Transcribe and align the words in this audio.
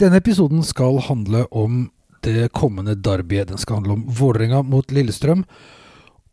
Denne 0.00 0.20
episoden 0.22 0.62
skal 0.64 1.00
handle 1.08 1.44
om 1.50 1.90
det 2.24 2.52
kommende 2.56 2.94
derbyet. 2.94 3.50
Den 3.50 3.60
skal 3.60 3.80
handle 3.80 3.98
om 3.98 4.06
Vålerenga 4.06 4.62
mot 4.62 4.92
Lillestrøm. 4.94 5.44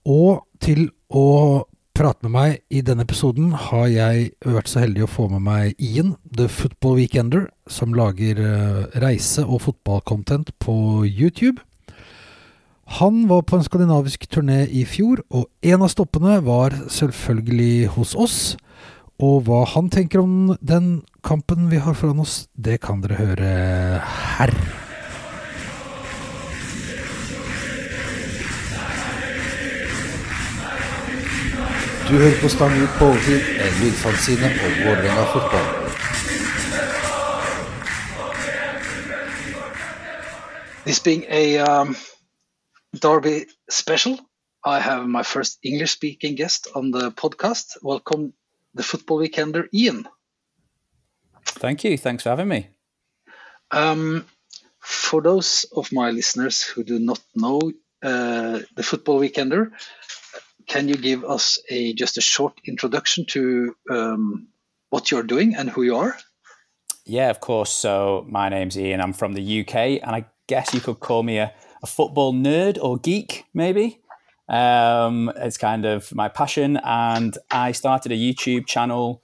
Og 0.08 0.46
til 0.64 0.90
å 1.10 1.66
prate 2.00 2.24
med 2.24 2.32
meg 2.32 2.60
i 2.72 2.82
denne 2.86 3.04
episoden 3.04 3.52
har 3.68 3.90
jeg 3.92 4.30
vært 4.46 4.70
så 4.72 4.84
heldig 4.86 5.04
å 5.04 5.12
få 5.12 5.26
med 5.34 5.44
meg 5.44 5.82
Ian, 5.84 6.14
The 6.24 6.48
Football 6.48 6.96
Weekender, 7.02 7.50
som 7.68 7.96
lager 7.98 8.40
eh, 8.40 8.86
reise- 9.04 9.44
og 9.44 9.66
fotballcontent 9.66 10.54
på 10.64 11.04
YouTube. 11.04 11.60
Han 13.00 13.28
var 13.30 13.44
på 13.46 13.60
en 13.60 13.66
skandinavisk 13.68 14.24
turné 14.32 14.64
i 14.72 14.86
fjor, 14.88 15.20
og 15.30 15.50
en 15.62 15.84
av 15.86 15.92
stoppene 15.92 16.40
var 16.46 16.74
selvfølgelig 16.90 17.92
hos 17.98 18.16
oss. 18.16 18.40
Og 19.20 19.42
hva 19.44 19.66
han 19.68 19.90
tenker 19.92 20.22
om 20.24 20.54
den 20.64 21.02
kampen 21.28 21.68
vi 21.68 21.82
har 21.84 21.98
foran 22.00 22.22
oss, 22.24 22.46
det 22.56 22.78
kan 22.86 23.02
dere 23.04 23.18
høre 23.20 23.50
her. 24.00 24.54
Du 32.08 32.16
hører 32.16 32.40
på 32.42 32.50
Stang 32.50 32.74
ut 32.80 32.96
på 32.98 33.10
overtid, 33.12 33.44
en 33.60 33.76
lydfanzine 33.84 34.54
om 34.56 34.80
Vålerenga 34.86 35.26
fotball. 35.34 35.68
This 40.86 41.00
being 41.00 41.26
a 41.30 41.60
um, 41.60 41.96
Derby 42.96 43.46
special, 43.70 44.18
I 44.66 44.80
have 44.80 45.06
my 45.08 45.24
first 45.24 45.60
English 45.62 45.92
speaking 45.92 46.36
guest 46.36 46.68
on 46.74 46.92
the 46.92 47.12
podcast. 47.12 47.78
Welcome, 47.84 48.34
the 48.74 48.84
football 48.84 49.20
weekender, 49.20 49.68
Iain. 49.74 50.08
Thank 51.46 51.84
you. 51.84 51.98
Thanks 51.98 52.24
for 52.24 52.30
having 52.30 52.48
me. 52.48 52.70
Um, 53.72 54.26
for 54.80 55.22
those 55.22 55.66
of 55.76 55.92
my 55.92 56.12
listeners 56.12 56.64
who 56.64 56.84
do 56.84 57.00
not 57.00 57.22
know 57.36 57.60
uh, 58.02 58.60
the 58.76 58.84
football 58.84 59.20
weekender, 59.20 59.72
can 60.68 60.88
you 60.88 60.96
give 60.96 61.24
us 61.24 61.60
a 61.70 61.94
just 61.94 62.18
a 62.18 62.22
short 62.22 62.54
introduction 62.66 63.26
to 63.26 63.76
um, 63.90 64.48
what 64.90 65.12
you're 65.12 65.24
doing 65.24 65.56
and 65.56 65.70
who 65.70 65.84
you 65.84 65.98
are? 65.98 66.16
Yeah, 67.06 67.30
of 67.30 67.40
course. 67.40 67.72
So 67.72 68.26
my 68.30 68.50
name's 68.50 68.78
Iain. 68.78 69.02
I'm 69.02 69.14
from 69.14 69.34
the 69.34 69.62
UK, 69.62 69.76
and 70.04 70.16
I 70.16 70.26
guess 70.48 70.74
you 70.74 70.80
could 70.80 71.00
call 71.00 71.24
me 71.24 71.38
a, 71.38 71.54
a 71.82 71.88
football 71.88 72.34
nerd 72.34 72.78
or 72.82 72.98
geek, 72.98 73.46
maybe. 73.54 74.02
Um, 74.50 75.32
it's 75.36 75.58
kind 75.58 75.86
of 75.86 76.14
my 76.14 76.28
passion, 76.28 76.78
and 76.84 77.38
I 77.52 77.72
started 77.72 78.12
a 78.12 78.16
YouTube 78.16 78.66
channel 78.66 79.24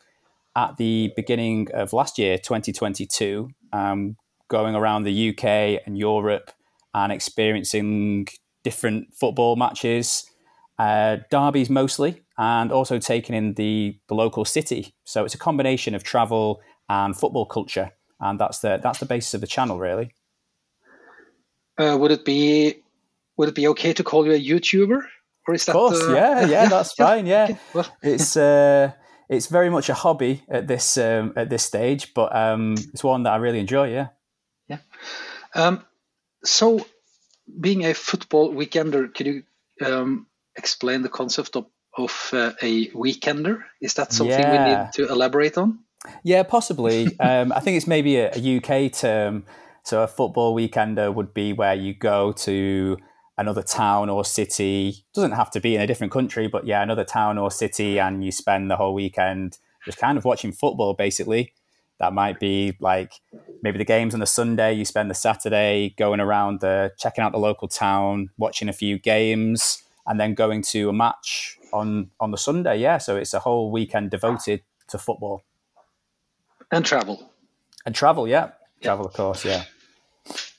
at 0.55 0.77
the 0.77 1.11
beginning 1.15 1.67
of 1.73 1.93
last 1.93 2.19
year, 2.19 2.37
2022, 2.37 3.49
um, 3.73 4.17
going 4.47 4.75
around 4.75 5.03
the 5.03 5.29
UK 5.29 5.81
and 5.85 5.97
Europe 5.97 6.51
and 6.93 7.11
experiencing 7.11 8.27
different 8.63 9.13
football 9.13 9.55
matches, 9.55 10.29
uh, 10.77 11.17
derbies 11.31 11.69
mostly, 11.69 12.21
and 12.37 12.71
also 12.71 12.99
taking 12.99 13.35
in 13.35 13.55
the, 13.55 13.97
the 14.07 14.13
local 14.13 14.45
city. 14.45 14.93
So 15.05 15.25
it's 15.25 15.33
a 15.33 15.39
combination 15.39 15.95
of 15.95 16.03
travel 16.03 16.61
and 16.87 17.17
football 17.17 17.47
culture, 17.47 17.91
and 18.19 18.39
that's 18.39 18.59
the 18.59 18.79
that's 18.81 18.99
the 18.99 19.05
basis 19.07 19.33
of 19.33 19.41
the 19.41 19.47
channel, 19.47 19.79
really. 19.79 20.13
Uh, 21.77 21.97
would 21.99 22.11
it 22.11 22.23
be 22.23 22.75
would 23.37 23.49
it 23.49 23.55
be 23.55 23.67
okay 23.67 23.93
to 23.93 24.03
call 24.03 24.25
you 24.25 24.33
a 24.33 24.39
YouTuber, 24.39 25.01
or 25.47 25.53
is 25.53 25.65
that? 25.65 25.75
Of 25.75 25.77
course, 25.77 26.01
uh, 26.03 26.13
yeah, 26.13 26.45
yeah, 26.47 26.69
that's 26.69 26.93
fine. 26.93 27.25
Yeah, 27.25 27.43
okay, 27.43 27.57
well, 27.73 27.87
it's 28.01 28.37
uh, 28.37 28.91
it's 29.29 29.47
very 29.47 29.69
much 29.69 29.89
a 29.89 29.93
hobby 29.93 30.43
at 30.49 30.67
this 30.67 30.97
um, 30.97 31.33
at 31.35 31.49
this 31.49 31.63
stage, 31.63 32.13
but 32.13 32.35
um, 32.35 32.75
it's 32.93 33.03
one 33.03 33.23
that 33.23 33.33
I 33.33 33.37
really 33.37 33.59
enjoy. 33.59 33.91
Yeah. 33.91 34.07
yeah. 34.67 34.79
Um, 35.53 35.85
so, 36.43 36.85
being 37.59 37.85
a 37.85 37.93
football 37.93 38.53
weekender, 38.53 39.13
could 39.13 39.25
you 39.25 39.43
um, 39.85 40.27
explain 40.55 41.01
the 41.01 41.09
concept 41.09 41.55
of 41.55 41.65
of 41.97 42.29
uh, 42.33 42.51
a 42.61 42.89
weekender? 42.89 43.63
Is 43.81 43.95
that 43.95 44.13
something 44.13 44.51
we 44.51 44.57
need 44.57 44.89
to 44.93 45.07
elaborate 45.09 45.57
on? 45.57 45.79
Yeah, 46.23 46.43
possibly. 46.43 47.07
um, 47.19 47.51
I 47.51 47.59
think 47.59 47.77
it's 47.77 47.87
maybe 47.87 48.17
a, 48.17 48.31
a 48.35 48.57
UK 48.57 48.91
term. 48.91 49.45
So 49.83 50.01
a 50.01 50.07
football 50.07 50.55
weekender 50.55 51.13
would 51.13 51.33
be 51.33 51.53
where 51.53 51.75
you 51.75 51.93
go 51.93 52.31
to 52.31 52.97
another 53.37 53.61
town 53.61 54.09
or 54.09 54.23
city. 54.25 55.05
Doesn't 55.13 55.31
have 55.31 55.51
to 55.51 55.59
be 55.59 55.75
in 55.75 55.81
a 55.81 55.87
different 55.87 56.13
country, 56.13 56.47
but 56.47 56.65
yeah, 56.65 56.81
another 56.81 57.03
town 57.03 57.37
or 57.37 57.51
city, 57.51 57.99
and 57.99 58.23
you 58.23 58.31
spend 58.31 58.69
the 58.69 58.75
whole 58.75 58.93
weekend 58.93 59.57
just 59.85 59.97
kind 59.97 60.17
of 60.17 60.25
watching 60.25 60.51
football. 60.51 60.93
Basically, 60.93 61.53
that 61.99 62.13
might 62.13 62.39
be 62.39 62.75
like 62.79 63.13
maybe 63.61 63.77
the 63.77 63.85
games 63.85 64.13
on 64.13 64.19
the 64.19 64.25
Sunday. 64.25 64.73
You 64.73 64.85
spend 64.85 65.09
the 65.09 65.15
Saturday 65.15 65.93
going 65.97 66.19
around 66.19 66.61
the 66.61 66.91
checking 66.97 67.23
out 67.23 67.31
the 67.31 67.39
local 67.39 67.67
town, 67.67 68.29
watching 68.37 68.69
a 68.69 68.73
few 68.73 68.97
games, 68.97 69.83
and 70.07 70.19
then 70.19 70.33
going 70.33 70.61
to 70.63 70.89
a 70.89 70.93
match 70.93 71.57
on 71.73 72.11
on 72.19 72.31
the 72.31 72.37
Sunday. 72.37 72.77
Yeah, 72.77 72.97
so 72.97 73.15
it's 73.15 73.33
a 73.33 73.39
whole 73.39 73.71
weekend 73.71 74.11
devoted 74.11 74.61
to 74.87 74.97
football. 74.97 75.43
And 76.71 76.85
travel. 76.85 77.31
And 77.85 77.93
travel, 77.93 78.27
yeah. 78.27 78.51
Travel, 78.81 79.05
of 79.05 79.13
course, 79.13 79.45
yeah. 79.45 79.63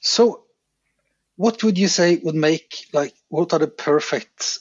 So, 0.00 0.44
what 1.36 1.62
would 1.62 1.78
you 1.78 1.88
say 1.88 2.16
would 2.16 2.34
make 2.34 2.86
like 2.92 3.14
what 3.28 3.52
are 3.52 3.58
the 3.58 3.68
perfect 3.68 4.58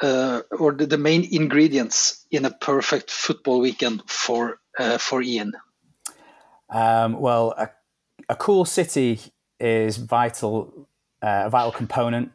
uh, 0.00 0.42
or 0.50 0.72
the, 0.72 0.86
the 0.86 0.98
main 0.98 1.26
ingredients 1.32 2.26
in 2.30 2.44
a 2.44 2.50
perfect 2.50 3.10
football 3.10 3.60
weekend 3.60 4.02
for 4.08 4.58
uh, 4.78 4.98
for 4.98 5.22
Iain? 5.22 5.52
Um, 6.70 7.20
well, 7.20 7.54
a, 7.56 7.70
a 8.28 8.36
cool 8.36 8.64
city 8.64 9.20
is 9.60 9.98
vital, 9.98 10.88
uh, 11.22 11.44
a 11.46 11.50
vital 11.50 11.72
component. 11.72 12.32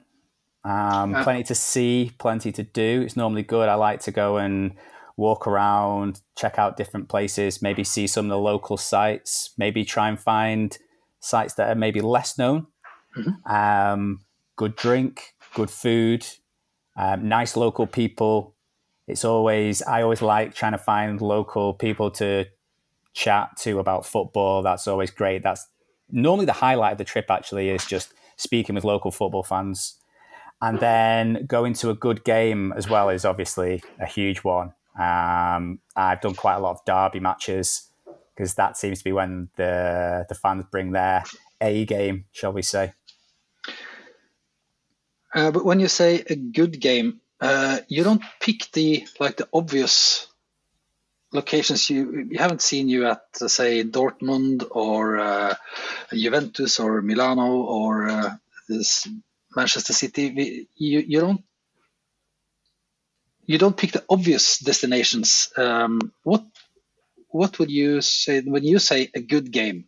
Um, 0.63 1.15
plenty 1.23 1.43
to 1.43 1.55
see, 1.55 2.11
plenty 2.17 2.51
to 2.51 2.63
do. 2.63 3.01
It's 3.01 3.15
normally 3.15 3.43
good. 3.43 3.69
I 3.69 3.75
like 3.75 4.01
to 4.01 4.11
go 4.11 4.37
and 4.37 4.73
walk 5.15 5.47
around, 5.47 6.21
check 6.37 6.59
out 6.59 6.77
different 6.77 7.09
places, 7.09 7.61
maybe 7.61 7.83
see 7.83 8.05
some 8.05 8.25
of 8.25 8.29
the 8.29 8.37
local 8.37 8.77
sites, 8.77 9.51
maybe 9.57 9.85
try 9.85 10.09
and 10.09 10.19
find 10.19 10.77
sites 11.19 11.55
that 11.55 11.69
are 11.69 11.75
maybe 11.75 12.01
less 12.01 12.37
known. 12.37 12.67
Um, 13.45 14.21
good 14.55 14.75
drink, 14.75 15.33
good 15.53 15.69
food, 15.69 16.25
um, 16.95 17.27
nice 17.27 17.55
local 17.55 17.87
people. 17.87 18.55
It's 19.07 19.23
always, 19.23 19.81
I 19.83 20.01
always 20.01 20.21
like 20.21 20.53
trying 20.53 20.73
to 20.73 20.77
find 20.77 21.21
local 21.21 21.73
people 21.73 22.11
to 22.11 22.45
chat 23.13 23.55
to 23.59 23.79
about 23.79 24.05
football. 24.05 24.61
That's 24.61 24.87
always 24.87 25.11
great. 25.11 25.43
That's 25.43 25.67
normally 26.11 26.45
the 26.45 26.53
highlight 26.53 26.93
of 26.93 26.97
the 26.97 27.03
trip, 27.03 27.29
actually, 27.29 27.69
is 27.69 27.85
just 27.85 28.13
speaking 28.35 28.75
with 28.75 28.83
local 28.83 29.11
football 29.11 29.43
fans. 29.43 29.95
And 30.61 30.79
then 30.79 31.45
going 31.45 31.73
to 31.75 31.89
a 31.89 31.93
good 31.93 32.23
game 32.23 32.73
as 32.75 32.89
well 32.89 33.09
is 33.09 33.25
obviously 33.25 33.81
a 33.99 34.05
huge 34.07 34.39
one. 34.39 34.73
Um, 34.99 35.79
I've 35.95 36.21
done 36.21 36.33
quite 36.33 36.55
a 36.55 36.59
lot 36.59 36.71
of 36.71 36.85
derby 36.85 37.19
matches 37.19 37.89
because 38.35 38.55
that 38.55 38.77
seems 38.77 38.99
to 38.99 39.03
be 39.03 39.11
when 39.11 39.49
the 39.55 40.25
the 40.27 40.35
fans 40.35 40.65
bring 40.71 40.91
their 40.91 41.23
A 41.61 41.85
game, 41.85 42.25
shall 42.31 42.53
we 42.53 42.61
say? 42.61 42.93
Uh, 45.37 45.51
but 45.51 45.63
when 45.63 45.79
you 45.79 45.87
say 45.87 46.23
a 46.27 46.35
good 46.35 46.79
game, 46.79 47.21
uh, 47.39 47.77
you 47.87 48.03
don't 48.03 48.23
pick 48.39 48.71
the 48.71 49.05
like 49.19 49.37
the 49.37 49.47
obvious 49.53 50.25
locations. 51.31 51.91
You 51.91 52.27
you 52.31 52.39
haven't 52.39 52.63
seen 52.63 52.89
you 52.89 53.05
at 53.05 53.21
uh, 53.39 53.47
say 53.47 53.83
Dortmund 53.83 54.65
or 54.71 55.19
uh, 55.19 55.53
Juventus 56.11 56.79
or 56.79 57.03
Milano 57.03 57.49
or 57.77 58.09
uh, 58.09 58.35
Manchester 59.55 59.93
City. 59.93 60.67
You 60.75 60.99
you 61.07 61.19
don't 61.21 61.43
you 63.45 63.59
don't 63.59 63.77
pick 63.77 63.91
the 63.91 64.05
obvious 64.09 64.57
destinations. 64.57 65.49
Um, 65.55 65.99
what 66.23 66.45
what 67.29 67.59
would 67.59 67.69
you 67.69 68.01
say 68.01 68.41
when 68.41 68.63
you 68.63 68.79
say 68.79 69.11
a 69.13 69.21
good 69.21 69.51
game? 69.51 69.85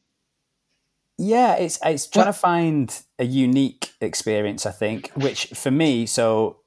Yeah, 1.22 1.56
it's 1.56 1.78
it's 1.84 2.08
trying 2.08 2.28
What- 2.28 2.32
to 2.34 2.40
find 2.40 3.02
a 3.20 3.26
unique 3.26 3.92
experience. 4.00 4.66
I 4.66 4.72
think, 4.72 5.12
which 5.16 5.48
for 5.48 5.70
me, 5.70 6.06
so 6.06 6.58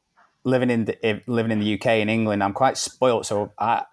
living 0.45 0.71
in 0.71 0.85
the 0.85 1.07
eh, 1.07 1.21
living 1.27 1.53
in 1.53 1.61
the 1.61 1.75
UK 1.75 1.87
in 2.03 2.09
England, 2.11 2.43
I'm 2.45 2.53
quite 2.53 2.77
spoilt. 2.77 3.25
So, 3.25 3.53
I, 3.59 3.85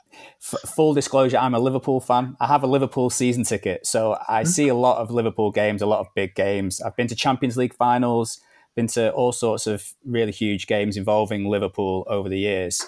f- 0.41 0.59
full 0.75 0.93
disclosure, 0.93 1.37
I'm 1.37 1.53
a 1.55 1.59
Liverpool 1.59 2.01
fan. 2.01 2.35
I 2.41 2.47
have 2.47 2.63
a 2.63 2.67
Liverpool 2.67 3.09
season 3.09 3.43
ticket, 3.45 3.85
so 3.87 4.17
I 4.27 4.43
see 4.43 4.67
a 4.67 4.75
lot 4.75 4.97
of 4.97 5.11
Liverpool 5.11 5.51
games, 5.51 5.81
a 5.81 5.85
lot 5.85 5.99
of 6.01 6.07
big 6.13 6.35
games. 6.35 6.81
I've 6.81 6.95
been 6.97 7.07
to 7.07 7.15
Champions 7.15 7.55
League 7.55 7.73
finals, 7.75 8.41
been 8.75 8.87
to 8.87 9.11
all 9.13 9.31
sorts 9.31 9.65
of 9.65 9.93
really 10.05 10.33
huge 10.33 10.67
games 10.67 10.97
involving 10.97 11.45
Liverpool 11.45 12.05
over 12.09 12.27
the 12.27 12.39
years. 12.39 12.81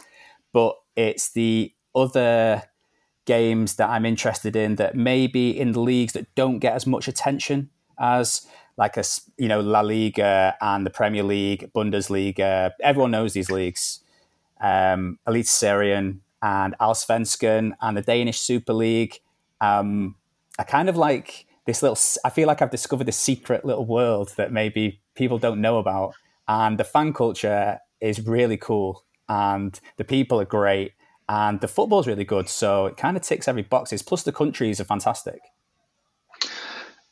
But 0.51 0.75
it's 0.97 1.31
the 1.31 1.71
other 1.95 2.63
games 3.36 3.75
that 3.75 3.89
I'm 3.89 4.06
interested 4.06 4.56
in 4.56 4.75
that 4.75 4.94
maybe 4.95 5.45
in 5.57 5.72
the 5.72 5.80
leagues 5.80 6.13
that 6.13 6.25
don't 6.36 6.60
get 6.60 6.74
as 6.74 6.86
much 6.86 7.07
attention 7.07 7.69
as 7.98 8.45
like 8.78 8.98
a 8.98 9.04
you 9.38 9.48
know 9.48 9.62
La 9.62 9.81
Liga 9.81 10.56
and 10.60 10.86
the 10.86 10.89
Premier 10.89 11.24
League, 11.24 11.72
Bundesliga. 11.74 12.72
Everyone 12.81 13.12
knows 13.12 13.31
these 13.33 13.50
leagues. 13.50 14.01
Um, 14.60 15.18
Eliteserien 15.28 16.19
and 16.42 16.75
Allsvenskan 16.80 17.74
and 17.81 17.98
the 17.98 18.01
Danish 18.01 18.39
Super 18.39 18.74
League. 18.74 19.16
Um, 19.60 20.16
I 20.60 20.63
kind 20.63 20.89
of 20.89 20.98
like 20.98 21.45
this 21.66 21.81
little. 21.81 22.00
I 22.25 22.30
feel 22.30 22.48
like 22.48 22.62
I've 22.62 22.77
discovered 22.77 23.07
this 23.07 23.18
secret 23.18 23.63
little 23.63 23.86
world 23.86 24.34
that 24.38 24.51
maybe 24.51 25.01
people 25.16 25.38
don't 25.38 25.62
know 25.62 25.77
about, 25.77 26.16
and 26.48 26.77
the 26.77 26.84
fan 26.84 27.13
culture 27.13 27.80
is 28.00 28.25
really 28.25 28.57
cool, 28.57 29.06
and 29.30 29.80
the 29.98 30.04
people 30.04 30.42
are 30.42 30.51
great, 30.60 30.92
and 31.31 31.62
the 31.62 31.68
football's 31.68 32.07
really 32.07 32.25
good. 32.25 32.50
So 32.50 32.88
it 32.88 32.98
kind 32.98 33.16
of 33.16 33.24
ticks 33.24 33.48
every 33.48 33.62
boxes. 33.63 34.04
Plus, 34.04 34.24
the 34.24 34.33
countries 34.33 34.81
are 34.81 34.83
fantastic. 34.83 35.42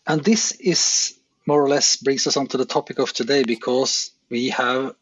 And 0.06 0.22
this 0.22 0.52
is 0.52 1.18
more 1.46 1.64
or 1.64 1.70
less 1.70 1.96
brings 1.96 2.28
us 2.28 2.36
on 2.36 2.48
to 2.48 2.58
the 2.58 2.66
topic 2.66 3.00
of 3.00 3.14
today 3.14 3.44
because 3.44 4.12
we 4.30 4.50
have, 4.50 4.94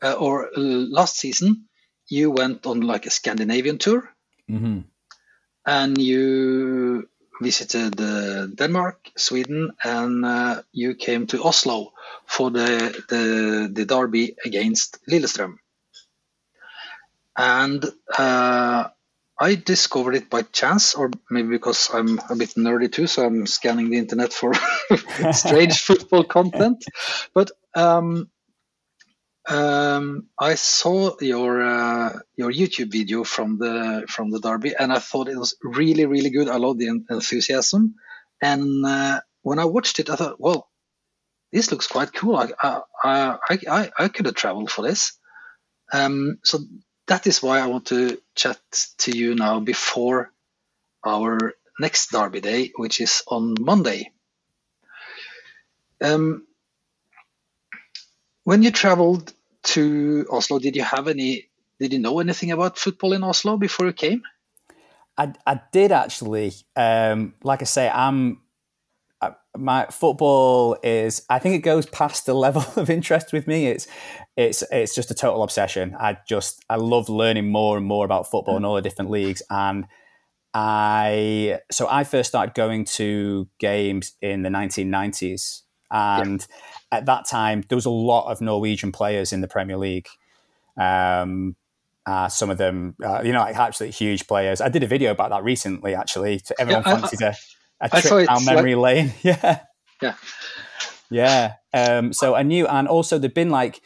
uh, 0.00 0.12
or 0.12 0.46
uh, 0.46 0.60
last 0.60 1.16
season, 1.16 1.64
you 2.06 2.30
went 2.30 2.64
on 2.64 2.82
like 2.82 3.06
a 3.06 3.10
Scandinavian 3.10 3.78
tour, 3.78 4.08
mm-hmm. 4.48 4.80
and 5.66 5.98
you 5.98 7.08
visited 7.40 8.00
uh, 8.00 8.46
Denmark, 8.46 9.10
Sweden, 9.16 9.72
and 9.82 10.24
uh, 10.24 10.62
you 10.72 10.94
came 10.94 11.26
to 11.26 11.42
Oslo 11.42 11.92
for 12.26 12.50
the, 12.50 13.02
the, 13.08 13.68
the 13.72 13.84
derby 13.86 14.36
against 14.44 14.98
Lillestrøm. 15.10 15.56
And 17.36 17.84
uh, 18.18 18.88
I 19.38 19.54
discovered 19.54 20.14
it 20.14 20.30
by 20.30 20.42
chance, 20.42 20.94
or 20.94 21.10
maybe 21.30 21.48
because 21.48 21.90
I'm 21.92 22.20
a 22.30 22.36
bit 22.36 22.50
nerdy 22.50 22.92
too, 22.92 23.06
so 23.06 23.26
I'm 23.26 23.46
scanning 23.46 23.90
the 23.90 23.98
internet 23.98 24.32
for 24.32 24.52
strange 25.32 25.80
football 25.88 26.24
content. 26.24 26.84
But 27.34 27.50
um, 27.74 28.30
um, 29.48 30.28
I 30.38 30.54
saw 30.54 31.16
your 31.20 31.62
uh, 31.62 32.18
your 32.36 32.52
YouTube 32.52 32.92
video 32.92 33.24
from 33.24 33.58
the 33.58 34.04
from 34.08 34.30
the 34.30 34.38
derby, 34.38 34.74
and 34.78 34.92
I 34.92 34.98
thought 34.98 35.28
it 35.28 35.38
was 35.38 35.56
really 35.62 36.06
really 36.06 36.30
good. 36.30 36.48
I 36.48 36.58
love 36.58 36.78
the 36.78 36.86
enthusiasm, 36.86 37.96
and 38.40 38.86
uh, 38.86 39.20
when 39.42 39.58
I 39.58 39.64
watched 39.64 39.98
it, 39.98 40.10
I 40.10 40.16
thought, 40.16 40.40
well, 40.40 40.68
this 41.50 41.72
looks 41.72 41.88
quite 41.88 42.12
cool. 42.12 42.36
I 42.36 42.50
I 42.62 42.80
I, 43.02 43.58
I, 43.68 43.90
I 43.98 44.08
could 44.08 44.26
have 44.26 44.36
traveled 44.36 44.70
for 44.70 44.82
this. 44.82 45.18
Um, 45.92 46.38
so 46.44 46.60
that 47.06 47.26
is 47.26 47.42
why 47.42 47.60
I 47.60 47.66
want 47.66 47.86
to 47.86 48.20
chat 48.34 48.58
to 48.98 49.16
you 49.16 49.34
now 49.34 49.60
before 49.60 50.30
our 51.04 51.54
next 51.80 52.10
Derby 52.12 52.40
Day, 52.40 52.72
which 52.76 53.00
is 53.00 53.22
on 53.26 53.54
Monday. 53.60 54.12
Um, 56.02 56.46
when 58.44 58.62
you 58.62 58.70
traveled 58.70 59.32
to 59.64 60.26
Oslo, 60.30 60.58
did 60.58 60.76
you 60.76 60.82
have 60.82 61.08
any? 61.08 61.48
Did 61.78 61.92
you 61.92 61.98
know 61.98 62.20
anything 62.20 62.50
about 62.52 62.78
football 62.78 63.12
in 63.12 63.24
Oslo 63.24 63.56
before 63.56 63.86
you 63.86 63.92
came? 63.92 64.22
I, 65.16 65.32
I 65.46 65.60
did 65.72 65.92
actually. 65.92 66.52
Um, 66.76 67.34
like 67.42 67.62
I 67.62 67.64
say, 67.66 67.88
I'm 67.88 68.40
my 69.56 69.86
football 69.90 70.76
is 70.82 71.24
I 71.28 71.38
think 71.38 71.54
it 71.54 71.58
goes 71.58 71.86
past 71.86 72.26
the 72.26 72.34
level 72.46 72.64
of 72.76 72.90
interest 72.90 73.32
with 73.32 73.46
me. 73.46 73.66
It's 73.66 73.86
it's 74.36 74.62
it's 74.70 74.94
just 74.94 75.10
a 75.10 75.14
total 75.14 75.42
obsession. 75.42 75.96
I 75.98 76.18
just 76.26 76.64
I 76.70 76.76
love 76.76 77.08
learning 77.08 77.50
more 77.50 77.76
and 77.76 77.86
more 77.86 78.04
about 78.04 78.30
football 78.30 78.56
and 78.56 78.66
all 78.66 78.74
the 78.74 78.82
different 78.82 79.10
leagues. 79.10 79.42
And 79.50 79.86
I 80.54 81.60
so 81.70 81.88
I 81.88 82.04
first 82.04 82.28
started 82.28 82.54
going 82.54 82.84
to 82.84 83.48
games 83.58 84.12
in 84.20 84.42
the 84.42 84.48
1990s, 84.48 85.62
and 85.90 86.46
yeah. 86.48 86.98
at 86.98 87.06
that 87.06 87.28
time 87.28 87.64
there 87.68 87.76
was 87.76 87.86
a 87.86 87.90
lot 87.90 88.30
of 88.30 88.40
Norwegian 88.40 88.92
players 88.92 89.32
in 89.32 89.40
the 89.40 89.48
Premier 89.48 89.76
League. 89.76 90.08
Um, 90.76 91.56
uh, 92.04 92.28
some 92.28 92.50
of 92.50 92.58
them, 92.58 92.96
uh, 93.04 93.22
you 93.24 93.32
know, 93.32 93.38
like 93.38 93.56
absolutely 93.56 93.92
huge 93.92 94.26
players. 94.26 94.60
I 94.60 94.68
did 94.68 94.82
a 94.82 94.88
video 94.88 95.12
about 95.12 95.30
that 95.30 95.44
recently, 95.44 95.94
actually. 95.94 96.40
To 96.40 96.60
everyone 96.60 96.82
yeah, 96.84 96.98
fancies 96.98 97.20
a, 97.20 97.36
a 97.82 98.00
trip 98.00 98.26
down 98.28 98.44
memory 98.44 98.74
like, 98.74 98.96
lane. 98.96 99.14
yeah, 99.22 99.60
yeah, 100.00 100.14
yeah. 101.10 101.54
Um, 101.74 102.12
so 102.12 102.34
I 102.34 102.42
knew, 102.42 102.66
and 102.66 102.86
also 102.86 103.18
there'd 103.18 103.34
been 103.34 103.50
like 103.50 103.80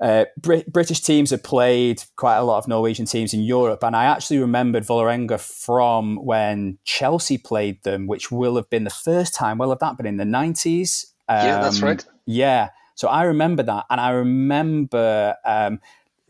uh, 0.00 0.24
Brit- 0.38 0.72
British 0.72 1.00
teams 1.00 1.30
had 1.30 1.44
played 1.44 2.02
quite 2.16 2.36
a 2.36 2.42
lot 2.42 2.58
of 2.58 2.66
Norwegian 2.66 3.04
teams 3.04 3.34
in 3.34 3.40
Europe, 3.40 3.84
and 3.84 3.94
I 3.94 4.04
actually 4.04 4.38
remembered 4.38 4.84
Vålerenga 4.84 5.38
from 5.38 6.16
when 6.24 6.78
Chelsea 6.84 7.36
played 7.36 7.82
them, 7.82 8.06
which 8.06 8.30
will 8.30 8.56
have 8.56 8.70
been 8.70 8.84
the 8.84 8.90
first 8.90 9.34
time. 9.34 9.58
Will 9.58 9.68
have 9.70 9.80
that 9.80 9.96
been 9.96 10.06
in 10.06 10.16
the 10.16 10.24
nineties? 10.24 11.12
Um, 11.28 11.46
yeah, 11.46 11.60
that's 11.60 11.82
right. 11.82 12.04
Yeah, 12.24 12.70
so 12.94 13.08
I 13.08 13.24
remember 13.24 13.62
that, 13.62 13.84
and 13.90 14.00
I 14.00 14.10
remember. 14.10 15.36
Um, 15.44 15.80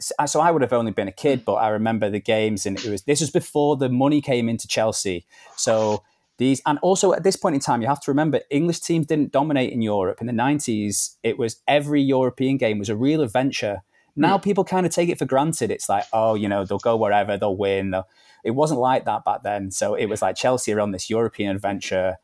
so 0.00 0.40
I 0.40 0.50
would 0.50 0.62
have 0.62 0.72
only 0.72 0.92
been 0.92 1.08
a 1.08 1.12
kid, 1.12 1.44
but 1.44 1.54
I 1.54 1.68
remember 1.68 2.08
the 2.08 2.20
games, 2.20 2.66
and 2.66 2.78
it 2.78 2.90
was 2.90 3.02
this 3.02 3.20
was 3.20 3.30
before 3.30 3.76
the 3.76 3.88
money 3.88 4.20
came 4.20 4.48
into 4.48 4.66
Chelsea. 4.66 5.26
So 5.56 6.02
these, 6.40 6.60
and 6.66 6.78
also 6.80 7.12
at 7.12 7.22
this 7.22 7.36
point 7.36 7.54
in 7.54 7.60
time, 7.60 7.82
you 7.82 7.86
have 7.86 8.00
to 8.00 8.10
remember 8.10 8.40
English 8.50 8.80
teams 8.80 9.06
didn't 9.06 9.30
dominate 9.30 9.72
in 9.72 9.82
Europe 9.82 10.20
in 10.20 10.26
the 10.26 10.32
'90s. 10.32 11.16
It 11.22 11.38
was 11.38 11.62
every 11.68 12.02
European 12.02 12.56
game 12.56 12.80
was 12.80 12.88
a 12.88 12.96
real 12.96 13.20
adventure. 13.20 13.82
Now 14.16 14.38
mm. 14.38 14.42
people 14.42 14.64
kind 14.64 14.86
of 14.86 14.90
take 14.90 15.08
it 15.08 15.18
for 15.18 15.26
granted. 15.26 15.70
It's 15.70 15.88
like, 15.88 16.04
oh, 16.12 16.34
you 16.34 16.48
know, 16.48 16.64
they'll 16.64 16.78
go 16.78 16.96
wherever, 16.96 17.36
they'll 17.36 17.56
win. 17.56 17.92
They'll... 17.92 18.08
It 18.42 18.52
wasn't 18.52 18.80
like 18.80 19.04
that 19.04 19.24
back 19.24 19.42
then. 19.42 19.70
So 19.70 19.94
it 19.94 20.06
was 20.06 20.22
like 20.22 20.34
Chelsea 20.34 20.72
are 20.72 20.80
on 20.80 20.92
this 20.92 21.10
European 21.10 21.54
adventure, 21.54 22.16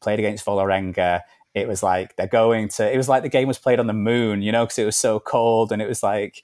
played 0.00 0.20
against 0.20 0.46
Vålerenga. 0.46 1.20
It 1.52 1.68
was 1.68 1.82
like 1.82 2.16
they're 2.16 2.26
going 2.28 2.68
to. 2.70 2.90
It 2.90 2.96
was 2.96 3.08
like 3.08 3.24
the 3.24 3.28
game 3.28 3.48
was 3.48 3.58
played 3.58 3.80
on 3.80 3.88
the 3.88 3.92
moon, 3.92 4.40
you 4.40 4.52
know, 4.52 4.64
because 4.64 4.78
it 4.78 4.84
was 4.84 4.96
so 4.96 5.20
cold, 5.20 5.72
and 5.72 5.82
it 5.82 5.88
was 5.88 6.02
like, 6.02 6.42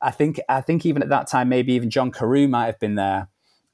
I 0.00 0.10
think, 0.10 0.40
I 0.48 0.60
think 0.60 0.84
even 0.84 1.02
at 1.02 1.08
that 1.10 1.28
time, 1.28 1.48
maybe 1.48 1.72
even 1.74 1.90
John 1.90 2.10
Carew 2.10 2.48
might 2.48 2.66
have 2.66 2.80
been 2.80 2.96
there 2.96 3.28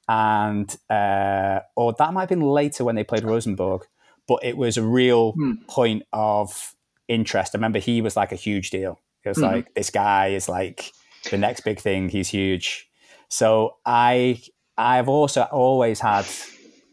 and 0.09 0.75
uh, 0.89 1.59
or 1.75 1.93
that 1.93 2.11
might 2.13 2.21
have 2.21 2.29
been 2.29 2.41
later 2.41 2.83
when 2.83 2.95
they 2.95 3.03
played 3.03 3.23
Rosenborg, 3.23 3.85
but 4.27 4.43
it 4.43 4.57
was 4.57 4.75
a 4.75 4.83
real 4.83 5.33
hmm. 5.33 5.53
point 5.67 6.03
of 6.11 6.73
interest. 7.07 7.53
I 7.53 7.59
remember 7.59 7.77
he 7.77 8.01
was 8.01 8.17
like 8.17 8.31
a 8.31 8.35
huge 8.35 8.71
deal. 8.71 8.99
It 9.23 9.29
was 9.29 9.37
mm 9.37 9.43
like 9.43 9.73
this 9.75 9.91
guy 9.91 10.27
is 10.27 10.49
like 10.49 10.91
the 11.29 11.37
next 11.37 11.61
big 11.61 11.79
thing. 11.79 12.09
He's 12.09 12.27
huge. 12.27 12.89
So 13.29 13.75
I 13.85 14.41
I've 14.75 15.09
also 15.09 15.43
always 15.43 15.99
had 15.99 16.25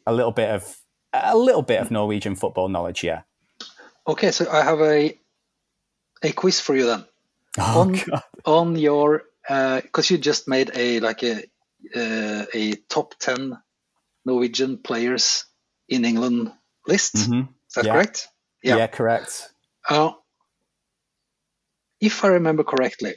a 0.06 0.12
little 0.12 0.32
bit 0.32 0.50
of 0.50 0.76
a 1.14 1.36
little 1.36 1.62
bit 1.62 1.80
of 1.80 1.90
Norwegian 1.90 2.36
football 2.36 2.68
knowledge. 2.68 3.02
Yeah. 3.02 3.22
Okay, 4.06 4.30
so 4.30 4.50
I 4.50 4.62
have 4.62 4.80
a 4.82 5.18
a 6.22 6.32
quiz 6.32 6.60
for 6.60 6.76
you 6.76 6.84
then. 6.84 7.04
Oh, 7.58 7.80
on 7.80 7.92
God. 7.92 8.22
on 8.44 8.76
your 8.76 9.22
because 9.48 10.10
uh, 10.10 10.14
you 10.14 10.18
just 10.18 10.48
made 10.48 10.70
a 10.74 11.00
like 11.00 11.22
a 11.22 11.44
a 11.94 12.74
top 12.88 13.14
10 13.18 13.56
Norwegian 14.24 14.78
players 14.78 15.44
in 15.88 16.04
England 16.04 16.52
list. 16.86 17.16
Mm-hmm. 17.16 17.40
Is 17.40 17.74
that 17.74 17.84
yeah. 17.86 17.92
correct? 17.92 18.28
Yeah, 18.62 18.76
yeah 18.76 18.86
correct. 18.86 19.48
Uh, 19.88 20.12
if 22.00 22.24
I 22.24 22.28
remember 22.28 22.64
correctly, 22.64 23.14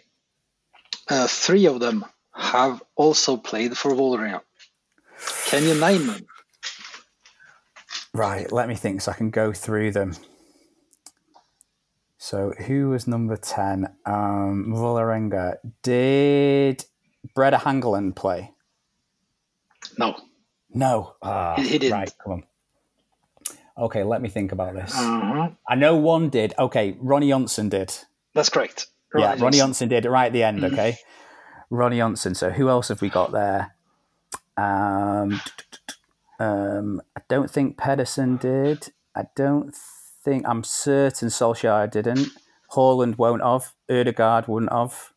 uh, 1.10 1.28
three 1.28 1.66
of 1.68 1.80
them 1.80 2.06
have 2.34 2.82
also 2.96 3.38
played 3.38 3.78
for 3.78 3.92
Vålerenga. 3.92 4.42
Can 5.48 5.64
you 5.64 5.80
name 5.80 6.08
them? 6.08 6.26
Right, 8.14 8.52
let 8.52 8.68
me 8.68 8.76
think 8.76 9.02
so 9.02 9.12
I 9.12 9.16
can 9.16 9.30
go 9.30 9.52
through 9.54 9.92
them. 9.92 10.16
So, 12.18 12.54
who 12.68 12.90
was 12.90 13.08
number 13.08 13.38
10? 13.38 13.88
Um, 14.06 14.74
Vålerenga. 14.76 15.56
Did 15.84 16.84
Brede 17.34 17.54
Hangeland 17.54 18.16
play? 18.16 18.52
No. 19.98 20.18
No. 20.74 21.16
Ah, 21.22 21.56
he, 21.56 21.68
he, 21.68 21.78
didn't. 21.80 21.94
Right, 21.94 22.14
come 22.24 22.34
on. 22.34 22.44
Okay, 23.78 24.04
let 24.04 24.22
me 24.22 24.30
think 24.30 24.52
about 24.52 24.74
this. 24.74 24.94
Uh-huh. 24.94 25.50
I 25.68 25.76
know 25.76 25.96
one 25.96 26.30
did. 26.30 26.54
Okay, 26.60 26.98
Ronnie 27.00 27.30
Johnsen 27.30 27.70
did. 27.70 27.94
That's 28.34 28.50
correct. 28.50 28.88
Ronny 29.14 29.26
yeah, 29.26 29.44
Ronny 29.44 29.58
Johnsen 29.58 29.90
did 29.90 30.06
right 30.06 30.28
at 30.28 30.34
the 30.34 30.44
end. 30.44 30.60
Mm-hmm. 30.60 30.74
Okay, 30.74 30.98
Ronny 31.70 31.98
Johnsen. 31.98 32.36
So 32.36 32.50
who 32.50 32.70
else 32.70 32.90
have 32.90 33.02
we 33.02 33.10
got 33.10 33.32
there? 33.32 33.76
Um, 34.58 35.42
um, 36.40 37.02
I 37.16 37.22
don't 37.30 37.50
think 37.50 37.78
Pedersen 37.78 38.38
did. 38.38 38.90
I 39.16 39.24
don't 39.36 39.74
think. 40.24 40.46
I'm 40.48 40.64
certain 40.64 41.30
Solskjaer 41.30 41.90
didn't. 41.90 42.28
Haaland 42.74 43.18
won't 43.18 43.42
have. 43.42 43.74
Ødegaard 43.90 44.48
wouldn't 44.48 44.72
have. 44.72 45.14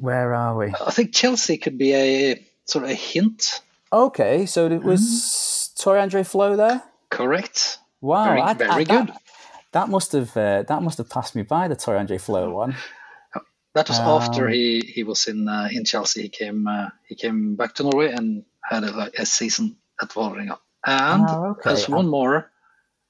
Where 0.00 0.34
are 0.34 0.56
we? 0.56 0.66
I 0.84 0.90
think 0.90 1.14
Chelsea 1.14 1.56
could 1.56 1.78
be 1.78 1.94
a 1.94 2.44
sort 2.64 2.84
of 2.84 2.90
a 2.90 2.94
hint. 2.94 3.62
Okay, 3.92 4.46
so 4.46 4.66
it 4.66 4.82
was 4.82 5.00
mm. 5.00 5.82
Tore 5.82 5.98
Andre 5.98 6.22
Flo 6.22 6.56
there. 6.56 6.82
Correct. 7.10 7.78
Wow, 8.00 8.24
very, 8.24 8.40
I, 8.40 8.54
very 8.54 8.70
I, 8.70 8.84
good. 8.84 9.08
That, 9.08 9.22
that, 9.72 9.88
must 9.88 10.12
have 10.12 10.36
uh, 10.36 10.62
that 10.64 10.82
must 10.82 10.98
have 10.98 11.08
passed 11.08 11.34
me 11.34 11.42
by 11.42 11.68
the 11.68 11.76
Tore 11.76 11.96
Andre 11.96 12.18
Flo 12.18 12.50
one. 12.50 12.76
That 13.74 13.88
was 13.88 13.98
um, 13.98 14.06
after 14.06 14.48
he, 14.48 14.80
he 14.80 15.02
was 15.02 15.26
in 15.26 15.48
uh, 15.48 15.68
in 15.70 15.84
Chelsea. 15.84 16.22
He 16.22 16.28
came 16.28 16.66
uh, 16.66 16.90
he 17.06 17.14
came 17.16 17.56
back 17.56 17.74
to 17.76 17.82
Norway 17.82 18.12
and 18.12 18.44
had 18.62 18.84
a, 18.84 19.10
a 19.18 19.26
season 19.26 19.76
at 20.00 20.10
Vålerenga. 20.10 20.58
And 20.86 21.24
oh, 21.28 21.44
okay. 21.50 21.70
there's 21.70 21.88
one 21.88 22.08
more. 22.08 22.50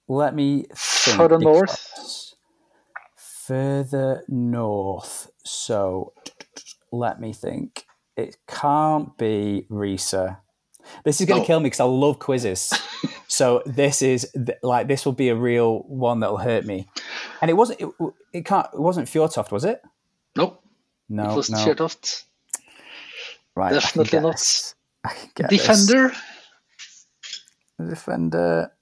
Let 0.08 0.34
me 0.34 0.66
think 0.75 1.16
further 1.16 1.38
north. 1.38 2.34
Further 3.16 4.25
north. 4.28 5.30
So 5.44 6.12
let 6.92 7.20
me 7.20 7.32
think. 7.32 7.87
It 8.16 8.37
can't 8.47 9.16
be 9.18 9.66
Riise. 9.71 10.37
This 11.04 11.21
is 11.21 11.26
going 11.26 11.40
to 11.40 11.47
kill 11.47 11.61
me 11.61 11.64
because 11.64 11.80
I 11.80 11.85
love 11.85 12.18
quizzes. 12.18 12.73
So 13.26 13.64
this 13.66 14.00
is 14.00 14.30
like 14.62 14.87
this 14.87 15.04
will 15.04 15.12
be 15.12 15.28
a 15.28 15.35
real 15.35 15.80
one 15.88 16.21
that'll 16.21 16.37
hurt 16.37 16.64
me. 16.64 16.87
And 17.42 17.50
it 17.50 17.54
wasn't. 17.54 17.80
It, 17.80 17.88
it 18.33 18.47
can't. 18.47 18.68
It 18.73 18.78
wasn't 18.78 19.09
Fjortoft, 19.09 19.50
was 19.50 19.64
it? 19.64 19.83
Nope. 20.37 20.62
No. 21.09 21.33
it 21.33 21.37
was 21.37 21.50
no. 21.50 21.59
Fjortoft. 21.59 22.23
Right. 23.56 23.73
Definitely 23.73 24.21
not. 24.21 24.33
guess. 24.35 24.76
I 25.02 25.14
can 25.14 25.30
get 25.35 25.50
this. 25.50 25.66
Defender. 25.66 26.12
Defender. 27.85 28.73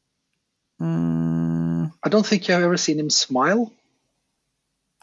Mm, 0.82 1.92
I 2.02 2.08
don't 2.10 2.26
think 2.26 2.46
you've 2.46 2.62
ever 2.62 2.76
seen 2.76 2.98
him 2.98 3.08
smile. 3.08 3.72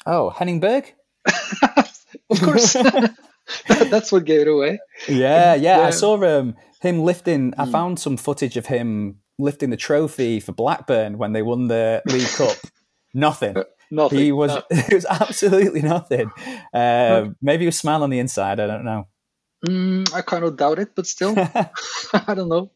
oh, 0.06 0.30
Henning 0.30 0.60
Berg. 0.60 0.94
Of 2.32 2.42
course. 2.42 2.76
That's 3.68 4.12
what 4.12 4.26
gave 4.26 4.42
it 4.42 4.48
away. 4.48 4.80
Yeah, 5.08 5.56
yeah. 5.56 5.82
I 5.82 5.90
saw 5.90 6.24
um, 6.24 6.56
him 6.82 7.02
lifting. 7.02 7.54
Hmm. 7.54 7.62
I 7.62 7.66
found 7.66 8.00
some 8.00 8.18
footage 8.18 8.58
of 8.58 8.68
him 8.68 9.20
lifting 9.38 9.70
the 9.70 9.78
trophy 9.78 10.40
for 10.40 10.52
Blackburn 10.52 11.18
when 11.18 11.34
they 11.34 11.42
won 11.42 11.68
the 11.68 12.02
League 12.06 12.28
Cup. 12.30 12.58
Nothing. 13.14 13.56
Nothing. 13.92 14.20
He 14.20 14.32
was. 14.32 14.52
No. 14.52 14.64
It 14.70 14.94
was 14.94 15.06
absolutely 15.06 15.82
nothing. 15.82 16.30
Um, 16.74 17.36
maybe 17.42 17.64
he 17.64 17.66
was 17.66 17.80
smiling 17.80 18.04
on 18.04 18.10
the 18.12 18.20
inside. 18.20 18.60
I 18.60 18.68
don't 18.68 18.86
know. 18.86 19.08
Mm, 19.68 20.14
I 20.14 20.22
kind 20.22 20.44
of 20.44 20.56
doubt 20.58 20.78
it, 20.78 20.96
but 20.96 21.08
still, 21.08 21.34
I 21.38 22.34
don't 22.36 22.50
know. 22.50 22.72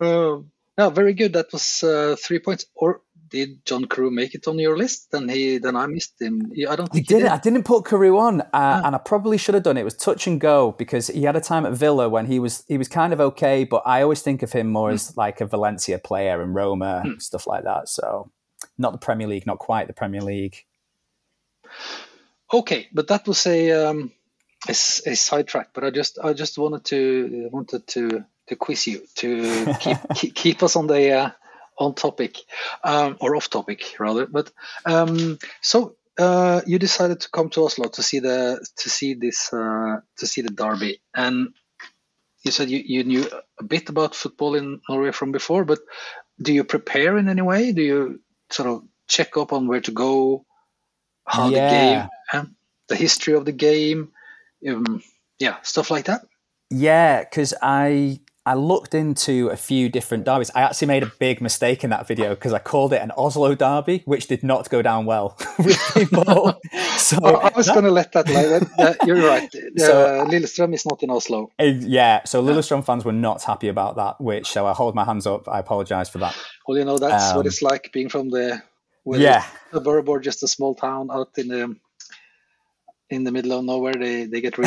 Um, 0.00 0.52
no, 0.78 0.90
very 0.90 1.12
good. 1.12 1.32
That 1.32 1.52
was 1.52 1.82
uh, 1.82 2.14
three 2.22 2.38
points. 2.38 2.66
Or 2.76 3.02
did 3.30 3.64
John 3.64 3.86
Carew 3.86 4.10
make 4.10 4.34
it 4.34 4.48
on 4.48 4.58
your 4.58 4.76
list? 4.76 5.10
Then 5.12 5.28
he, 5.28 5.58
then 5.58 5.76
I 5.76 5.86
missed 5.86 6.20
him. 6.20 6.52
I 6.68 6.76
don't 6.76 6.92
He 6.92 7.00
think 7.00 7.08
he 7.08 7.14
didn't. 7.14 7.30
did. 7.30 7.32
I 7.32 7.38
didn't 7.38 7.64
put 7.64 7.84
Carew 7.86 8.18
on, 8.18 8.40
uh, 8.40 8.80
and 8.84 8.94
I 8.94 8.98
probably 8.98 9.38
should 9.38 9.54
have 9.54 9.62
done 9.64 9.76
it. 9.76 9.82
It 9.82 9.84
was 9.84 9.96
touch 9.96 10.26
and 10.26 10.40
go 10.40 10.72
because 10.72 11.08
he 11.08 11.24
had 11.24 11.36
a 11.36 11.40
time 11.40 11.66
at 11.66 11.72
Villa 11.74 12.08
when 12.08 12.26
he 12.26 12.38
was 12.40 12.64
he 12.68 12.78
was 12.78 12.88
kind 12.88 13.12
of 13.12 13.20
okay, 13.20 13.64
but 13.64 13.82
I 13.86 14.02
always 14.02 14.22
think 14.22 14.42
of 14.42 14.52
him 14.52 14.68
more 14.68 14.90
as 14.90 15.16
like 15.16 15.40
a 15.40 15.46
Valencia 15.46 15.98
player 15.98 16.40
and 16.42 16.54
Roma 16.54 17.04
stuff 17.18 17.46
like 17.46 17.64
that. 17.64 17.88
So 17.88 18.30
not 18.78 18.92
the 18.92 18.98
Premier 18.98 19.28
League, 19.28 19.46
not 19.46 19.58
quite 19.58 19.86
the 19.86 19.92
Premier 19.92 20.22
League. 20.22 20.64
Okay, 22.52 22.88
but 22.92 23.08
that 23.08 23.26
was 23.28 23.46
a 23.46 23.72
um, 23.72 24.12
a, 24.68 24.70
a 24.72 24.74
sidetrack. 24.74 25.70
But 25.74 25.84
I 25.84 25.90
just 25.90 26.18
I 26.22 26.32
just 26.32 26.58
wanted 26.58 26.84
to 26.86 27.48
wanted 27.52 27.86
to 27.88 28.24
to 28.48 28.56
quiz 28.56 28.86
you 28.86 29.02
to 29.16 29.74
keep 29.80 29.98
keep, 30.14 30.34
keep 30.34 30.62
us 30.62 30.76
on 30.76 30.86
the 30.86 31.12
uh, 31.12 31.30
on 31.78 31.94
topic 31.94 32.38
um, 32.84 33.16
or 33.20 33.36
off 33.36 33.50
topic 33.50 33.94
rather. 33.98 34.26
But 34.26 34.50
um, 34.84 35.38
so 35.60 35.96
uh, 36.18 36.60
you 36.66 36.78
decided 36.78 37.20
to 37.20 37.30
come 37.30 37.48
to 37.50 37.64
Oslo 37.64 37.88
to 37.88 38.02
see 38.02 38.18
the 38.18 38.64
to 38.76 38.90
see 38.90 39.14
this 39.14 39.52
uh, 39.52 40.00
to 40.18 40.26
see 40.26 40.42
the 40.42 40.50
derby, 40.50 41.00
and 41.14 41.54
you 42.42 42.50
said 42.50 42.70
you, 42.70 42.82
you 42.84 43.04
knew 43.04 43.28
a 43.58 43.64
bit 43.64 43.88
about 43.88 44.14
football 44.14 44.54
in 44.54 44.80
Norway 44.88 45.12
from 45.12 45.32
before. 45.32 45.64
But 45.64 45.78
do 46.40 46.52
you 46.52 46.64
prepare 46.64 47.16
in 47.18 47.28
any 47.28 47.42
way? 47.42 47.72
Do 47.72 47.82
you 47.82 48.20
sort 48.50 48.68
of 48.68 48.82
check 49.06 49.36
up 49.36 49.52
on 49.52 49.68
where 49.68 49.80
to 49.80 49.90
go, 49.90 50.44
how 51.26 51.48
the 51.48 51.56
game, 51.56 52.08
um, 52.32 52.56
the 52.88 52.96
history 52.96 53.34
of 53.34 53.44
the 53.44 53.52
game, 53.52 54.10
um, 54.68 55.02
yeah, 55.38 55.60
stuff 55.62 55.90
like 55.90 56.06
that? 56.06 56.22
Yeah, 56.70 57.20
because 57.20 57.54
I 57.62 58.20
I 58.48 58.54
looked 58.54 58.94
into 58.94 59.34
a 59.50 59.56
few 59.56 59.90
different 59.90 60.24
derbies. 60.24 60.50
I 60.54 60.62
actually 60.62 60.88
made 60.94 61.02
a 61.02 61.12
big 61.18 61.40
mistake 61.48 61.84
in 61.84 61.90
that 61.90 62.06
video 62.06 62.28
because 62.34 62.54
I 62.54 62.58
called 62.72 62.92
it 62.94 63.02
an 63.02 63.10
Oslo 63.16 63.54
derby, 63.54 64.02
which 64.06 64.26
did 64.26 64.42
not 64.42 64.70
go 64.70 64.80
down 64.80 65.04
well 65.04 65.36
with 65.58 65.78
people. 65.92 66.58
so 66.96 67.18
I 67.48 67.50
was 67.54 67.68
going 67.68 67.84
to 67.84 67.90
let 68.00 68.12
that 68.12 68.26
lie. 68.30 68.60
uh, 68.84 68.94
you're 69.06 69.22
right. 69.34 69.50
Uh, 69.54 69.84
So- 69.88 70.26
Lillestrøm 70.30 70.72
is 70.72 70.86
not 70.86 71.02
in 71.02 71.10
Oslo. 71.10 71.50
Uh, 71.60 71.64
yeah, 71.98 72.24
so 72.24 72.42
Lillestrøm 72.42 72.82
fans 72.84 73.04
were 73.04 73.12
not 73.28 73.42
happy 73.42 73.68
about 73.68 73.96
that, 73.96 74.18
which 74.18 74.46
so 74.54 74.66
I 74.66 74.72
hold 74.72 74.94
my 74.94 75.04
hands 75.04 75.26
up. 75.26 75.46
I 75.46 75.58
apologise 75.58 76.08
for 76.08 76.18
that. 76.24 76.34
Well, 76.66 76.78
you 76.78 76.84
know 76.86 76.96
that's 76.98 77.30
Um, 77.30 77.36
what 77.36 77.46
it's 77.46 77.60
like 77.60 77.90
being 77.92 78.08
from 78.08 78.30
the 78.30 78.62
Yeah. 79.04 79.44
a 79.72 79.74
suburb 79.74 80.08
or 80.08 80.20
just 80.20 80.42
a 80.42 80.48
small 80.48 80.74
town 80.74 81.10
out 81.10 81.36
in 81.36 81.48
the 81.48 81.76
in 83.10 83.24
the 83.24 83.32
middle 83.32 83.52
of 83.58 83.64
nowhere. 83.64 83.94
They 83.94 84.24
they 84.26 84.40
get 84.40 84.58
of 84.58 84.66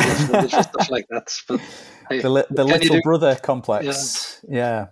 stuff 0.50 0.90
like 0.90 1.06
that. 1.10 1.28
But 1.48 1.60
hey, 2.12 2.20
The, 2.22 2.46
the 2.50 2.66
what 2.66 2.80
can 2.80 2.82
you 2.82 2.88
little 2.88 3.00
brother 3.02 3.34
complex. 3.42 4.40
Yeah. 4.48 4.88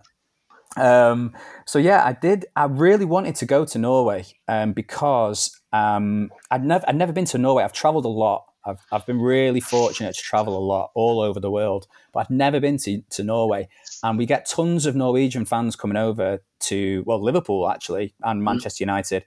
Um, 0.76 1.34
so 1.66 1.78
yeah, 1.78 2.04
I 2.04 2.12
did. 2.12 2.46
I 2.56 2.64
really 2.64 3.04
wanted 3.04 3.34
to 3.36 3.46
go 3.46 3.64
to 3.64 3.78
Norway 3.78 4.24
um, 4.48 4.72
because 4.72 5.60
um, 5.72 6.30
I'd 6.50 6.64
never 6.64 6.84
I'd 6.88 6.96
never 6.96 7.12
been 7.12 7.24
to 7.26 7.38
Norway. 7.38 7.64
I've 7.64 7.72
travelled 7.72 8.04
a 8.04 8.08
lot. 8.08 8.44
I've 8.64 8.80
I've 8.92 9.06
been 9.06 9.20
really 9.20 9.60
fortunate 9.60 10.14
to 10.14 10.22
travel 10.22 10.56
a 10.56 10.60
lot 10.64 10.90
all 10.94 11.20
over 11.20 11.40
the 11.40 11.50
world, 11.50 11.86
but 12.12 12.20
I've 12.20 12.30
never 12.30 12.60
been 12.60 12.76
to, 12.78 13.02
to 13.10 13.24
Norway. 13.24 13.68
And 14.02 14.16
we 14.16 14.26
get 14.26 14.48
tons 14.48 14.86
of 14.86 14.94
Norwegian 14.94 15.44
fans 15.44 15.76
coming 15.76 15.96
over 15.96 16.42
to 16.60 17.02
well 17.06 17.20
Liverpool 17.20 17.68
actually 17.68 18.14
and 18.22 18.44
Manchester 18.44 18.82
United. 18.82 19.24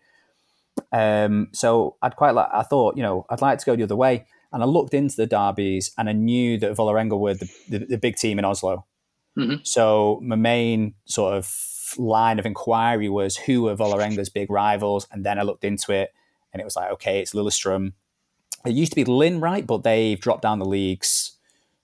Um, 0.92 1.50
so 1.52 1.98
I'd 2.02 2.16
quite 2.16 2.32
like. 2.32 2.50
I 2.54 2.64
thought 2.64 2.96
you 2.96 3.04
know 3.04 3.26
I'd 3.30 3.42
like 3.42 3.60
to 3.60 3.66
go 3.66 3.76
the 3.76 3.84
other 3.84 3.96
way. 3.96 4.26
And 4.54 4.64
I 4.64 4.66
looked 4.68 4.94
into 4.94 5.16
the 5.18 5.26
derbies, 5.26 5.92
and 5.98 6.08
I 6.08 6.14
knew 6.14 6.58
that 6.60 6.76
Vålerenga 6.76 7.20
were 7.20 7.34
the, 7.34 7.50
the, 7.68 7.80
the 7.80 7.98
big 7.98 8.16
team 8.16 8.40
in 8.40 8.46
Oslo. 8.46 8.86
Mhm. 9.38 9.66
So 9.66 10.20
my 10.24 10.36
main 10.36 10.94
sort 11.06 11.34
of 11.34 11.52
line 11.98 12.40
of 12.40 12.46
inquiry 12.46 13.10
was 13.10 13.36
who 13.36 13.64
were 13.64 13.76
Vålerenga's 13.76 14.30
big 14.30 14.50
rivals, 14.52 15.08
and 15.12 15.26
then 15.26 15.40
I 15.40 15.42
looked 15.42 15.64
into 15.64 15.92
it, 15.92 16.14
and 16.54 16.62
it 16.62 16.66
was 16.66 16.76
like, 16.76 16.92
okay, 16.92 17.20
it's 17.20 17.34
Lillestrøm. 17.34 17.94
It 18.66 18.74
used 18.74 18.92
to 18.92 18.96
be 18.96 19.04
Lyn, 19.04 19.42
right? 19.42 19.66
But 19.66 19.84
they've 19.84 20.20
dropped 20.20 20.44
down 20.44 20.60
the 20.60 20.66
leagues, 20.66 21.38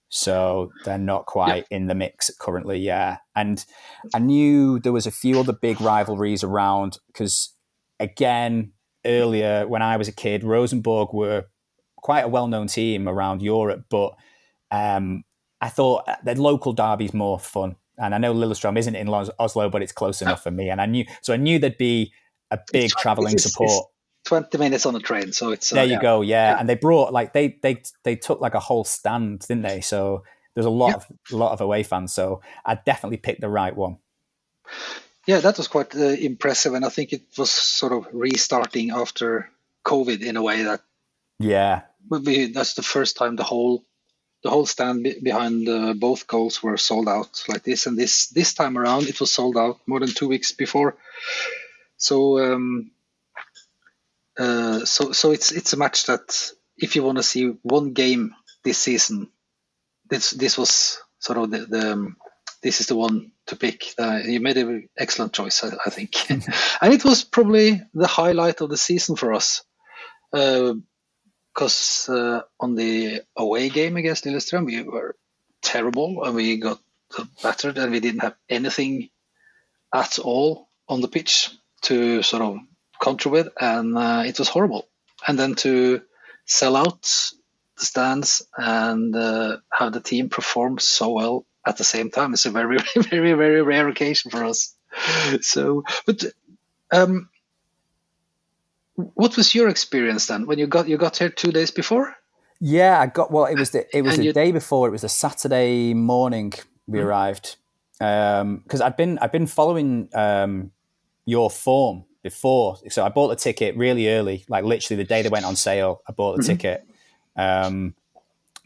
so 0.10 0.72
they're 0.86 0.98
not 0.98 1.26
quite 1.26 1.66
in 1.70 1.88
the 1.88 1.96
mix 1.96 2.32
currently. 2.40 2.80
Yeah, 2.80 3.18
and 3.36 3.66
I 4.14 4.20
knew 4.20 4.80
there 4.80 4.94
was 4.94 5.08
a 5.08 5.12
few 5.12 5.40
other 5.40 5.54
big 5.54 5.82
rivalries 5.82 6.44
around 6.44 7.00
because, 7.08 7.50
again, 8.00 8.74
earlier 9.06 9.68
when 9.68 9.82
I 9.82 9.98
was 9.98 10.08
a 10.08 10.14
kid, 10.14 10.44
Rosenborg 10.44 11.14
were 11.14 11.46
quite 12.02 12.22
a 12.22 12.28
well-known 12.28 12.68
team 12.68 13.08
around 13.08 13.42
Europe, 13.42 13.86
but 13.90 14.16
um, 14.72 15.24
I 15.62 15.70
thought 15.70 16.08
the 16.24 16.36
local 16.36 16.74
derby's 16.74 17.14
more 17.14 17.40
fun. 17.40 17.76
And 17.98 18.16
I 18.16 18.18
know 18.18 18.34
Lillestrøm 18.34 18.78
isn't 18.78 18.96
in 18.96 19.10
Oslo, 19.10 19.70
but 19.70 19.82
it's 19.82 19.92
close 19.92 20.22
enough 20.22 20.42
for 20.42 20.52
me. 20.52 20.70
And 20.70 20.80
I 20.80 20.86
knew, 20.86 21.06
so 21.22 21.34
I 21.34 21.38
knew 21.38 21.60
there'd 21.60 21.78
be 21.78 22.14
a 22.50 22.60
big 22.72 22.92
traveling 22.92 23.38
support. 23.38 23.88
Twenty 24.26 24.58
minutes 24.58 24.86
on 24.86 24.94
the 24.94 25.00
train, 25.00 25.32
so 25.32 25.52
it's 25.52 25.72
uh, 25.72 25.76
there 25.76 25.86
you 25.86 25.94
yeah. 25.94 26.02
go, 26.02 26.22
yeah. 26.22 26.52
Yeah. 26.52 26.60
And 26.60 26.70
they 26.70 26.76
brought 26.76 27.12
like 27.12 27.34
they 27.34 27.58
they 27.62 27.82
they 28.04 28.16
took 28.16 28.42
like 28.42 28.54
a 28.54 28.60
whole 28.60 28.84
stand, 28.84 29.40
didn't 29.40 29.64
they? 29.64 29.82
So 29.82 30.24
there's 30.54 30.66
a 30.66 30.70
lot 30.70 30.90
Yeah. 30.90 30.96
of 30.96 31.06
a 31.32 31.36
lot 31.36 31.52
of 31.54 31.62
away 31.62 31.84
fans. 31.84 32.14
So 32.14 32.42
I 32.66 32.76
definitely 32.76 33.18
picked 33.18 33.42
the 33.42 33.50
right 33.50 33.76
one. 33.76 33.98
Yeah, 35.26 35.40
that 35.40 35.58
was 35.58 35.68
quite 35.68 35.96
uh, 35.96 36.16
impressive, 36.20 36.74
and 36.74 36.86
I 36.86 36.90
think 36.90 37.14
it 37.14 37.24
was 37.38 37.50
sort 37.50 37.94
of 37.94 38.08
restarting 38.14 38.92
after 38.92 39.50
COVID 39.86 40.22
in 40.22 40.38
a 40.38 40.42
way 40.42 40.64
that 40.64 40.82
Yeah, 41.40 41.82
that's 42.54 42.74
the 42.76 42.84
first 42.84 43.18
time 43.18 43.36
the 43.36 43.44
whole 43.44 43.86
the 44.44 44.50
whole 44.50 44.66
stand 44.66 45.04
be- 45.04 45.20
behind 45.22 45.68
uh, 45.70 45.94
both 45.94 46.28
goals 46.28 46.64
were 46.64 46.78
sold 46.78 47.10
out 47.10 47.44
like 47.48 47.64
this. 47.64 47.88
And 47.88 47.98
this 47.98 48.28
this 48.28 48.54
time 48.54 48.78
around 48.78 49.08
it 49.08 49.20
was 49.20 49.32
sold 49.32 49.58
out 49.58 49.80
more 49.88 50.00
than 50.00 50.10
two 50.10 50.28
weeks 50.30 50.52
before. 50.54 50.98
So 51.98 52.40
um 52.40 52.92
uh 54.40 54.86
so 54.86 55.12
so 55.12 55.32
it's 55.32 55.52
it's 55.52 55.74
a 55.74 55.78
match 55.78 56.06
that 56.06 56.52
if 56.78 56.96
you 56.96 57.04
want 57.04 57.18
to 57.18 57.24
see 57.24 57.56
one 57.64 57.94
game 57.94 58.36
this 58.64 58.78
season 58.80 59.30
this 60.10 60.32
this 60.32 60.58
was 60.58 61.02
sort 61.20 61.38
of 61.38 61.52
the, 61.52 61.60
the 61.66 61.94
um, 61.94 62.18
this 62.64 62.82
is 62.82 62.88
the 62.88 62.96
one 62.96 63.32
to 63.48 63.56
pick. 63.56 63.84
Uh, 63.98 64.20
you 64.26 64.40
made 64.40 64.58
an 64.58 64.90
excellent 64.98 65.34
choice 65.34 65.64
i, 65.64 65.70
I 65.86 65.90
think. 65.90 66.16
And 66.82 66.94
it 66.94 67.06
was 67.06 67.24
probably 67.24 67.82
the 67.94 68.08
highlight 68.08 68.62
of 68.62 68.70
the 68.70 68.78
season 68.78 69.16
for 69.16 69.34
us. 69.34 69.64
Uh, 70.34 70.74
because 71.60 72.08
uh, 72.08 72.42
on 72.58 72.76
the 72.76 73.22
away 73.36 73.68
game 73.68 73.98
against 73.98 74.24
Lillestrøm, 74.24 74.66
we 74.66 74.82
were 74.82 75.18
terrible 75.62 76.24
and 76.24 76.34
we 76.34 76.56
got 76.56 76.80
battered 77.44 77.78
and 77.78 77.92
we 77.92 78.00
didn't 78.00 78.22
have 78.22 78.36
anything 78.48 79.10
at 79.94 80.20
all 80.20 80.70
on 80.88 81.02
the 81.02 81.10
pitch 81.10 81.50
to 81.82 82.24
sort 82.24 82.44
of 82.44 82.60
counter 83.04 83.28
with, 83.28 83.50
and 83.60 83.98
uh, 83.98 84.24
it 84.26 84.40
was 84.40 84.48
horrible. 84.48 84.88
And 85.28 85.38
then 85.38 85.56
to 85.56 86.02
sell 86.46 86.78
out 86.78 87.02
the 87.78 87.86
stands 87.86 88.42
and 88.58 89.14
uh, 89.14 89.58
have 89.70 89.92
the 89.92 90.00
team 90.00 90.30
perform 90.30 90.80
so 90.80 91.10
well 91.10 91.46
at 91.68 91.76
the 91.76 91.84
same 91.84 92.10
time 92.10 92.34
is 92.34 92.46
a 92.46 92.52
very, 92.52 92.78
very, 92.96 93.34
very 93.34 93.62
rare 93.62 93.90
occasion 93.90 94.32
for 94.32 94.46
us. 94.46 94.74
So, 95.42 95.84
but 96.06 96.24
um, 96.90 97.30
what 99.16 99.36
was 99.38 99.54
your 99.56 99.68
experience 99.70 100.28
then 100.28 100.46
when 100.48 100.60
you 100.60 100.68
got 100.68 100.88
you 100.88 100.98
got 100.98 101.18
here 101.18 101.30
two 101.30 101.52
days 101.52 101.72
before? 101.72 102.16
yeah. 102.60 103.00
I 103.00 103.06
got 103.08 103.32
well. 103.32 103.46
It 103.46 103.58
was 103.58 103.70
the 103.72 103.86
it 103.96 104.02
was 104.04 104.14
And 104.14 104.22
the 104.22 104.26
you- 104.28 104.34
day 104.34 104.52
before. 104.52 104.88
It 104.88 104.92
was 104.92 105.04
a 105.04 105.10
Saturday 105.10 105.94
morning 105.94 106.54
we 106.88 107.00
arrived 107.00 107.56
because 108.00 108.82
I'd 108.82 108.98
been 108.98 109.18
I'd 109.20 109.32
been 109.32 109.48
following 109.48 110.10
um, 110.14 110.72
your 111.26 111.50
form 111.50 112.06
before. 112.24 112.78
So 112.90 113.06
I 113.06 113.10
bought 113.10 113.30
the 113.30 113.36
ticket 113.36 113.78
really 113.78 114.10
early, 114.10 114.46
like 114.50 114.64
literally 114.66 115.02
the 115.04 115.08
day 115.08 115.22
they 115.22 115.30
went 115.30 115.46
on 115.46 115.56
sale. 115.56 116.02
I 116.08 116.12
bought 116.12 116.38
the 116.38 116.44
ticket. 116.44 116.86
Um, 117.36 117.94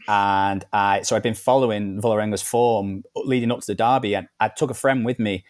and 0.07 0.65
I 0.73 1.01
so 1.03 1.15
I've 1.15 1.23
been 1.23 1.33
following 1.35 2.01
Vålerenga's 2.01 2.41
form 2.41 3.03
leading 3.15 3.51
up 3.51 3.59
to 3.61 3.67
the 3.67 3.75
derby, 3.75 4.15
and 4.15 4.27
I 4.39 4.49
took 4.49 4.69
a 4.71 4.73
friend 4.73 5.05
with 5.05 5.19
me, 5.19 5.45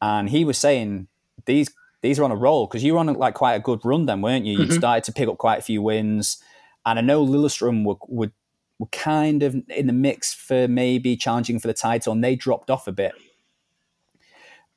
and 0.00 0.28
he 0.28 0.44
was 0.44 0.58
saying 0.58 1.06
these 1.46 1.68
these 2.02 2.18
are 2.18 2.24
on 2.24 2.30
a 2.32 2.36
roll 2.36 2.66
because 2.66 2.84
you 2.84 2.94
were 2.94 2.98
on 2.98 3.06
like 3.14 3.34
quite 3.34 3.54
a 3.54 3.60
good 3.60 3.80
run 3.84 4.06
then, 4.06 4.20
weren't 4.20 4.44
you? 4.44 4.54
You 4.54 4.66
Mhm. 4.68 4.76
started 4.78 5.04
to 5.04 5.12
pick 5.12 5.28
up 5.28 5.38
quite 5.38 5.58
a 5.60 5.62
few 5.62 5.80
wins, 5.82 6.38
and 6.84 6.98
I 6.98 7.02
know 7.02 7.24
Lillestrøm 7.24 7.84
were, 7.84 7.96
were 8.08 8.32
were 8.78 8.86
kind 8.88 9.42
of 9.44 9.54
in 9.68 9.86
the 9.86 9.92
mix 9.92 10.34
for 10.34 10.66
maybe 10.66 11.16
challenging 11.16 11.60
for 11.60 11.68
the 11.68 11.74
title, 11.74 12.12
and 12.12 12.24
they 12.24 12.34
dropped 12.34 12.68
off 12.70 12.88
a 12.88 12.92
bit. 12.92 13.12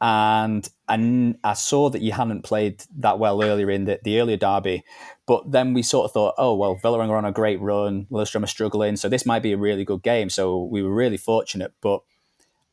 And 0.01 0.67
and 0.87 1.37
I 1.43 1.53
saw 1.53 1.89
that 1.89 2.01
you 2.01 2.11
hadn't 2.11 2.43
played 2.43 2.83
that 2.99 3.17
well 3.17 3.41
earlier 3.41 3.71
in 3.71 3.85
the, 3.85 3.99
the 4.03 4.19
earlier 4.19 4.37
derby, 4.37 4.83
but 5.25 5.49
then 5.51 5.73
we 5.73 5.81
sort 5.81 6.05
of 6.05 6.11
thought, 6.11 6.35
oh 6.37 6.53
well, 6.53 6.75
Vålerenga 6.75 7.09
are 7.09 7.17
on 7.17 7.25
a 7.25 7.31
great 7.31 7.59
run, 7.61 8.05
Lillestrøm 8.11 8.43
are 8.43 8.47
struggling, 8.47 8.97
so 8.97 9.09
this 9.09 9.25
might 9.25 9.41
be 9.41 9.53
a 9.53 9.57
really 9.57 9.85
good 9.85 10.03
game. 10.03 10.29
So 10.29 10.63
we 10.63 10.83
were 10.83 10.93
really 10.93 11.17
fortunate. 11.17 11.73
But 11.81 12.01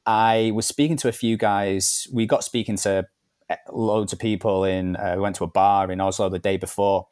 I 0.04 0.50
was 0.52 0.66
speaking 0.66 0.96
to 0.98 1.08
a 1.08 1.12
few 1.12 1.36
guys. 1.36 2.08
We 2.12 2.26
got 2.26 2.44
speaking 2.44 2.76
to 2.78 3.06
loads 3.70 4.12
of 4.12 4.18
people 4.18 4.64
in. 4.64 4.96
Uh, 4.96 5.14
we 5.16 5.22
went 5.22 5.36
to 5.36 5.44
a 5.44 5.48
bar 5.48 5.90
in 5.90 6.00
Oslo 6.00 6.28
the 6.28 6.38
day 6.38 6.56
before 6.56 7.06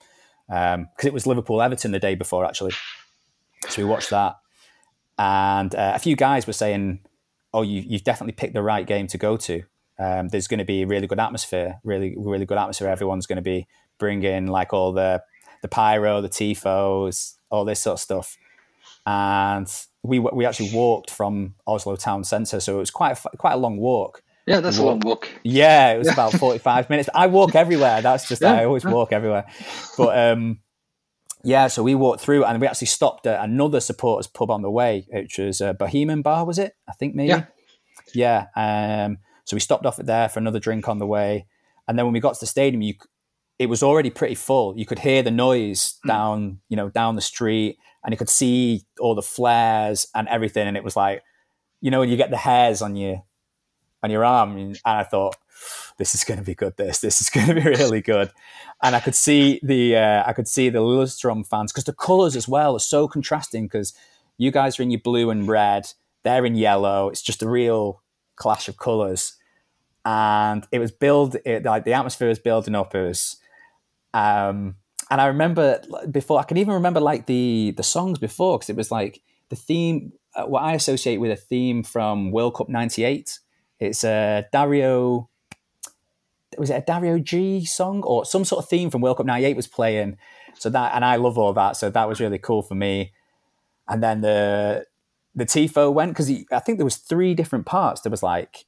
because 0.49 1.05
it 1.05 1.13
was 1.13 1.27
Liverpool 1.27 1.63
Everton 1.63 1.93
the 1.93 1.99
day 1.99 2.15
before 2.15 2.45
actually. 2.45 2.73
So 3.69 3.83
we 3.83 3.89
watched 3.89 4.11
that, 4.11 4.37
and 5.19 5.75
uh, 5.75 5.93
a 5.95 5.99
few 5.99 6.17
guys 6.17 6.47
were 6.47 6.55
saying, 6.55 7.01
"Oh, 7.53 7.63
you, 7.63 7.83
you've 7.87 8.05
definitely 8.05 8.33
picked 8.33 8.55
the 8.55 8.63
right 8.63 8.87
game 8.87 9.07
to 9.09 9.19
go 9.19 9.37
to. 9.37 9.63
Um, 9.99 10.29
there's 10.29 10.49
going 10.49 10.59
to 10.59 10.65
be 10.65 10.83
a 10.83 10.87
really 10.87 11.07
good 11.07 11.21
atmosphere, 11.21 11.79
really, 11.85 12.15
really 12.17 12.47
good 12.47 12.57
atmosphere. 12.57 12.89
Everyone's 12.89 13.27
going 13.27 13.37
to 13.37 13.43
be 13.43 13.69
bringing 13.99 14.47
like 14.47 14.73
all 14.73 14.93
the 14.93 15.23
the 15.63 15.69
pyro, 15.69 16.23
the 16.23 16.29
tifos, 16.29 17.35
all 17.51 17.65
this 17.65 17.83
sort 17.83 17.95
of 17.95 18.01
stuff." 18.01 18.37
And 19.07 19.71
we 20.03 20.19
we 20.19 20.47
actually 20.47 20.71
walked 20.73 21.11
from 21.11 21.55
Oslo 21.67 21.97
town 21.97 22.25
centre, 22.25 22.61
so 22.61 22.77
it 22.77 22.79
was 22.79 22.91
quite 22.91 23.19
a, 23.19 23.37
quite 23.37 23.53
a 23.53 23.59
long 23.59 23.77
walk. 23.77 24.23
Yeah, 24.47 24.61
that's 24.61 24.79
a 24.79 24.83
Walk. 24.83 24.91
long 24.91 25.01
walk. 25.01 25.29
Yeah, 25.43 25.93
it 25.93 25.99
was 25.99 26.09
about 26.09 26.33
45 26.33 26.91
minutes. 26.91 27.09
I 27.15 27.27
walk 27.27 27.55
everywhere. 27.55 28.03
That's 28.03 28.29
just, 28.29 28.43
Yeah. 28.43 28.55
I 28.55 28.65
always 28.65 28.85
walk 28.85 29.13
everywhere. 29.13 29.47
But 29.97 30.19
um, 30.19 30.61
yeah, 31.45 31.69
so 31.69 31.83
we 31.83 31.95
walked 31.95 32.21
through 32.21 32.45
and 32.45 32.61
we 32.61 32.67
actually 32.67 32.89
stopped 32.89 33.27
at 33.27 33.43
another 33.45 33.81
supporters 33.81 34.27
pub 34.27 34.51
on 34.51 34.63
the 34.63 34.71
way, 34.71 35.07
which 35.11 35.39
was 35.39 35.61
uh, 35.61 35.73
Bohemian 35.75 36.23
Bar, 36.23 36.45
was 36.45 36.59
it? 36.59 36.75
I 36.89 36.93
think 36.93 37.15
maybe. 37.15 37.29
Yeah. 37.29 37.45
Yeah. 38.13 38.47
Um, 39.07 39.19
so 39.45 39.57
we 39.57 39.61
stopped 39.61 39.87
off 39.87 39.99
at 39.99 40.07
there 40.07 40.29
for 40.29 40.39
another 40.41 40.59
drink 40.59 40.89
on 40.89 40.99
the 40.99 41.07
way. 41.07 41.47
And 41.87 41.99
then 41.99 42.07
when 42.07 42.13
we 42.13 42.21
got 42.21 42.35
to 42.35 42.41
the 42.41 42.47
stadium, 42.47 42.83
you, 42.83 42.95
it 43.59 43.67
was 43.67 43.83
already 43.83 44.11
pretty 44.11 44.35
full. 44.35 44.77
You 44.77 44.87
could 44.87 45.01
hear 45.01 45.23
the 45.23 45.31
noise 45.31 45.99
Hmm. 46.03 46.09
down, 46.09 46.61
you 46.69 46.77
know, 46.77 46.89
down 46.89 47.15
the 47.15 47.21
street 47.23 47.79
and 48.05 48.13
you 48.13 48.17
could 48.19 48.31
see 48.31 48.85
all 48.99 49.15
the 49.15 49.23
flares 49.23 50.07
and 50.15 50.27
everything. 50.29 50.67
And 50.67 50.77
it 50.77 50.85
was 50.85 50.97
like, 50.97 51.23
you 51.81 51.91
know, 51.91 52.01
when 52.01 52.09
you 52.09 52.17
get 52.17 52.31
the 52.31 52.37
hairs 52.37 52.83
on 52.83 52.97
your, 52.97 53.23
on 54.03 54.11
your 54.11 54.25
arm 54.25 54.57
and 54.57 54.81
I 54.85 55.05
thought, 55.05 55.37
this 55.99 56.15
is 56.15 56.25
going 56.25 56.39
to 56.39 56.45
be 56.45 56.55
good. 56.55 56.77
This, 56.77 57.01
this 57.01 57.21
is 57.21 57.31
going 57.31 57.49
to 57.49 57.55
be 57.55 57.63
really 57.63 58.01
good. 58.01 58.31
And 58.83 58.97
I 58.97 59.01
could 59.01 59.15
see 59.15 59.61
the, 59.63 59.97
uh, 59.97 60.25
I 60.27 60.33
could 60.33 60.49
see 60.49 60.71
the 60.71 60.79
Lillestrøm 60.79 61.47
fans 61.47 61.73
because 61.73 61.85
the 61.85 61.93
colours 61.93 62.37
as 62.37 62.49
well 62.49 62.77
are 62.77 62.81
so 62.81 63.07
contrasting 63.07 63.67
because 63.67 63.93
you 64.39 64.51
guys 64.51 64.79
are 64.79 64.83
in 64.83 64.91
your 64.91 65.01
blue 65.01 65.31
and 65.31 65.47
red, 65.47 65.93
they're 66.23 66.47
in 66.47 66.55
yellow. 66.55 67.09
It's 67.09 67.23
just 67.23 67.43
a 67.43 67.49
real 67.49 68.03
clash 68.37 68.69
of 68.69 68.79
colours. 68.79 69.37
And 70.05 70.67
it 70.73 70.79
was 70.79 70.93
build, 70.93 71.37
it, 71.45 71.65
like 71.65 71.85
the 71.85 71.93
atmosphere 71.93 72.29
was 72.29 72.39
building 72.39 72.75
up. 72.75 72.95
It 72.95 73.07
was, 73.07 73.37
um, 74.15 74.77
and 75.11 75.21
I 75.21 75.27
remember 75.27 75.83
before, 76.11 76.39
I 76.39 76.45
can 76.45 76.57
even 76.57 76.75
remember 76.75 77.01
like 77.01 77.27
the 77.27 77.75
the 77.77 77.83
songs 77.83 78.19
before 78.19 78.59
because 78.59 78.71
it 78.71 78.77
was 78.77 78.91
like 78.91 79.21
the 79.49 79.57
theme. 79.57 80.13
Uh, 80.35 80.45
what 80.45 80.63
I 80.63 80.75
associate 80.75 81.17
with 81.17 81.33
a 81.33 81.37
theme 81.37 81.83
from 81.83 82.31
World 82.31 82.55
Cup 82.55 82.69
'98. 82.69 83.41
It's 83.81 84.05
a 84.05 84.47
Dario. 84.53 85.29
Was 86.59 86.71
it 86.71 86.75
a 86.75 86.81
Dario 86.81 87.19
G 87.19 87.65
song 87.65 88.03
or 88.03 88.25
some 88.25 88.45
sort 88.45 88.63
of 88.65 88.69
theme 88.69 88.91
from 88.91 89.01
World 89.01 89.17
Cup 89.17 89.27
'98 89.27 89.57
was 89.57 89.67
playing? 89.67 90.19
So 90.59 90.69
that 90.71 90.95
and 90.95 91.05
I 91.05 91.17
love 91.17 91.39
all 91.39 91.53
that. 91.55 91.77
So 91.77 91.91
that 91.91 92.09
was 92.09 92.21
really 92.21 92.39
cool 92.39 92.63
for 92.63 92.75
me. 92.75 93.13
And 93.89 94.03
then 94.03 94.21
the 94.21 94.85
the 95.35 95.47
tifo 95.47 95.93
went 95.93 96.13
because 96.13 96.31
I 96.53 96.59
think 96.59 96.79
there 96.79 96.85
was 96.85 96.97
three 96.97 97.35
different 97.35 97.67
parts. 97.67 98.01
There 98.03 98.11
was 98.11 98.23
like 98.23 98.67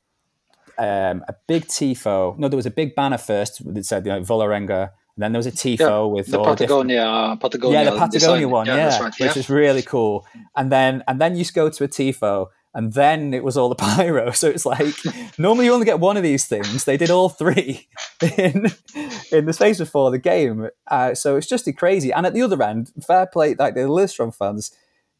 um, 0.78 1.24
a 1.28 1.34
big 1.48 1.66
tifo. 1.66 2.38
No, 2.38 2.48
there 2.48 2.56
was 2.56 2.66
a 2.66 2.70
big 2.70 2.94
banner 2.94 3.18
first 3.18 3.62
that 3.74 3.84
said 3.84 4.06
you 4.06 4.12
know, 4.12 4.20
Vålerenga. 4.20 4.90
And 5.16 5.22
then 5.22 5.32
there 5.32 5.38
was 5.40 5.46
a 5.46 5.52
tifo 5.52 5.78
Yeah, 6.08 6.14
with 6.14 6.26
The 6.26 6.38
different- 6.38 6.58
Patagonia, 6.58 7.36
Patagonia. 7.38 7.78
yeah, 7.78 7.84
the 7.90 7.98
Patagonia 7.98 8.10
design. 8.46 8.50
one, 8.50 8.66
yeah, 8.66 8.76
that's 8.76 9.00
right. 9.00 9.12
which 9.20 9.36
Yeah. 9.36 9.38
is 9.38 9.50
really 9.50 9.82
cool. 9.82 10.24
And 10.56 10.72
then 10.72 11.02
and 11.06 11.20
then 11.20 11.36
you 11.36 11.44
go 11.52 11.68
to 11.68 11.84
a 11.84 11.88
tifo, 11.88 12.46
and 12.74 12.92
then 12.94 13.34
it 13.34 13.44
was 13.44 13.56
all 13.56 13.68
the 13.68 13.74
pyro. 13.96 14.30
So 14.30 14.48
it's 14.48 14.66
like 14.66 14.94
normally 15.38 15.66
you 15.66 15.72
only 15.72 15.86
get 15.86 16.00
one 16.00 16.16
of 16.16 16.22
these 16.22 16.46
things. 16.46 16.84
They 16.84 16.96
did 16.96 17.10
all 17.10 17.28
three 17.28 17.88
in 18.38 18.66
in 19.30 19.46
the 19.46 19.52
space 19.52 19.78
before 19.78 20.10
the 20.10 20.18
game. 20.18 20.68
Uh, 20.90 21.14
so 21.14 21.36
it's 21.36 21.46
just 21.46 21.68
crazy. 21.76 22.12
And 22.12 22.26
at 22.26 22.34
the 22.34 22.42
other 22.42 22.62
end, 22.62 22.92
fair 23.06 23.26
play, 23.26 23.54
like 23.54 23.74
the 23.74 23.80
Lillestrøm 23.80 24.34
fans, 24.34 24.72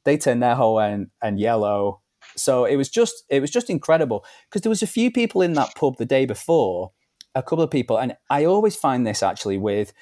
they 0.04 0.16
turned 0.16 0.42
their 0.42 0.54
whole 0.54 0.80
and 0.80 1.08
and 1.22 1.38
yellow. 1.38 2.00
So 2.36 2.64
it 2.64 2.76
was 2.76 2.88
just 2.88 3.24
it 3.28 3.40
was 3.40 3.50
just 3.50 3.70
incredible 3.70 4.24
because 4.48 4.62
there 4.62 4.70
was 4.70 4.82
a 4.82 4.86
few 4.86 5.10
people 5.10 5.42
in 5.42 5.52
that 5.54 5.74
pub 5.74 5.98
the 5.98 6.06
day 6.06 6.24
before, 6.24 6.92
a 7.34 7.42
couple 7.42 7.62
of 7.62 7.70
people, 7.70 7.98
and 7.98 8.16
I 8.30 8.44
always 8.44 8.76
find 8.76 9.06
this 9.06 9.22
actually 9.22 9.58
with 9.58 9.92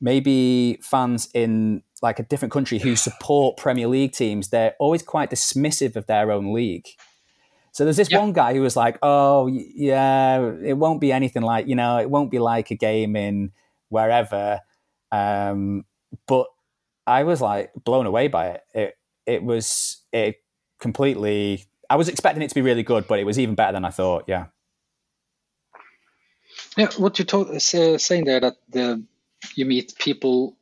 maybe 0.00 0.78
fans 0.82 1.28
in 1.34 1.82
like 2.02 2.18
a 2.18 2.22
different 2.22 2.52
country 2.52 2.78
who 2.78 2.94
support 2.96 3.56
Premier 3.56 3.88
League 3.88 4.12
teams, 4.12 4.48
they're 4.48 4.74
always 4.78 5.02
quite 5.02 5.30
dismissive 5.30 5.96
of 5.96 6.06
their 6.06 6.30
own 6.30 6.52
league. 6.52 6.86
So 7.72 7.84
there's 7.84 7.96
this 7.96 8.10
Yeah. 8.10 8.18
one 8.18 8.32
guy 8.32 8.54
who 8.54 8.60
was 8.62 8.76
like, 8.76 8.98
"Oh, 9.02 9.46
yeah, 9.48 10.40
it 10.62 10.78
won't 10.78 11.00
be 11.00 11.12
anything 11.12 11.42
like 11.42 11.66
you 11.66 11.74
know, 11.74 11.98
it 11.98 12.08
won't 12.10 12.30
be 12.30 12.38
like 12.38 12.70
a 12.70 12.74
game 12.74 13.16
in 13.16 13.52
wherever." 13.90 14.60
Um, 15.12 15.84
but 16.26 16.46
I 17.06 17.22
was 17.24 17.40
like 17.40 17.72
blown 17.84 18.06
away 18.06 18.28
by 18.28 18.48
it. 18.48 18.62
It 18.74 18.98
it 19.26 19.42
was 19.42 19.98
it 20.12 20.36
completely. 20.80 21.64
I 21.88 21.96
was 21.96 22.08
expecting 22.08 22.42
it 22.42 22.48
to 22.48 22.54
be 22.54 22.62
really 22.62 22.82
good, 22.82 23.06
but 23.06 23.18
it 23.18 23.24
was 23.24 23.38
even 23.38 23.54
better 23.54 23.72
than 23.72 23.84
I 23.84 23.90
thought. 23.90 24.24
Yeah, 24.26 24.46
Yeah, 26.76 26.88
what 26.98 27.18
you 27.18 27.24
told 27.24 27.50
is 27.50 27.74
uh, 27.74 27.98
saying 27.98 28.24
there 28.24 28.40
that 28.40 28.56
the 28.68 29.02
you 29.56 29.66
meet 29.66 29.96
people, 29.98 30.56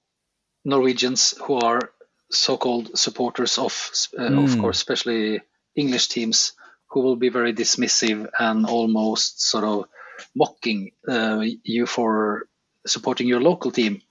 Norwegians 0.65 1.35
who 1.43 1.55
are 1.57 1.91
so-called 2.31 2.99
supporters 2.99 3.59
of, 3.59 3.91
uh, 4.19 4.25
of 4.45 4.57
Mm. 4.57 4.59
course, 4.59 4.79
especially 4.79 5.43
English 5.77 6.09
teams, 6.09 6.53
who 6.91 7.01
will 7.03 7.17
be 7.17 7.29
very 7.31 7.53
dismissive 7.55 8.29
and 8.39 8.67
almost 8.67 9.43
sort 9.43 9.65
of 9.65 9.87
mocking 10.35 10.93
uh, 11.09 11.45
you 11.65 11.87
for 11.87 12.49
supporting 12.87 13.29
your 13.29 13.41
local 13.41 13.71
team, 13.73 14.03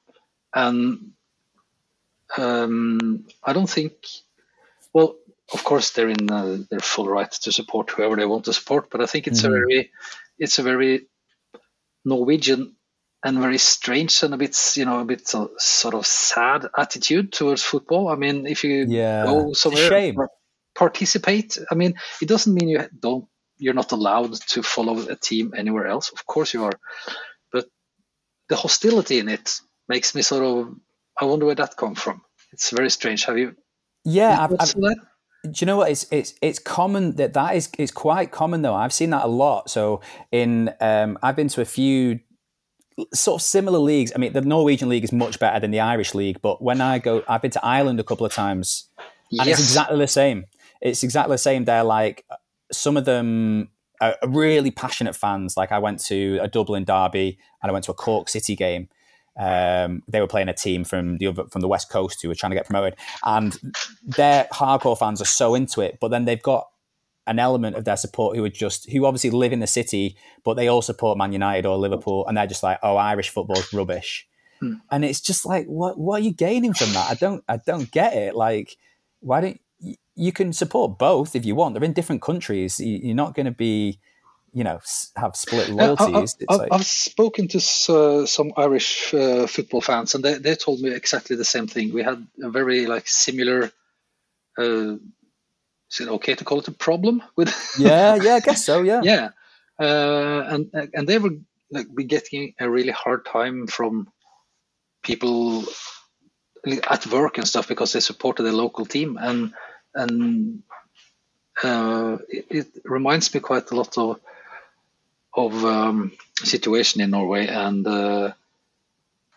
and 0.53 1.13
um, 2.37 3.25
I 3.43 3.53
don't 3.53 3.69
think. 3.69 3.93
Well, 4.93 5.17
of 5.53 5.63
course, 5.63 5.91
they're 5.91 6.09
in 6.09 6.31
uh, 6.31 6.59
their 6.69 6.79
full 6.79 7.07
right 7.07 7.31
to 7.31 7.51
support 7.51 7.91
whoever 7.91 8.15
they 8.15 8.25
want 8.25 8.45
to 8.45 8.53
support, 8.53 8.89
but 8.91 9.01
I 9.01 9.05
think 9.07 9.27
it's 9.27 9.43
a 9.43 9.49
Mhm. 9.49 9.51
very, 9.51 9.91
it's 10.39 10.59
a 10.59 10.63
very 10.63 11.07
Norwegian 12.05 12.75
and 13.23 13.39
very 13.39 13.57
strange 13.57 14.21
and 14.23 14.33
a 14.33 14.37
bit, 14.37 14.57
you 14.75 14.85
know, 14.85 14.99
a 14.99 15.05
bit 15.05 15.27
so, 15.27 15.51
sort 15.57 15.93
of 15.93 16.05
sad 16.05 16.67
attitude 16.77 17.31
towards 17.31 17.63
football. 17.63 18.09
I 18.09 18.15
mean, 18.15 18.45
if 18.45 18.63
you 18.63 18.85
yeah. 18.87 19.23
go 19.23 19.53
somewhere, 19.53 19.87
shame. 19.87 20.17
participate. 20.75 21.57
I 21.71 21.75
mean, 21.75 21.95
it 22.21 22.27
doesn't 22.27 22.53
mean 22.53 22.67
you 22.67 22.85
don't, 22.99 23.25
you're 23.57 23.73
not 23.73 23.93
allowed 23.93 24.33
to 24.33 24.61
follow 24.61 24.99
a 25.07 25.15
team 25.15 25.53
anywhere 25.55 25.87
else. 25.87 26.09
Of 26.09 26.25
course 26.25 26.53
you 26.53 26.65
are, 26.65 26.73
but 27.51 27.65
the 28.49 28.57
hostility 28.57 29.19
in 29.19 29.29
it 29.29 29.59
makes 29.87 30.13
me 30.13 30.21
sort 30.21 30.43
of. 30.43 30.75
I 31.19 31.25
wonder 31.25 31.45
where 31.45 31.55
that 31.55 31.77
comes 31.77 32.01
from. 32.01 32.23
It's 32.51 32.71
very 32.71 32.89
strange. 32.89 33.25
Have 33.25 33.37
you? 33.37 33.55
Yeah, 34.03 34.37
I've, 34.43 34.55
I've, 34.59 34.73
do 34.73 35.51
you 35.57 35.65
know 35.65 35.77
what 35.77 35.91
it's 35.91 36.07
it's 36.11 36.33
it's 36.41 36.59
common 36.59 37.15
that 37.17 37.33
that 37.33 37.55
is 37.55 37.69
it's 37.77 37.91
quite 37.91 38.31
common 38.31 38.61
though 38.61 38.73
i've 38.73 38.93
seen 38.93 39.09
that 39.09 39.25
a 39.25 39.27
lot 39.27 39.69
so 39.69 39.99
in 40.31 40.73
um 40.79 41.17
i've 41.21 41.35
been 41.35 41.49
to 41.49 41.59
a 41.59 41.65
few 41.65 42.21
sort 43.13 43.41
of 43.41 43.45
similar 43.45 43.79
leagues. 43.79 44.11
I 44.15 44.19
mean 44.19 44.33
the 44.33 44.41
norwegian 44.41 44.89
league 44.89 45.03
is 45.03 45.11
much 45.11 45.39
better 45.39 45.59
than 45.59 45.71
the 45.71 45.79
irish 45.79 46.13
league 46.13 46.41
but 46.41 46.61
when 46.61 46.81
i 46.81 46.99
go 46.99 47.23
i've 47.27 47.41
been 47.41 47.51
to 47.51 47.65
ireland 47.65 47.99
a 47.99 48.03
couple 48.03 48.25
of 48.25 48.33
times 48.33 48.89
and 49.39 49.47
yes. 49.47 49.59
it's 49.59 49.69
exactly 49.69 49.97
the 49.97 50.07
same. 50.07 50.45
It's 50.81 51.03
exactly 51.03 51.33
the 51.33 51.39
same. 51.39 51.65
They're 51.65 51.83
like 51.83 52.25
some 52.71 52.97
of 52.97 53.05
them 53.05 53.69
are 54.01 54.15
really 54.27 54.71
passionate 54.71 55.15
fans. 55.15 55.57
Like 55.57 55.71
i 55.71 55.79
went 55.79 55.99
to 56.05 56.39
a 56.41 56.47
dublin 56.47 56.83
derby 56.83 57.37
and 57.61 57.69
i 57.69 57.73
went 57.73 57.85
to 57.85 57.91
a 57.91 57.95
cork 57.95 58.29
city 58.29 58.55
game. 58.55 58.89
Um, 59.39 60.03
they 60.07 60.21
were 60.21 60.27
playing 60.27 60.49
a 60.49 60.53
team 60.53 60.83
from 60.83 61.17
the 61.17 61.27
other 61.27 61.45
from 61.45 61.61
the 61.61 61.67
west 61.67 61.89
coast 61.89 62.21
who 62.21 62.27
were 62.27 62.35
trying 62.35 62.51
to 62.51 62.55
get 62.55 62.67
promoted. 62.67 62.95
And 63.25 63.57
their 64.03 64.47
hardcore 64.53 64.97
fans 64.97 65.21
are 65.21 65.25
so 65.25 65.55
into 65.55 65.81
it, 65.81 65.97
but 65.99 66.09
then 66.09 66.25
they've 66.25 66.41
got 66.41 66.69
an 67.25 67.39
element 67.39 67.75
of 67.75 67.85
their 67.85 67.97
support 67.97 68.35
who 68.35 68.43
are 68.43 68.49
just 68.49 68.89
who 68.91 69.05
obviously 69.05 69.29
live 69.29 69.53
in 69.53 69.59
the 69.59 69.67
city, 69.67 70.15
but 70.43 70.55
they 70.55 70.67
all 70.67 70.81
support 70.81 71.17
Man 71.17 71.31
United 71.31 71.65
or 71.65 71.77
Liverpool, 71.77 72.25
and 72.27 72.37
they're 72.37 72.47
just 72.47 72.63
like, 72.63 72.79
oh, 72.83 72.97
Irish 72.97 73.29
football's 73.29 73.73
rubbish, 73.73 74.27
Hmm. 74.59 74.73
and 74.91 75.03
it's 75.05 75.21
just 75.21 75.45
like, 75.45 75.65
what 75.67 75.97
what 75.97 76.21
are 76.21 76.23
you 76.23 76.33
gaining 76.33 76.73
from 76.73 76.91
that? 76.93 77.09
I 77.09 77.15
don't 77.15 77.43
I 77.47 77.57
don't 77.57 77.89
get 77.91 78.13
it. 78.13 78.35
Like, 78.35 78.77
why 79.21 79.41
don't 79.41 79.59
you 80.15 80.31
can 80.31 80.53
support 80.53 80.97
both 80.99 81.35
if 81.35 81.45
you 81.45 81.55
want? 81.55 81.73
They're 81.73 81.83
in 81.83 81.93
different 81.93 82.21
countries. 82.21 82.79
You- 82.79 82.99
You're 83.03 83.15
not 83.15 83.35
going 83.35 83.45
to 83.47 83.51
be 83.51 83.99
you 84.53 84.63
know 84.63 84.79
have 85.15 85.35
split 85.35 85.69
loyalties. 85.69 86.35
I, 86.47 86.53
have 86.61 86.69
like... 86.71 86.81
spoken 86.83 87.47
to 87.47 87.57
uh, 87.57 88.25
some 88.25 88.51
Irish 88.55 89.13
uh, 89.13 89.47
football 89.47 89.81
fans, 89.81 90.13
and 90.13 90.23
they, 90.23 90.35
they 90.37 90.55
told 90.55 90.79
me 90.81 90.91
exactly 90.93 91.35
the 91.35 91.45
same 91.45 91.67
thing. 91.67 91.91
We 91.93 92.03
had 92.03 92.25
a 92.41 92.49
very 92.49 92.85
like 92.85 93.07
similar. 93.07 93.71
Uh, 94.57 94.97
is 95.93 96.07
it 96.07 96.09
okay 96.09 96.33
to 96.35 96.43
call 96.43 96.59
it 96.59 96.67
a 96.67 96.71
problem 96.71 97.21
with? 97.35 97.53
yeah, 97.79 98.15
yeah, 98.15 98.35
I 98.35 98.39
guess 98.39 98.65
so. 98.65 98.81
Yeah, 98.81 99.01
yeah, 99.03 99.29
uh, 99.79 100.43
and 100.47 100.89
and 100.93 101.07
they 101.07 101.19
were 101.19 101.37
like 101.71 101.93
be 101.93 102.03
getting 102.03 102.53
a 102.59 102.69
really 102.69 102.91
hard 102.91 103.25
time 103.25 103.67
from 103.67 104.07
people 105.03 105.63
at 106.89 107.05
work 107.07 107.37
and 107.37 107.47
stuff 107.47 107.67
because 107.67 107.93
they 107.93 107.99
supported 107.99 108.43
the 108.43 108.51
local 108.51 108.85
team 108.85 109.17
and 109.19 109.53
and 109.93 110.63
uh, 111.63 112.17
it, 112.29 112.45
it, 112.49 112.67
reminds 112.85 113.33
me 113.33 113.39
quite 113.39 113.69
a 113.71 113.75
lot 113.75 113.97
of 113.97 114.19
of 115.35 115.65
um, 115.65 116.11
situation 116.35 117.01
in 117.01 117.11
Norway 117.11 117.47
and 117.47 117.85
uh, 117.85 118.31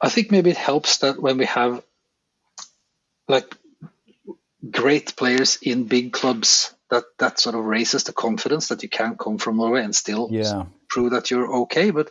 I 0.00 0.08
think 0.08 0.30
maybe 0.30 0.50
it 0.50 0.56
helps 0.56 0.98
that 0.98 1.20
when 1.20 1.38
we 1.38 1.46
have 1.46 1.82
like 3.28 3.56
great 4.70 5.16
players 5.16 5.58
in 5.62 5.84
big 5.84 6.12
clubs 6.12 6.74
that 6.90 7.04
that 7.18 7.40
sort 7.40 7.54
of 7.54 7.64
raises 7.64 8.04
the 8.04 8.12
confidence 8.12 8.68
that 8.68 8.82
you 8.82 8.88
can 8.88 9.16
come 9.16 9.38
from 9.38 9.56
Norway 9.56 9.82
and 9.82 9.94
still 9.94 10.28
yeah. 10.30 10.64
prove 10.88 11.10
that 11.10 11.30
you're 11.30 11.52
okay 11.62 11.90
but 11.90 12.10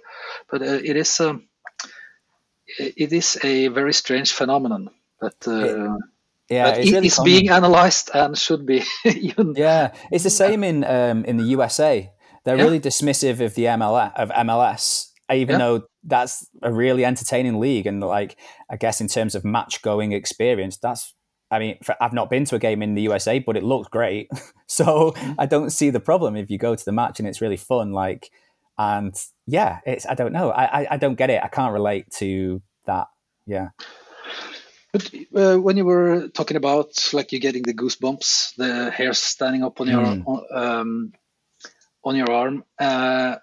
but 0.50 0.62
uh, 0.62 0.80
it 0.84 0.96
is 0.96 1.20
um, 1.20 1.48
it 2.78 3.14
is 3.14 3.38
a 3.44 3.68
very 3.70 3.94
strange 3.94 4.32
phenomenon 4.34 4.90
that 5.22 5.48
uh, 5.48 5.98
yeah, 6.50 6.76
it's, 6.76 6.92
really 6.92 7.08
it's 7.08 7.24
being 7.24 7.50
analyzed 7.50 8.12
and 8.14 8.38
should 8.38 8.66
be 8.66 8.84
even. 9.06 9.56
Yeah, 9.56 9.94
it's 10.12 10.24
the 10.24 10.30
same 10.30 10.64
in 10.64 10.84
um, 10.84 11.26
in 11.26 11.38
the 11.38 11.44
USA. 11.46 12.12
They're 12.44 12.58
yeah. 12.58 12.64
really 12.64 12.80
dismissive 12.80 13.40
of 13.40 13.56
the 13.56 13.66
MLS 13.66 14.14
of 14.16 14.30
MLS, 14.30 15.10
even 15.32 15.54
yeah. 15.54 15.58
though 15.58 15.84
that's 16.04 16.48
a 16.62 16.72
really 16.72 17.04
entertaining 17.04 17.60
league. 17.60 17.88
And 17.88 18.00
like, 18.02 18.38
I 18.70 18.76
guess 18.76 19.02
in 19.02 19.08
terms 19.08 19.34
of 19.34 19.44
match 19.44 19.82
going 19.82 20.12
experience, 20.12 20.78
that's. 20.78 21.14
I 21.52 21.60
mean, 21.60 21.78
for, 21.84 21.96
I've 22.02 22.14
not 22.14 22.30
been 22.30 22.46
to 22.46 22.56
a 22.56 22.60
game 22.60 22.82
in 22.82 22.96
the 22.96 23.04
USA, 23.04 23.40
but 23.40 23.56
it 23.56 23.64
looked 23.64 23.92
great. 23.92 24.30
so 24.68 25.12
mm-hmm. 25.12 25.34
I 25.38 25.46
don't 25.46 25.70
see 25.70 25.90
the 25.90 26.00
problem 26.00 26.36
if 26.36 26.50
you 26.50 26.58
go 26.58 26.76
to 26.76 26.86
the 26.86 26.92
match 26.92 27.20
and 27.20 27.28
it's 27.28 27.42
really 27.42 27.58
fun. 27.58 27.92
Like, 27.92 28.32
and 28.78 29.16
yeah, 29.48 29.80
it's 29.86 30.06
I 30.06 30.16
don't 30.16 30.34
know. 30.34 30.52
I, 30.52 30.82
I, 30.82 30.88
I 30.92 30.98
don't 30.98 31.16
get 31.16 31.30
it. 31.30 31.42
I 31.44 31.48
can't 31.48 31.74
relate 31.74 32.12
to 32.18 32.62
that. 32.86 33.08
Yeah. 33.46 33.70
But 34.92 35.14
uh, 35.36 35.58
when 35.58 35.78
you 35.78 35.86
were 35.86 36.30
talking 36.30 36.58
about 36.58 37.14
like 37.14 37.32
you 37.32 37.40
getting 37.40 37.64
the 37.64 37.74
goosebumps, 37.74 38.56
the 38.56 38.92
hairs 38.92 39.20
standing 39.20 39.64
up 39.64 39.82
on 39.82 39.88
your 39.88 40.02
mm. 40.02 40.56
um, 40.56 41.12
on 42.04 42.16
your 42.16 42.32
arm, 42.32 42.64
uh, 42.80 43.36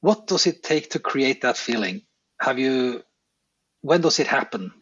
what 0.00 0.26
does 0.26 0.46
it 0.46 0.62
take 0.62 0.90
to 0.90 0.98
create 0.98 1.40
that 1.40 1.56
feeling? 1.56 2.02
Have 2.40 2.58
you? 2.58 3.02
When 3.80 4.02
does 4.02 4.20
it 4.20 4.26
happen? 4.26 4.72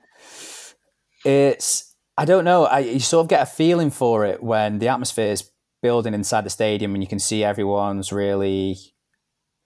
It's 1.24 1.87
I 2.18 2.24
don't 2.24 2.44
know. 2.44 2.64
I, 2.64 2.80
you 2.80 2.98
sort 2.98 3.24
of 3.24 3.28
get 3.28 3.42
a 3.42 3.46
feeling 3.46 3.90
for 3.90 4.26
it 4.26 4.42
when 4.42 4.80
the 4.80 4.88
atmosphere 4.88 5.30
is 5.30 5.48
building 5.82 6.14
inside 6.14 6.44
the 6.44 6.50
stadium 6.50 6.94
and 6.94 7.02
you 7.02 7.06
can 7.08 7.20
see 7.20 7.44
everyone's 7.44 8.12
really 8.12 8.76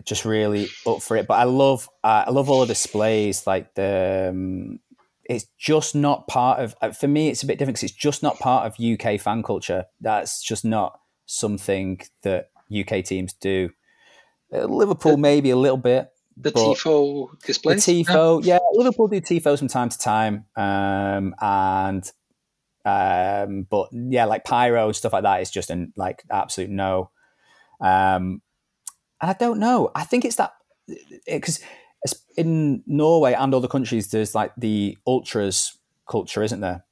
just 0.04 0.26
really 0.26 0.68
up 0.86 1.00
for 1.00 1.16
it. 1.16 1.26
But 1.26 1.34
I 1.34 1.44
love 1.44 1.88
I 2.04 2.30
love 2.30 2.50
all 2.50 2.60
the 2.60 2.66
displays 2.66 3.46
like 3.46 3.74
the 3.74 4.28
um, 4.30 4.80
it's 5.24 5.46
just 5.58 5.94
not 5.94 6.28
part 6.28 6.60
of 6.60 6.76
uh, 6.82 6.90
for 6.90 7.08
me 7.08 7.30
it's 7.30 7.42
a 7.42 7.46
bit 7.46 7.58
different 7.58 7.76
because 7.76 7.90
it's 7.90 7.98
just 7.98 8.22
not 8.22 8.38
part 8.38 8.66
of 8.66 8.84
uk 8.84 9.20
fan 9.20 9.42
culture 9.42 9.84
that's 10.00 10.42
just 10.42 10.64
not 10.64 10.98
something 11.26 12.00
that 12.22 12.50
uk 12.76 13.04
teams 13.04 13.32
do 13.34 13.70
uh, 14.52 14.64
liverpool 14.64 15.12
the, 15.12 15.18
maybe 15.18 15.50
a 15.50 15.56
little 15.56 15.76
bit 15.76 16.08
the 16.36 16.50
tifo 16.50 17.28
display 17.44 17.74
the 17.74 17.80
tifo 17.80 18.44
yeah. 18.44 18.54
yeah. 18.54 18.58
liverpool 18.72 19.06
do 19.06 19.20
tifo 19.20 19.56
from 19.56 19.68
time 19.68 19.88
to 19.88 19.98
time 19.98 20.44
um, 20.56 21.34
and 21.40 22.10
um, 22.84 23.66
but 23.70 23.88
yeah 23.92 24.24
like 24.24 24.44
pyro 24.44 24.86
and 24.86 24.96
stuff 24.96 25.12
like 25.12 25.22
that 25.22 25.40
is 25.40 25.50
just 25.50 25.70
an 25.70 25.92
like 25.96 26.22
absolute 26.30 26.70
no 26.70 27.10
um, 27.80 28.42
and 29.20 29.30
i 29.30 29.32
don't 29.32 29.58
know 29.58 29.90
i 29.94 30.04
think 30.04 30.24
it's 30.24 30.36
that 30.36 30.52
because 31.26 31.58
it, 31.58 31.66
in 32.36 32.82
Norway 32.86 33.34
and 33.34 33.54
other 33.54 33.68
countries, 33.68 34.10
there's 34.10 34.34
like 34.34 34.52
the 34.56 34.98
ultras 35.06 35.76
culture, 36.08 36.42
isn't 36.42 36.60
there? 36.60 36.84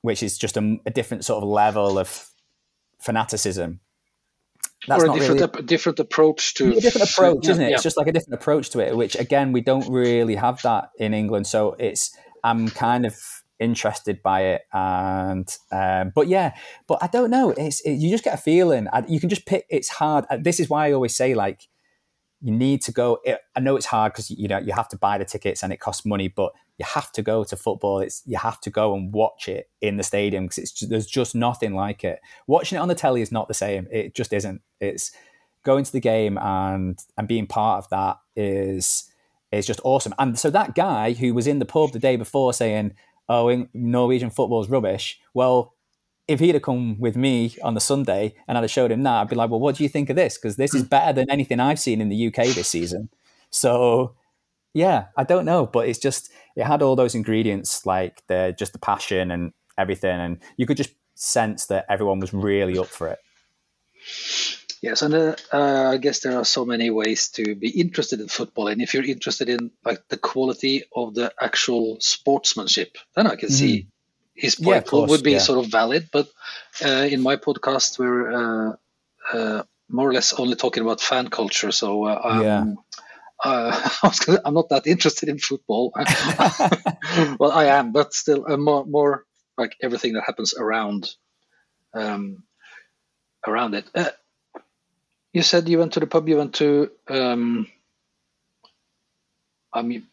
Which 0.00 0.22
is 0.22 0.38
just 0.38 0.56
a, 0.56 0.78
a 0.84 0.90
different 0.90 1.24
sort 1.24 1.42
of 1.42 1.48
level 1.48 1.98
of 1.98 2.28
fanaticism. 3.00 3.80
That's 4.88 5.04
or 5.04 5.10
a 5.10 5.14
different, 5.14 5.40
really, 5.40 5.60
a 5.60 5.62
different 5.62 6.00
approach 6.00 6.54
to 6.54 6.72
a 6.72 6.80
different 6.80 7.08
approach, 7.08 7.48
isn't 7.48 7.62
it? 7.62 7.68
Yeah. 7.68 7.74
It's 7.74 7.84
just 7.84 7.96
like 7.96 8.08
a 8.08 8.12
different 8.12 8.34
approach 8.34 8.70
to 8.70 8.80
it, 8.80 8.96
which 8.96 9.14
again 9.14 9.52
we 9.52 9.60
don't 9.60 9.88
really 9.88 10.34
have 10.34 10.60
that 10.62 10.90
in 10.98 11.14
England. 11.14 11.46
So 11.46 11.76
it's 11.78 12.16
I'm 12.42 12.68
kind 12.68 13.06
of 13.06 13.14
interested 13.62 14.22
by 14.22 14.42
it, 14.42 14.62
and 14.72 15.48
um, 15.70 16.12
but 16.14 16.28
yeah, 16.28 16.54
but 16.86 16.98
I 17.02 17.06
don't 17.06 17.30
know. 17.30 17.50
It's 17.50 17.80
it, 17.82 17.94
you 17.94 18.10
just 18.10 18.24
get 18.24 18.34
a 18.34 18.42
feeling. 18.42 18.88
I, 18.92 19.04
you 19.08 19.20
can 19.20 19.28
just 19.28 19.46
pick. 19.46 19.66
It's 19.70 19.88
hard. 19.88 20.26
This 20.40 20.60
is 20.60 20.68
why 20.68 20.88
I 20.88 20.92
always 20.92 21.16
say 21.16 21.34
like 21.34 21.68
you 22.40 22.52
need 22.52 22.82
to 22.82 22.92
go. 22.92 23.20
I 23.54 23.60
know 23.60 23.76
it's 23.76 23.86
hard 23.86 24.12
because 24.12 24.30
you 24.30 24.48
know 24.48 24.58
you 24.58 24.72
have 24.72 24.88
to 24.88 24.98
buy 24.98 25.18
the 25.18 25.24
tickets 25.24 25.62
and 25.62 25.72
it 25.72 25.80
costs 25.80 26.04
money, 26.04 26.28
but 26.28 26.52
you 26.78 26.84
have 26.84 27.12
to 27.12 27.22
go 27.22 27.44
to 27.44 27.56
football. 27.56 28.00
It's 28.00 28.22
you 28.26 28.36
have 28.36 28.60
to 28.62 28.70
go 28.70 28.94
and 28.94 29.12
watch 29.12 29.48
it 29.48 29.70
in 29.80 29.96
the 29.96 30.02
stadium 30.02 30.44
because 30.44 30.58
it's 30.58 30.80
there's 30.86 31.06
just 31.06 31.34
nothing 31.34 31.74
like 31.74 32.04
it. 32.04 32.20
Watching 32.46 32.76
it 32.76 32.80
on 32.80 32.88
the 32.88 32.94
telly 32.94 33.22
is 33.22 33.32
not 33.32 33.48
the 33.48 33.54
same. 33.54 33.86
It 33.90 34.14
just 34.14 34.32
isn't. 34.32 34.60
It's 34.80 35.12
going 35.64 35.84
to 35.84 35.92
the 35.92 36.00
game 36.00 36.36
and 36.38 36.98
and 37.16 37.28
being 37.28 37.46
part 37.46 37.84
of 37.84 37.90
that 37.90 38.18
is 38.34 39.08
is 39.52 39.66
just 39.66 39.80
awesome. 39.84 40.14
And 40.18 40.38
so 40.38 40.50
that 40.50 40.74
guy 40.74 41.12
who 41.12 41.34
was 41.34 41.46
in 41.46 41.58
the 41.58 41.64
pub 41.64 41.92
the 41.92 41.98
day 41.98 42.16
before 42.16 42.52
saying, 42.52 42.94
"Oh, 43.32 43.66
Norwegian 43.72 44.30
football 44.30 44.62
is 44.62 44.68
rubbish," 44.68 45.18
well, 45.34 45.74
if 46.28 46.40
he'd 46.40 46.54
have 46.54 46.62
come 46.62 46.98
with 46.98 47.16
me 47.16 47.56
on 47.62 47.74
the 47.74 47.80
Sunday 47.80 48.34
and 48.46 48.56
I'd 48.56 48.62
have 48.62 48.70
showed 48.70 48.92
him 48.92 49.02
that, 49.02 49.20
I'd 49.20 49.28
be 49.28 49.36
like, 49.36 49.50
well, 49.50 49.60
what 49.60 49.76
do 49.76 49.82
you 49.82 49.88
think 49.88 50.08
of 50.08 50.16
this? 50.16 50.38
Because 50.38 50.56
this 50.56 50.74
is 50.74 50.82
hmm. 50.82 50.88
better 50.88 51.12
than 51.12 51.30
anything 51.30 51.60
I've 51.60 51.80
seen 51.80 52.00
in 52.00 52.08
the 52.08 52.26
UK 52.28 52.46
this 52.54 52.68
season. 52.68 53.08
So, 53.50 54.14
yeah, 54.72 55.06
I 55.16 55.24
don't 55.24 55.44
know, 55.44 55.66
but 55.66 55.88
it's 55.88 55.98
just 55.98 56.30
it 56.56 56.64
had 56.64 56.80
all 56.82 56.96
those 56.96 57.14
ingredients, 57.14 57.84
like 57.84 58.22
the 58.28 58.54
just 58.58 58.72
the 58.72 58.78
passion 58.78 59.30
and 59.30 59.52
everything, 59.76 60.18
and 60.18 60.38
you 60.56 60.66
could 60.66 60.76
just 60.76 60.94
sense 61.14 61.66
that 61.66 61.84
everyone 61.88 62.20
was 62.20 62.32
really 62.32 62.78
up 62.78 62.86
for 62.86 63.08
it. 63.08 63.18
Yes, 64.82 65.02
and 65.02 65.14
uh, 65.14 65.36
uh, 65.52 65.90
I 65.92 65.96
guess 65.98 66.20
there 66.20 66.36
are 66.36 66.44
so 66.44 66.64
many 66.64 66.90
ways 66.90 67.28
to 67.36 67.54
be 67.54 67.70
interested 67.70 68.20
in 68.20 68.26
football, 68.26 68.66
and 68.66 68.82
if 68.82 68.94
you're 68.94 69.04
interested 69.04 69.48
in 69.48 69.70
like 69.84 70.08
the 70.08 70.16
quality 70.16 70.82
of 70.92 71.14
the 71.14 71.32
actual 71.40 71.98
sportsmanship, 72.00 72.98
then 73.14 73.28
I 73.28 73.36
can 73.36 73.48
mm-hmm. 73.48 73.54
see 73.54 73.86
his 74.34 74.56
point 74.56 74.84
yeah, 74.84 74.90
course, 74.90 75.08
would 75.08 75.22
be 75.22 75.32
yeah. 75.32 75.38
sort 75.38 75.64
of 75.64 75.70
valid. 75.70 76.08
But 76.12 76.28
uh, 76.84 77.06
in 77.08 77.22
my 77.22 77.36
podcast, 77.36 77.96
we're 78.00 78.32
uh, 78.32 78.76
uh, 79.32 79.62
more 79.88 80.08
or 80.08 80.12
less 80.12 80.32
only 80.32 80.56
talking 80.56 80.82
about 80.82 81.00
fan 81.00 81.28
culture. 81.28 81.70
So 81.70 82.04
uh, 82.06 82.20
I'm, 82.24 82.42
yeah. 82.42 82.64
Uh, 83.44 83.88
I'm 84.44 84.54
not 84.54 84.70
that 84.70 84.88
interested 84.88 85.28
in 85.28 85.38
football. 85.38 85.92
well, 87.38 87.52
I 87.52 87.66
am, 87.66 87.92
but 87.92 88.14
still 88.14 88.44
uh, 88.48 88.56
more, 88.56 88.84
more 88.84 89.26
like 89.56 89.76
everything 89.80 90.14
that 90.14 90.24
happens 90.26 90.54
around 90.54 91.08
um, 91.94 92.42
around 93.46 93.74
it. 93.74 93.86
You 95.32 95.42
said 95.42 95.68
you 95.68 95.78
went 95.78 95.92
to 95.94 96.00
the 96.00 96.06
pub. 96.06 96.28
You 96.28 96.38
went 96.38 96.54
to. 96.56 96.90
Um, 97.08 97.66
I 99.72 99.82
mean, 99.82 100.06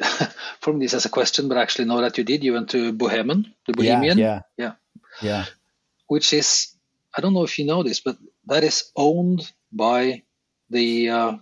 from 0.60 0.78
this 0.78 0.94
as 0.94 1.04
a 1.04 1.08
question, 1.10 1.48
but 1.48 1.58
actually 1.58 1.86
know 1.86 2.00
that 2.00 2.16
you 2.18 2.24
did. 2.24 2.44
You 2.44 2.54
went 2.54 2.70
to 2.70 2.92
Bohemian, 2.92 3.54
the 3.66 3.72
Bohemian. 3.72 4.18
Yeah, 4.18 4.42
yeah, 4.56 4.72
yeah. 5.20 5.44
Which 6.06 6.32
is, 6.32 6.74
I 7.16 7.20
don't 7.20 7.34
know 7.34 7.44
if 7.44 7.58
you 7.58 7.66
know 7.66 7.82
this, 7.82 8.00
but 8.00 8.16
that 8.46 8.64
is 8.64 8.90
owned 8.96 9.50
by 9.72 10.22
the 10.70 11.10
uh, 11.10 11.32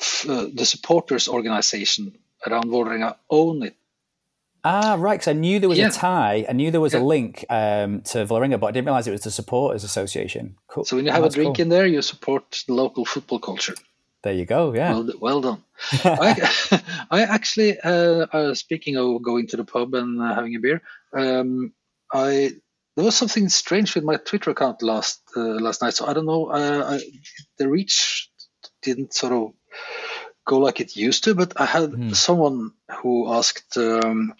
f- 0.00 0.26
uh, 0.28 0.46
the 0.52 0.64
supporters 0.64 1.28
organization 1.28 2.16
around 2.46 2.66
Vålerenga 2.66 3.16
own 3.28 3.62
it. 3.64 3.76
Ah, 4.64 4.96
right. 4.98 5.18
Because 5.18 5.28
I 5.28 5.34
knew 5.34 5.60
there 5.60 5.68
was 5.68 5.78
yeah. 5.78 5.88
a 5.88 5.92
tie. 5.92 6.46
I 6.48 6.52
knew 6.52 6.70
there 6.70 6.80
was 6.80 6.94
yeah. 6.94 7.00
a 7.00 7.02
link 7.02 7.44
um, 7.50 8.00
to 8.02 8.24
Vålerenga, 8.24 8.58
but 8.58 8.68
I 8.68 8.70
didn't 8.70 8.86
realize 8.86 9.06
it 9.06 9.12
was 9.12 9.22
the 9.22 9.30
supporters 9.30 9.84
association. 9.84 10.56
Cool. 10.68 10.84
So 10.84 10.96
when 10.96 11.04
you 11.04 11.12
have 11.12 11.22
oh, 11.22 11.26
a 11.26 11.30
drink 11.30 11.56
cool. 11.56 11.62
in 11.62 11.68
there, 11.68 11.86
you 11.86 12.00
support 12.00 12.64
the 12.66 12.72
local 12.72 13.04
football 13.04 13.38
culture. 13.38 13.74
There 14.24 14.32
you 14.32 14.46
go. 14.46 14.72
Yeah. 14.72 14.92
Well, 14.92 15.10
well 15.20 15.40
done. 15.42 15.62
I, 15.92 16.80
I, 17.10 17.22
actually, 17.24 17.78
uh, 17.78 18.26
uh, 18.32 18.54
speaking 18.54 18.96
of 18.96 19.22
going 19.22 19.48
to 19.48 19.58
the 19.58 19.64
pub 19.64 19.92
and 19.94 20.20
uh, 20.20 20.34
having 20.34 20.56
a 20.56 20.60
beer, 20.60 20.80
um, 21.12 21.74
I 22.10 22.52
there 22.96 23.04
was 23.04 23.16
something 23.16 23.48
strange 23.50 23.94
with 23.94 24.04
my 24.04 24.16
Twitter 24.16 24.50
account 24.50 24.82
last 24.82 25.20
uh, 25.36 25.40
last 25.40 25.82
night. 25.82 25.92
So 25.92 26.06
I 26.06 26.14
don't 26.14 26.24
know. 26.24 26.46
Uh, 26.46 26.96
I, 26.96 27.00
the 27.58 27.68
reach 27.68 28.30
didn't 28.80 29.12
sort 29.12 29.34
of 29.34 29.52
go 30.46 30.58
like 30.58 30.80
it 30.80 30.96
used 30.96 31.24
to, 31.24 31.34
but 31.34 31.52
I 31.60 31.66
had 31.66 31.90
mm. 31.90 32.16
someone 32.16 32.72
who 33.02 33.30
asked. 33.30 33.76
Um, 33.76 34.34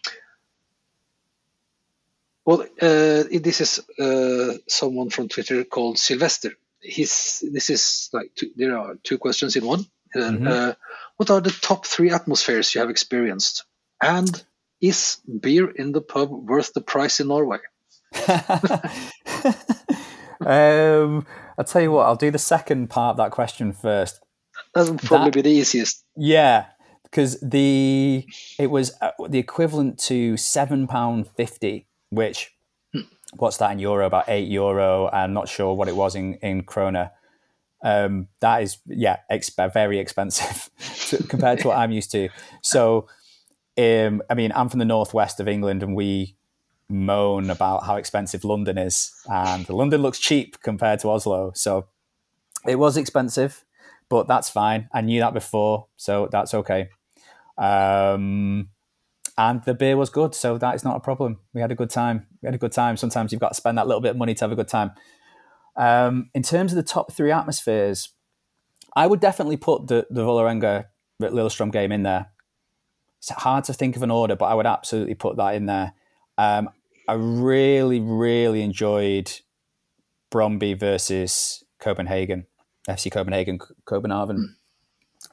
well, 2.45 2.63
uh, 2.63 3.25
this 3.31 3.61
is 3.61 3.81
someone 4.69 5.11
from 5.11 5.29
Twitter 5.29 5.65
called 5.65 5.99
Sylvester 5.99 6.53
he's 6.87 7.43
this 7.53 7.71
is 7.71 8.11
like 8.13 8.31
two, 8.35 8.51
there 8.57 8.77
are 8.79 8.97
two 9.03 9.17
questions 9.19 9.57
in 9.57 9.65
one. 9.65 9.87
Uh, 10.15 10.19
Mhm. 10.31 10.47
uh, 10.47 10.75
what 11.17 11.31
are 11.31 11.41
the 11.41 11.51
top 11.51 11.87
three 11.87 12.11
atmospheres 12.11 12.75
you 12.75 12.81
have 12.83 12.91
experienced? 12.91 13.65
And 14.03 14.45
is 14.81 15.17
beer 15.41 15.71
in 15.71 15.93
the 15.93 16.03
pub 16.03 16.31
worth 16.31 16.75
the 16.75 16.83
price 16.83 17.21
in 17.21 17.29
Norway? 17.29 17.59
um, 20.45 21.27
I'll 21.59 21.65
tell 21.65 21.83
you 21.83 21.93
what. 21.93 22.07
I'll 22.07 22.17
do 22.17 22.31
the 22.31 22.39
second 22.39 22.89
part 22.91 23.13
of 23.13 23.17
that 23.19 23.31
question 23.31 23.73
first. 23.73 24.21
That 24.75 24.89
would 24.89 25.01
probably 25.01 25.27
That- 25.31 25.35
be 25.35 25.43
the 25.43 25.51
easiest. 25.51 26.05
Yeah, 26.17 26.67
because 27.05 27.39
the 27.41 28.27
it 28.59 28.71
was 28.71 28.93
uh, 29.01 29.11
the 29.29 29.39
equivalent 29.39 29.99
to 30.11 30.37
seven 30.37 30.87
pound 30.87 31.29
fifty, 31.37 31.87
which 32.15 32.53
what's 33.37 33.57
that 33.59 33.73
in 33.73 33.79
euro? 33.79 34.07
About 34.07 34.29
eight 34.29 34.49
euro. 34.49 35.09
I'm 35.13 35.33
not 35.33 35.49
sure 35.49 35.75
what 35.75 35.89
it 35.89 35.97
was 35.97 36.15
in 36.15 36.35
in 36.35 36.63
krona. 36.63 37.11
Um, 37.83 38.29
that 38.41 38.63
is 38.63 38.79
yeah, 38.87 39.19
exp- 39.31 39.73
very 39.73 39.99
expensive 39.99 40.71
to- 41.09 41.23
compared 41.25 41.61
to 41.61 41.69
what 41.69 41.77
I'm 41.77 41.93
used 41.93 42.11
to. 42.13 42.29
So, 42.63 43.09
um, 43.77 44.23
I 44.31 44.35
mean, 44.35 44.53
I'm 44.55 44.69
from 44.69 44.79
the 44.79 44.85
northwest 44.87 45.41
of 45.41 45.49
England, 45.49 45.83
and 45.83 45.95
we 45.95 46.37
moan 46.89 47.51
about 47.51 47.85
how 47.85 47.97
expensive 47.97 48.45
London 48.45 48.79
is, 48.79 49.13
and 49.27 49.69
London 49.69 50.01
looks 50.03 50.19
cheap 50.19 50.61
compared 50.63 51.01
to 51.01 51.11
Oslo. 51.11 51.53
So, 51.55 51.87
it 52.67 52.79
was 52.79 52.97
expensive 52.97 53.65
but 54.09 54.29
that's 54.29 54.49
fine. 54.49 54.89
I 54.93 55.01
knew 55.01 55.21
that 55.21 55.35
before, 55.35 55.87
so 55.97 56.29
that's 56.31 56.55
okay. 56.55 56.89
Um, 57.59 58.69
and 59.37 59.63
the 59.65 59.75
beer 59.75 59.97
was 59.97 60.11
good, 60.11 60.35
so 60.35 60.59
that 60.59 60.75
is 60.75 60.85
not 60.85 60.97
a 60.97 61.01
problem. 61.01 61.41
We 61.53 61.61
had 61.61 61.73
a 61.73 61.75
good 61.75 61.91
time. 61.91 62.27
We 62.43 62.47
had 62.47 62.55
a 62.55 62.59
good 62.59 62.73
time. 62.73 62.97
Sometimes 62.97 63.33
you've 63.33 63.41
got 63.41 63.49
to 63.49 63.55
spend 63.55 63.79
that 63.79 63.87
little 63.87 64.01
bit 64.01 64.11
of 64.11 64.17
money 64.17 64.35
to 64.35 64.45
have 64.45 64.53
a 64.53 64.57
good 64.57 64.69
time. 64.69 64.93
Um, 65.77 66.31
in 66.35 66.43
terms 66.43 66.73
of 66.73 66.77
the 66.77 66.85
top 66.85 67.13
three 67.13 67.33
atmospheres, 67.33 68.11
I 68.95 69.07
would 69.07 69.21
definitely 69.21 69.57
put 69.57 69.89
the 69.89 70.07
the 70.11 70.23
Vålerenga 70.23 70.85
Lillestrøm 71.21 71.73
game 71.73 71.93
in 71.93 72.03
there. 72.03 72.27
It's 73.19 73.31
hard 73.31 73.65
to 73.65 73.73
think 73.73 73.97
of 73.97 74.03
an 74.03 74.11
order, 74.11 74.37
but 74.37 74.47
I 74.47 74.55
would 74.55 74.67
absolutely 74.67 75.15
put 75.15 75.37
that 75.37 75.55
in 75.55 75.67
there. 75.67 75.95
Um, 76.37 76.69
I 77.09 77.15
really, 77.15 78.01
really 78.01 78.63
enjoyed 78.63 79.31
Brøndby 80.31 80.79
versus 80.79 81.65
Copenhagen. 81.81 82.47
FC 82.89 83.11
Copenhagen, 83.11 83.59
Copenhagen. 83.87 84.57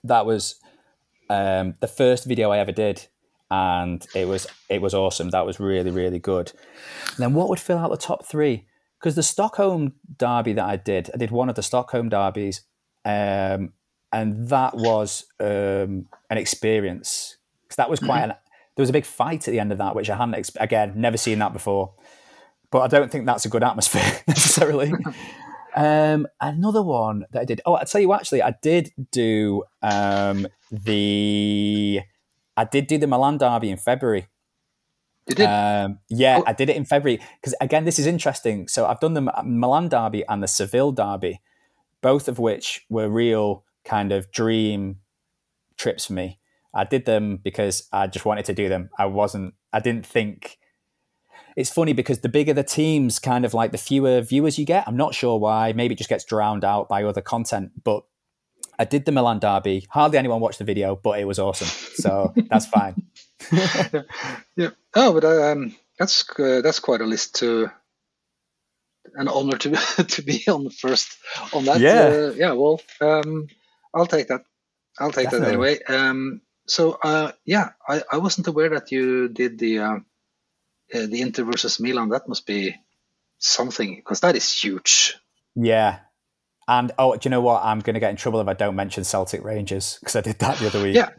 That 0.04 0.26
was 0.26 0.56
um, 1.30 1.76
the 1.82 1.88
first 1.88 2.26
video 2.26 2.50
I 2.52 2.60
ever 2.60 2.72
did, 2.72 3.08
and 3.52 4.08
it 4.16 4.28
was 4.28 4.48
it 4.70 4.82
was 4.82 4.94
awesome. 4.94 5.30
That 5.30 5.46
was 5.46 5.60
really 5.60 5.92
really 5.92 6.20
good. 6.20 6.52
And 7.10 7.18
then 7.18 7.34
what 7.34 7.50
would 7.50 7.60
fill 7.60 7.78
out 7.78 7.92
the 7.92 7.98
top 7.98 8.26
three? 8.26 8.66
Because 9.00 9.16
the 9.16 9.24
Stockholm 9.24 9.94
derby 10.18 10.54
that 10.54 10.66
I 10.66 10.78
did, 10.78 11.10
I 11.14 11.18
did 11.18 11.32
one 11.32 11.50
of 11.50 11.56
the 11.56 11.64
Stockholm 11.64 12.08
derbies, 12.10 12.62
um, 13.04 13.74
and 14.14 14.48
that 14.50 14.76
was 14.76 15.26
um, 15.40 16.08
an 16.30 16.38
experience. 16.38 17.38
Because 17.64 17.76
that 17.76 17.90
was 17.90 18.00
quite 18.00 18.24
an. 18.24 18.34
There 18.76 18.84
was 18.84 18.90
a 18.90 18.94
big 18.94 19.06
fight 19.06 19.48
at 19.48 19.52
the 19.52 19.60
end 19.60 19.72
of 19.72 19.80
that, 19.80 19.96
which 19.96 20.10
I 20.10 20.16
hadn't 20.16 20.36
exp- 20.36 20.62
again 20.62 20.94
never 20.96 21.18
seen 21.18 21.40
that 21.40 21.52
before. 21.52 21.94
But 22.72 22.80
I 22.80 22.88
don't 22.88 23.12
think 23.12 23.26
that's 23.26 23.46
a 23.46 23.50
good 23.50 23.64
atmosphere 23.64 24.22
necessarily. 24.28 24.94
Um, 25.76 26.28
another 26.40 26.82
one 26.82 27.26
that 27.32 27.42
I 27.42 27.46
did. 27.46 27.62
Oh, 27.66 27.74
I'll 27.74 27.86
tell 27.86 28.02
you 28.02 28.14
actually, 28.14 28.42
I 28.44 28.56
did 28.62 28.92
do 29.12 29.64
um, 29.82 30.48
the. 30.72 32.02
I 32.62 32.66
did 32.66 32.86
do 32.86 33.00
the 33.00 33.08
Milan 33.08 33.38
derby 33.40 33.72
in 33.72 33.78
February. 33.78 34.28
Did. 35.26 35.42
Um, 35.42 36.00
yeah, 36.10 36.38
Oh. 36.40 36.44
I 36.46 36.54
did 36.54 36.70
it 36.70 36.76
in 36.76 36.86
February 36.86 37.20
because 37.40 37.56
again, 37.60 37.86
this 37.86 37.98
is 37.98 38.06
interesting. 38.06 38.68
So 38.68 38.86
I've 38.86 39.00
done 39.00 39.14
the 39.16 39.22
Milan 39.44 39.90
derby 39.90 40.24
and 40.30 40.44
the 40.44 40.48
Seville 40.48 40.92
derby, 40.92 41.42
both 42.02 42.28
of 42.28 42.38
which 42.38 42.86
were 42.90 43.10
real 43.10 43.64
kind 43.84 44.12
of 44.12 44.32
dream 44.32 44.98
trips 45.76 46.06
for 46.06 46.14
me. 46.14 46.40
I 46.74 46.84
did 46.84 47.06
them 47.06 47.38
because 47.38 47.88
I 47.92 48.06
just 48.08 48.26
wanted 48.26 48.46
to 48.46 48.54
do 48.54 48.70
them. 48.70 48.90
I 49.00 49.06
wasn't. 49.06 49.56
I 49.74 49.80
didn't 49.80 50.06
think. 50.06 50.58
It's 51.58 51.72
funny 51.72 51.94
because 51.94 52.20
the 52.20 52.30
bigger 52.30 52.54
the 52.54 52.64
teams, 52.64 53.18
kind 53.20 53.44
of 53.44 53.54
like 53.54 53.72
the 53.72 53.78
fewer 53.78 54.22
viewers 54.22 54.58
you 54.60 54.66
get. 54.66 54.88
I'm 54.88 54.98
not 54.98 55.16
sure 55.16 55.38
why. 55.40 55.74
Maybe 55.74 55.96
it 55.96 55.98
just 55.98 56.10
gets 56.10 56.26
drowned 56.26 56.64
out 56.64 56.88
by 56.90 57.04
other 57.04 57.22
content. 57.22 57.72
But 57.84 58.04
I 58.82 58.86
did 58.86 59.06
the 59.06 59.12
Milan 59.12 59.38
derby. 59.38 59.86
Hardly 59.92 60.18
anyone 60.18 60.42
watched 60.42 60.58
the 60.58 60.64
video, 60.66 60.96
but 60.96 61.20
it 61.20 61.26
was 61.26 61.38
awesome. 61.38 61.68
So 61.68 62.34
that's 62.50 62.66
fine. 62.66 62.96
yeah. 63.52 63.90
yeah. 64.56 64.70
Oh, 64.96 65.14
but 65.14 65.24
um, 65.24 65.76
that's 66.00 66.28
uh, 66.40 66.62
that's 66.64 66.80
quite 66.80 67.02
a 67.02 67.06
list 67.06 67.36
to. 67.36 67.70
An 69.14 69.28
honor 69.28 69.58
to 69.58 69.70
to 70.08 70.22
be 70.24 70.44
on 70.48 70.64
the 70.64 70.72
first 70.72 71.16
on 71.54 71.66
that. 71.66 71.80
Yeah. 71.80 72.02
Uh, 72.02 72.34
yeah. 72.36 72.54
Well, 72.54 72.82
um, 73.02 73.48
I'll 73.94 74.08
take 74.08 74.30
that. 74.30 74.46
I'll 75.00 75.12
take 75.12 75.30
that 75.30 75.42
Definitely. 75.42 75.54
anyway. 75.54 75.84
Um, 75.84 76.42
so 76.66 76.98
uh, 77.04 77.34
yeah, 77.46 77.72
I, 77.88 78.02
I 78.12 78.18
wasn't 78.18 78.48
aware 78.48 78.70
that 78.70 78.92
you 78.92 79.28
did 79.28 79.60
the 79.60 79.80
uh, 79.80 79.96
uh, 80.94 81.06
the 81.06 81.22
Inter 81.22 81.44
versus 81.44 81.80
Milan. 81.80 82.10
That 82.10 82.28
must 82.28 82.48
be 82.48 82.76
something 83.38 83.96
because 83.96 84.22
that 84.22 84.36
is 84.36 84.52
huge. 84.52 85.18
Yeah. 85.56 86.00
And 86.68 86.92
oh, 86.98 87.16
do 87.16 87.20
you 87.24 87.32
know 87.32 87.42
what? 87.42 87.64
I'm 87.64 87.80
going 87.80 87.96
to 87.96 88.00
get 88.00 88.12
in 88.12 88.16
trouble 88.16 88.40
if 88.40 88.48
I 88.48 88.54
don't 88.54 88.76
mention 88.76 89.04
Celtic 89.04 89.44
Rangers 89.44 89.98
because 90.00 90.16
I 90.16 90.22
did 90.22 90.40
that 90.40 90.58
the 90.58 90.68
other 90.68 90.82
week. 90.82 90.96
Yeah, 90.96 91.10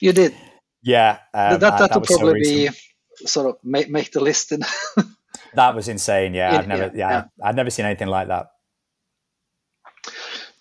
you 0.00 0.12
did. 0.12 0.34
Yeah. 0.82 1.18
um, 1.32 1.58
that 1.60 1.78
that 1.78 1.90
will 1.92 2.00
was 2.00 2.08
so 2.08 2.18
probably 2.18 2.40
be 2.40 2.70
sort 3.26 3.46
of 3.46 3.56
make 3.62 3.88
make 3.88 4.12
the 4.12 4.20
list. 4.20 4.52
In 4.52 4.62
That 5.54 5.74
was 5.74 5.88
insane. 5.88 6.34
Yeah. 6.34 6.52
Yeah, 6.52 6.58
I've 6.58 6.68
never, 6.68 6.82
yeah, 6.86 6.92
yeah, 6.94 7.10
yeah. 7.10 7.24
I've 7.42 7.54
never 7.54 7.70
seen 7.70 7.86
anything 7.86 8.08
like 8.08 8.28
that. 8.28 8.48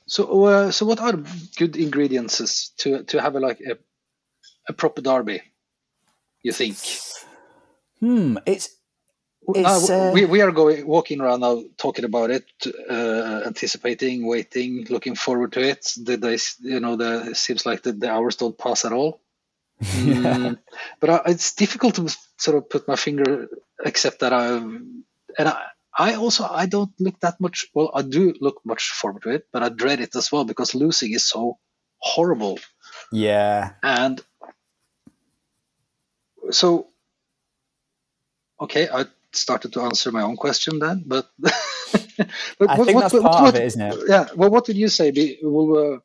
so 0.05 0.43
uh, 0.45 0.71
so 0.71 0.85
what 0.85 0.99
are 0.99 1.13
good 1.57 1.75
ingredients 1.75 2.69
to 2.77 3.03
to 3.03 3.21
have 3.21 3.35
a 3.35 3.39
like 3.39 3.59
a, 3.59 3.77
a 4.69 4.73
proper 4.73 5.01
derby? 5.01 5.41
You 6.43 6.51
think? 6.51 6.77
Hmm. 7.99 8.37
It's, 8.45 8.69
Uh, 9.47 9.87
uh, 9.89 10.11
we 10.13 10.25
we 10.25 10.41
are 10.41 10.51
going 10.51 10.85
walking 10.87 11.19
around 11.19 11.41
now 11.41 11.63
talking 11.77 12.05
about 12.05 12.31
it, 12.31 12.45
uh, 12.89 13.41
anticipating, 13.45 14.25
waiting, 14.25 14.85
looking 14.89 15.15
forward 15.15 15.51
to 15.53 15.61
it. 15.61 15.85
The 16.01 16.17
days, 16.17 16.55
you 16.61 16.79
know, 16.79 16.95
the 16.95 17.31
it 17.31 17.37
seems 17.37 17.65
like 17.65 17.83
the, 17.83 17.91
the 17.91 18.09
hours 18.09 18.37
don't 18.37 18.57
pass 18.57 18.85
at 18.85 18.93
all. 18.93 19.19
Mm, 19.83 20.59
but 21.01 21.09
I, 21.09 21.21
it's 21.31 21.55
difficult 21.55 21.95
to 21.95 22.15
sort 22.37 22.57
of 22.57 22.69
put 22.69 22.87
my 22.87 22.95
finger, 22.95 23.49
except 23.83 24.19
that 24.21 24.31
I 24.31 24.55
and 24.55 25.03
I, 25.39 25.61
I 25.97 26.15
also 26.15 26.45
I 26.45 26.67
don't 26.67 26.93
look 26.99 27.19
that 27.19 27.41
much. 27.41 27.67
Well, 27.73 27.91
I 27.93 28.01
do 28.01 28.33
look 28.39 28.61
much 28.63 28.91
forward 28.91 29.23
to 29.23 29.29
it, 29.31 29.47
but 29.51 29.61
I 29.61 29.69
dread 29.69 29.99
it 29.99 30.15
as 30.15 30.31
well 30.31 30.45
because 30.45 30.73
losing 30.73 31.11
is 31.11 31.27
so 31.27 31.57
horrible. 31.97 32.59
yeah. 33.11 33.73
And 33.83 34.21
so, 36.51 36.87
okay, 38.59 38.87
I 38.89 39.05
started 39.35 39.73
to 39.73 39.81
answer 39.81 40.11
my 40.11 40.21
own 40.21 40.35
question 40.35 40.79
then, 40.79 41.03
but, 41.05 41.29
but 41.39 42.69
I 42.69 42.77
think 42.77 42.99
that's 42.99 43.13
part 43.19 43.49
of 43.49 43.55
it, 43.55 43.63
isn't 43.63 43.81
it? 43.81 43.99
Yeah. 44.07 44.27
Well, 44.35 44.49
what 44.49 44.67
would 44.67 44.77
you 44.77 44.87
say? 44.87 45.11
Be, 45.11 45.39
will, 45.41 45.95
uh, 45.95 45.99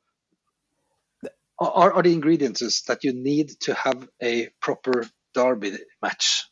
are, 1.58 1.92
are 1.92 2.02
the 2.02 2.12
ingredients 2.12 2.82
that 2.82 3.04
you 3.04 3.12
need 3.12 3.50
to 3.60 3.74
have 3.74 4.08
a 4.22 4.48
proper 4.60 5.04
derby 5.34 5.76
match? 6.02 6.44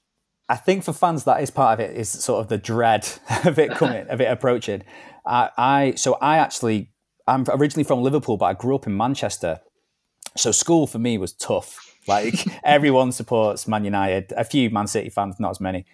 I 0.49 0.57
think 0.57 0.85
for 0.85 0.93
fans 0.93 1.25
that 1.25 1.43
is 1.43 1.51
part 1.51 1.79
of 1.79 1.91
it 1.91 1.97
is 1.97 2.09
sort 2.09 2.41
of 2.41 2.49
the 2.49 2.59
dread 2.59 3.09
of 3.45 3.59
it 3.59 3.71
coming, 3.73 4.07
of 4.09 4.21
it 4.21 4.31
approaching. 4.31 4.83
I, 5.25 5.51
I 5.57 5.95
so 5.97 6.15
I 6.21 6.39
actually 6.39 6.91
I'm 7.27 7.45
originally 7.49 7.85
from 7.85 8.03
Liverpool, 8.03 8.37
but 8.37 8.47
I 8.47 8.55
grew 8.55 8.77
up 8.77 8.87
in 8.87 8.97
Manchester. 8.97 9.61
So 10.37 10.53
school 10.53 10.87
for 10.87 10.99
me 10.99 11.19
was 11.19 11.33
tough. 11.33 11.95
Like 12.07 12.47
everyone 12.65 13.12
supports 13.12 13.67
Man 13.67 13.85
United, 13.85 14.33
a 14.37 14.45
few 14.45 14.71
Man 14.71 14.87
City 14.87 15.09
fans, 15.09 15.41
not 15.41 15.51
as 15.51 15.61
many. 15.61 15.85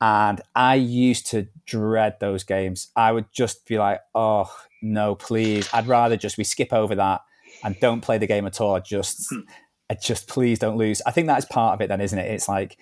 And 0.00 0.40
I 0.54 0.74
used 0.74 1.26
to 1.28 1.48
dread 1.64 2.16
those 2.20 2.44
games. 2.44 2.88
I 2.96 3.12
would 3.12 3.32
just 3.32 3.66
be 3.66 3.78
like, 3.78 4.00
"Oh 4.14 4.54
no, 4.82 5.14
please! 5.14 5.68
I'd 5.72 5.86
rather 5.86 6.16
just 6.16 6.38
we 6.38 6.44
skip 6.44 6.72
over 6.72 6.94
that 6.94 7.22
and 7.64 7.78
don't 7.80 8.02
play 8.02 8.18
the 8.18 8.26
game 8.26 8.46
at 8.46 8.60
all. 8.60 8.78
Just, 8.80 9.28
hmm. 9.30 9.40
I 9.88 9.94
just 9.94 10.28
please 10.28 10.58
don't 10.58 10.76
lose." 10.76 11.00
I 11.06 11.12
think 11.12 11.28
that 11.28 11.38
is 11.38 11.46
part 11.46 11.74
of 11.74 11.80
it, 11.80 11.88
then, 11.88 12.00
isn't 12.00 12.18
it? 12.18 12.30
It's 12.30 12.48
like 12.48 12.76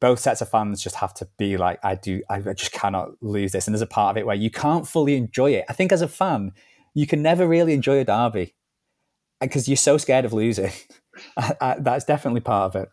both 0.00 0.20
sets 0.20 0.40
of 0.40 0.48
fans 0.48 0.82
just 0.82 0.96
have 0.96 1.14
to 1.14 1.28
be 1.38 1.56
like, 1.56 1.78
I 1.82 1.94
do, 1.94 2.22
I 2.30 2.40
just 2.52 2.72
cannot 2.72 3.10
lose 3.20 3.52
this. 3.52 3.66
And 3.66 3.74
there's 3.74 3.82
a 3.82 3.86
part 3.86 4.16
of 4.16 4.20
it 4.20 4.26
where 4.26 4.36
you 4.36 4.50
can't 4.50 4.86
fully 4.86 5.16
enjoy 5.16 5.52
it. 5.52 5.64
I 5.68 5.72
think 5.72 5.92
as 5.92 6.02
a 6.02 6.08
fan, 6.08 6.52
you 6.94 7.06
can 7.06 7.22
never 7.22 7.46
really 7.46 7.72
enjoy 7.72 7.98
a 7.98 8.04
derby 8.04 8.54
uh, 9.40 9.46
because 9.46 9.68
you're 9.68 9.76
so 9.76 9.98
scared 9.98 10.24
of 10.24 10.32
losing. 10.32 10.72
I, 11.36 11.54
I, 11.60 11.76
that's 11.80 12.04
definitely 12.04 12.40
part 12.40 12.74
of 12.74 12.82
it. 12.82 12.88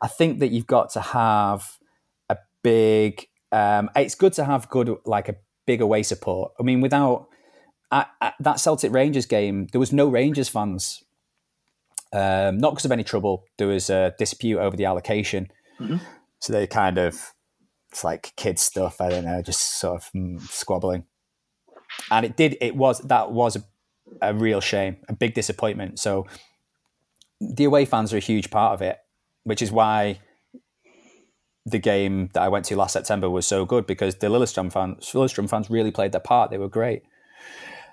I 0.00 0.08
think 0.08 0.40
that 0.40 0.48
you've 0.48 0.66
got 0.66 0.90
to 0.90 1.00
have 1.00 1.78
big. 2.62 3.26
Um, 3.52 3.90
it's 3.96 4.14
good 4.14 4.32
to 4.34 4.44
have 4.44 4.68
good, 4.68 4.94
like 5.04 5.28
a 5.28 5.36
big 5.66 5.80
away 5.80 6.02
support. 6.02 6.52
I 6.58 6.62
mean, 6.62 6.80
without 6.80 7.28
at, 7.90 8.10
at 8.20 8.34
that 8.40 8.60
Celtic 8.60 8.92
Rangers 8.92 9.26
game, 9.26 9.66
there 9.72 9.78
was 9.78 9.92
no 9.92 10.08
Rangers 10.08 10.48
fans. 10.48 11.02
Um, 12.12 12.58
not 12.58 12.70
because 12.72 12.84
of 12.86 12.92
any 12.92 13.04
trouble. 13.04 13.44
There 13.58 13.68
was 13.68 13.90
a 13.90 14.14
dispute 14.18 14.58
over 14.58 14.76
the 14.76 14.86
allocation. 14.86 15.48
Mhm. 15.78 16.00
So 16.40 16.52
they 16.52 16.66
kind 16.66 16.96
of, 16.98 17.34
it's 17.90 18.02
like 18.04 18.32
kid 18.36 18.58
stuff. 18.58 19.00
I 19.00 19.10
don't 19.10 19.24
know, 19.24 19.42
just 19.42 19.78
sort 19.78 20.02
of 20.02 20.10
mm, 20.12 20.40
squabbling. 20.40 21.04
and 22.10 22.24
it 22.24 22.36
did. 22.36 22.56
It 22.60 22.76
was 22.76 23.00
that 23.00 23.30
was 23.32 23.56
a, 23.56 23.62
a 24.22 24.32
real 24.34 24.60
shame, 24.60 24.96
a 25.08 25.12
big 25.12 25.34
disappointment. 25.34 25.98
So 25.98 26.26
the 27.40 27.64
away 27.64 27.84
fans 27.84 28.12
are 28.12 28.16
a 28.16 28.20
huge 28.20 28.50
part 28.50 28.74
of 28.74 28.82
it, 28.82 28.98
which 29.44 29.60
is 29.62 29.70
why 29.70 30.20
the 31.70 31.78
game 31.78 32.30
that 32.32 32.42
I 32.42 32.48
went 32.48 32.64
to 32.66 32.76
last 32.76 32.92
September 32.92 33.28
was 33.28 33.46
so 33.46 33.64
good 33.64 33.86
because 33.86 34.16
the 34.16 34.28
Lillestrøm 34.28 34.72
fans, 34.72 35.10
Lillestrøm 35.12 35.48
fans 35.48 35.70
really 35.70 35.90
played 35.90 36.12
their 36.12 36.20
part. 36.20 36.50
They 36.50 36.58
were 36.58 36.68
great. 36.68 37.02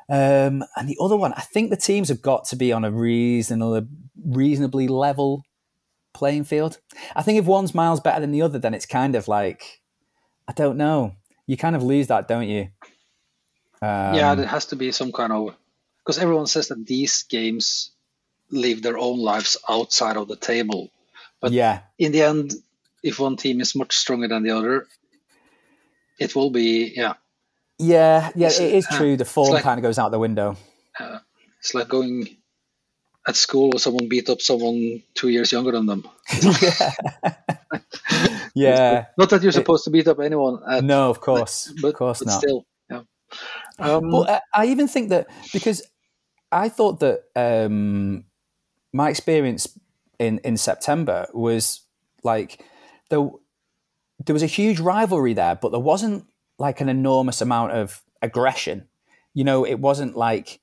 Um, 0.07 0.63
and 0.75 0.87
the 0.87 0.97
other 0.99 1.17
one, 1.17 1.33
I 1.33 1.41
think 1.41 1.69
the 1.69 1.77
teams 1.77 2.09
have 2.09 2.21
got 2.21 2.45
to 2.45 2.55
be 2.55 2.71
on 2.71 2.85
a 2.85 2.91
reasonable, 2.91 3.87
reasonably 4.23 4.87
level 4.87 5.43
playing 6.13 6.43
field. 6.43 6.79
I 7.15 7.23
think 7.23 7.39
if 7.39 7.45
one's 7.45 7.73
miles 7.73 7.99
better 7.99 8.21
than 8.21 8.31
the 8.31 8.41
other, 8.41 8.59
then 8.59 8.73
it's 8.73 8.85
kind 8.85 9.15
of 9.15 9.27
like, 9.27 9.81
I 10.47 10.53
don't 10.53 10.77
know. 10.77 11.15
You 11.47 11.57
kind 11.57 11.75
of 11.75 11.83
lose 11.83 12.07
that, 12.07 12.27
don't 12.27 12.47
you? 12.47 12.69
Um, 13.81 14.15
yeah, 14.15 14.35
there 14.35 14.47
has 14.47 14.65
to 14.67 14.75
be 14.75 14.91
some 14.91 15.11
kind 15.11 15.31
of 15.31 15.55
because 15.99 16.17
everyone 16.19 16.47
says 16.47 16.67
that 16.69 16.85
these 16.85 17.23
games 17.23 17.91
live 18.51 18.81
their 18.81 18.97
own 18.97 19.19
lives 19.19 19.57
outside 19.67 20.17
of 20.17 20.27
the 20.27 20.35
table. 20.35 20.91
But 21.41 21.51
yeah, 21.51 21.81
in 21.97 22.11
the 22.11 22.21
end, 22.21 22.53
if 23.05 23.19
one 23.19 23.37
team 23.37 23.61
is 23.61 23.75
much 23.75 23.95
stronger 23.95 24.27
than 24.27 24.43
the 24.43 24.49
other, 24.49 24.87
it 26.19 26.35
will 26.35 26.49
be 26.49 26.91
yeah. 26.95 27.13
Yeah, 27.77 28.31
yeah, 28.35 28.47
it's, 28.47 28.59
it 28.59 28.73
is 28.73 28.87
uh, 28.89 28.97
true. 28.97 29.15
The 29.17 29.25
form 29.25 29.53
like, 29.53 29.63
kind 29.63 29.77
of 29.77 29.83
goes 29.83 29.99
out 29.99 30.09
the 30.09 30.19
window. 30.19 30.57
Uh, 30.99 31.19
it's 31.59 31.73
like 31.73 31.87
going 31.87 32.37
at 33.27 33.35
school 33.35 33.69
where 33.69 33.79
someone 33.79 34.07
beat 34.07 34.29
up 34.29 34.41
someone 34.41 35.03
two 35.13 35.29
years 35.29 35.51
younger 35.51 35.71
than 35.71 35.85
them. 35.85 36.07
yeah. 36.41 36.93
yeah. 38.55 39.05
Not 39.17 39.29
that 39.29 39.43
you're 39.43 39.51
supposed 39.51 39.85
it, 39.85 39.89
to 39.89 39.91
beat 39.91 40.07
up 40.07 40.19
anyone. 40.19 40.59
At, 40.67 40.83
no, 40.83 41.09
of 41.09 41.19
course, 41.19 41.71
but, 41.81 41.89
of 41.89 41.93
course 41.95 42.19
but 42.19 42.27
not. 42.27 42.37
Still, 42.39 42.65
yeah. 42.89 43.01
Um, 43.77 44.09
but 44.09 44.41
I 44.53 44.67
even 44.67 44.87
think 44.87 45.09
that 45.09 45.27
because 45.51 45.83
I 46.51 46.69
thought 46.69 47.01
that 47.01 47.23
um, 47.35 48.23
my 48.93 49.09
experience 49.09 49.77
in 50.17 50.39
in 50.39 50.55
September 50.55 51.27
was 51.33 51.81
like 52.23 52.63
there 53.15 53.29
there 54.25 54.33
was 54.33 54.43
a 54.43 54.47
huge 54.47 54.79
rivalry 54.79 55.33
there, 55.33 55.55
but 55.55 55.71
there 55.71 55.79
wasn't 55.79 56.25
like 56.57 56.81
an 56.81 56.89
enormous 56.89 57.41
amount 57.41 57.73
of 57.73 58.01
aggression. 58.21 58.87
You 59.33 59.43
know, 59.43 59.65
it 59.65 59.79
wasn't 59.79 60.15
like 60.15 60.61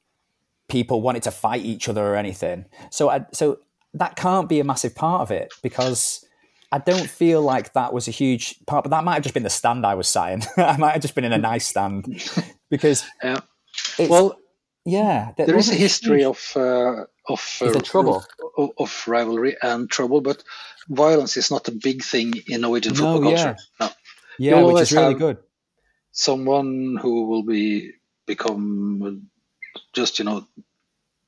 people 0.69 1.03
wanted 1.03 1.23
to 1.25 1.31
fight 1.31 1.63
each 1.63 1.89
other 1.89 2.03
or 2.03 2.17
anything. 2.17 2.65
So, 2.91 3.11
I, 3.11 3.27
so 3.33 3.59
that 3.95 4.17
can't 4.17 4.49
be 4.49 4.59
a 4.59 4.65
massive 4.65 4.95
part 4.95 5.21
of 5.21 5.31
it 5.31 5.53
because 5.63 6.25
I 6.73 6.79
don't 6.79 7.09
feel 7.09 7.43
like 7.43 7.75
that 7.75 7.93
was 7.93 8.09
a 8.09 8.11
huge 8.11 8.57
part. 8.67 8.85
But 8.85 8.91
that 8.91 9.05
might 9.05 9.15
have 9.15 9.23
just 9.23 9.35
been 9.35 9.43
the 9.43 9.51
stand 9.51 9.85
I 9.85 9.95
was 9.95 10.09
sat 10.09 10.33
in. 10.33 10.43
I 10.65 10.79
might 10.79 10.93
have 10.93 11.03
just 11.03 11.15
been 11.15 11.25
in 11.25 11.33
a 11.33 11.39
nice 11.39 11.67
stand 11.67 12.07
because, 12.71 13.05
yeah. 13.23 13.41
well, 13.99 14.39
yeah, 14.85 15.33
there 15.37 15.57
is 15.57 15.71
a 15.71 15.75
history 15.75 16.25
of 16.25 16.41
uh, 16.57 17.05
of 17.29 17.59
uh, 17.61 17.81
trouble 17.81 18.25
of, 18.57 18.71
of, 18.79 19.05
rivalry 19.07 19.57
and 19.63 19.89
trouble, 19.89 20.21
but 20.21 20.43
violence 20.89 21.37
is 21.37 21.51
not 21.51 21.69
a 21.69 21.73
big 21.73 22.03
thing 22.03 22.35
in 22.47 22.63
Norwegian 22.63 22.95
football 22.95 23.21
no, 23.21 23.31
culture. 23.31 23.57
Yeah, 23.81 23.87
no. 23.87 23.91
yeah 24.39 24.63
which 24.63 24.83
is 24.83 24.93
really 24.93 25.15
good. 25.15 25.39
Someone 26.13 26.97
who 27.01 27.27
will 27.27 27.43
be 27.43 27.93
become 28.27 29.29
just 29.93 30.19
you 30.19 30.25
know 30.25 30.47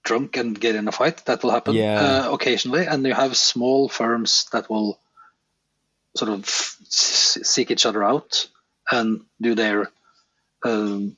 drunk 0.03 0.37
and 0.37 0.61
get 0.61 0.77
in 0.77 0.89
a 0.89 0.93
fight. 0.93 1.25
That 1.25 1.43
will 1.43 1.51
happen 1.51 1.75
yeah. 1.75 2.01
uh, 2.01 2.33
occasionally, 2.33 2.87
and 2.87 3.05
you 3.05 3.15
have 3.15 3.37
small 3.37 3.89
firms 3.89 4.47
that 4.53 4.69
will 4.69 4.99
sort 6.17 6.31
of 6.31 6.47
seek 6.47 7.71
each 7.71 7.87
other 7.87 8.05
out 8.05 8.49
and 8.91 9.23
do 9.41 9.55
their 9.55 9.91
um, 10.63 11.17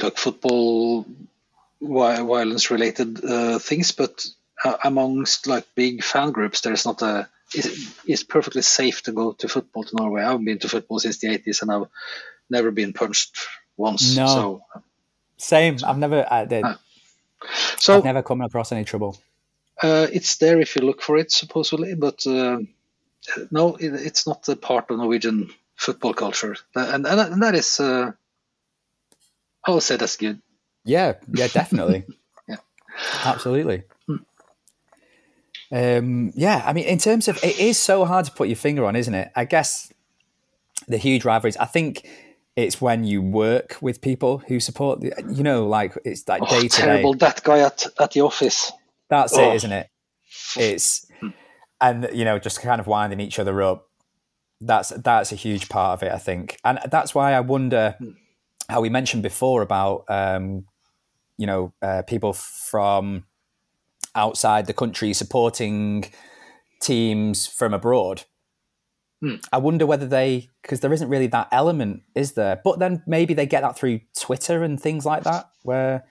like 0.00 0.16
football 0.16 1.06
violence 1.80 2.70
related 2.70 3.24
uh, 3.24 3.58
things, 3.58 3.92
but 3.92 4.26
uh, 4.64 4.76
amongst 4.84 5.46
like 5.46 5.66
big 5.74 6.02
fan 6.02 6.30
groups, 6.32 6.60
there's 6.60 6.84
not 6.86 7.02
a. 7.02 7.28
It's, 7.54 7.98
it's, 8.06 8.22
perfectly 8.22 8.62
safe 8.62 9.02
to 9.02 9.12
go 9.12 9.32
to 9.32 9.48
football 9.48 9.84
to 9.84 9.96
Norway. 9.96 10.22
I've 10.22 10.42
been 10.42 10.58
to 10.60 10.68
football 10.68 10.98
since 10.98 11.18
the 11.18 11.28
80s, 11.28 11.60
and 11.60 11.70
I've 11.70 11.86
never 12.48 12.70
been 12.70 12.94
punched 12.94 13.36
once. 13.76 14.16
No. 14.16 14.26
So, 14.26 14.62
same. 15.36 15.76
I've 15.84 15.98
never. 15.98 16.26
I 16.30 16.46
did. 16.46 16.64
Uh, 16.64 16.76
so 17.76 17.98
I've 17.98 18.04
never 18.04 18.22
come 18.22 18.40
across 18.40 18.72
any 18.72 18.84
trouble. 18.84 19.18
Uh, 19.82 20.06
it's 20.12 20.36
there 20.36 20.60
if 20.60 20.76
you 20.76 20.82
look 20.82 21.02
for 21.02 21.16
it, 21.16 21.32
supposedly, 21.32 21.94
but 21.94 22.26
uh, 22.26 22.58
no, 23.50 23.74
it, 23.76 23.92
it's 23.94 24.26
not 24.26 24.48
a 24.48 24.56
part 24.56 24.90
of 24.90 24.98
Norwegian 24.98 25.50
football 25.76 26.14
culture, 26.14 26.56
and 26.74 27.06
and, 27.06 27.20
and 27.20 27.42
that 27.42 27.54
is. 27.54 27.80
Uh, 27.80 28.12
I'll 29.64 29.80
say 29.80 29.96
that's 29.96 30.16
good. 30.16 30.40
Yeah, 30.84 31.14
yeah, 31.32 31.48
definitely. 31.48 32.04
yeah, 32.48 32.56
absolutely. 33.24 33.84
Um, 35.72 36.32
yeah, 36.34 36.62
I 36.66 36.74
mean, 36.74 36.84
in 36.84 36.98
terms 36.98 37.28
of 37.28 37.42
it 37.42 37.58
is 37.58 37.78
so 37.78 38.04
hard 38.04 38.26
to 38.26 38.30
put 38.32 38.48
your 38.48 38.56
finger 38.56 38.84
on, 38.84 38.94
isn't 38.94 39.14
it? 39.14 39.32
I 39.34 39.46
guess 39.46 39.92
the 40.86 40.98
huge 40.98 41.24
rivalries. 41.24 41.56
I 41.56 41.64
think 41.64 42.06
it's 42.56 42.80
when 42.80 43.04
you 43.04 43.22
work 43.22 43.78
with 43.80 44.02
people 44.02 44.38
who 44.48 44.60
support. 44.60 45.00
The, 45.00 45.14
you 45.30 45.42
know, 45.42 45.66
like 45.66 45.96
it's 46.04 46.28
like 46.28 46.46
day 46.48 46.68
to 46.68 46.68
day. 46.68 46.86
Terrible 46.86 47.14
that 47.14 47.42
guy 47.42 47.60
at 47.60 47.86
at 47.98 48.10
the 48.12 48.20
office. 48.20 48.70
That's 49.08 49.36
oh. 49.36 49.50
it, 49.50 49.56
isn't 49.56 49.72
it? 49.72 49.88
It's 50.56 51.06
and 51.80 52.08
you 52.12 52.24
know 52.26 52.38
just 52.38 52.60
kind 52.60 52.80
of 52.80 52.86
winding 52.86 53.20
each 53.20 53.38
other 53.38 53.62
up. 53.62 53.88
That's 54.60 54.90
that's 54.90 55.32
a 55.32 55.36
huge 55.36 55.70
part 55.70 55.98
of 55.98 56.06
it, 56.06 56.12
I 56.12 56.18
think, 56.18 56.58
and 56.64 56.78
that's 56.90 57.14
why 57.14 57.32
I 57.32 57.40
wonder 57.40 57.96
how 58.68 58.80
we 58.80 58.90
mentioned 58.90 59.22
before 59.22 59.62
about 59.62 60.04
um, 60.08 60.66
you 61.38 61.46
know 61.46 61.72
uh, 61.80 62.02
people 62.02 62.34
from 62.34 63.24
outside 64.14 64.66
the 64.66 64.72
country 64.72 65.12
supporting 65.12 66.06
teams 66.80 67.46
from 67.46 67.72
abroad. 67.74 68.24
Hmm. 69.20 69.36
I 69.52 69.58
wonder 69.58 69.86
whether 69.86 70.06
they, 70.06 70.48
because 70.62 70.80
there 70.80 70.92
isn't 70.92 71.08
really 71.08 71.28
that 71.28 71.48
element, 71.52 72.02
is 72.14 72.32
there? 72.32 72.60
But 72.64 72.80
then 72.80 73.02
maybe 73.06 73.34
they 73.34 73.46
get 73.46 73.62
that 73.62 73.78
through 73.78 74.00
Twitter 74.18 74.64
and 74.64 74.80
things 74.80 75.06
like 75.06 75.22
that, 75.24 75.48
where 75.62 76.04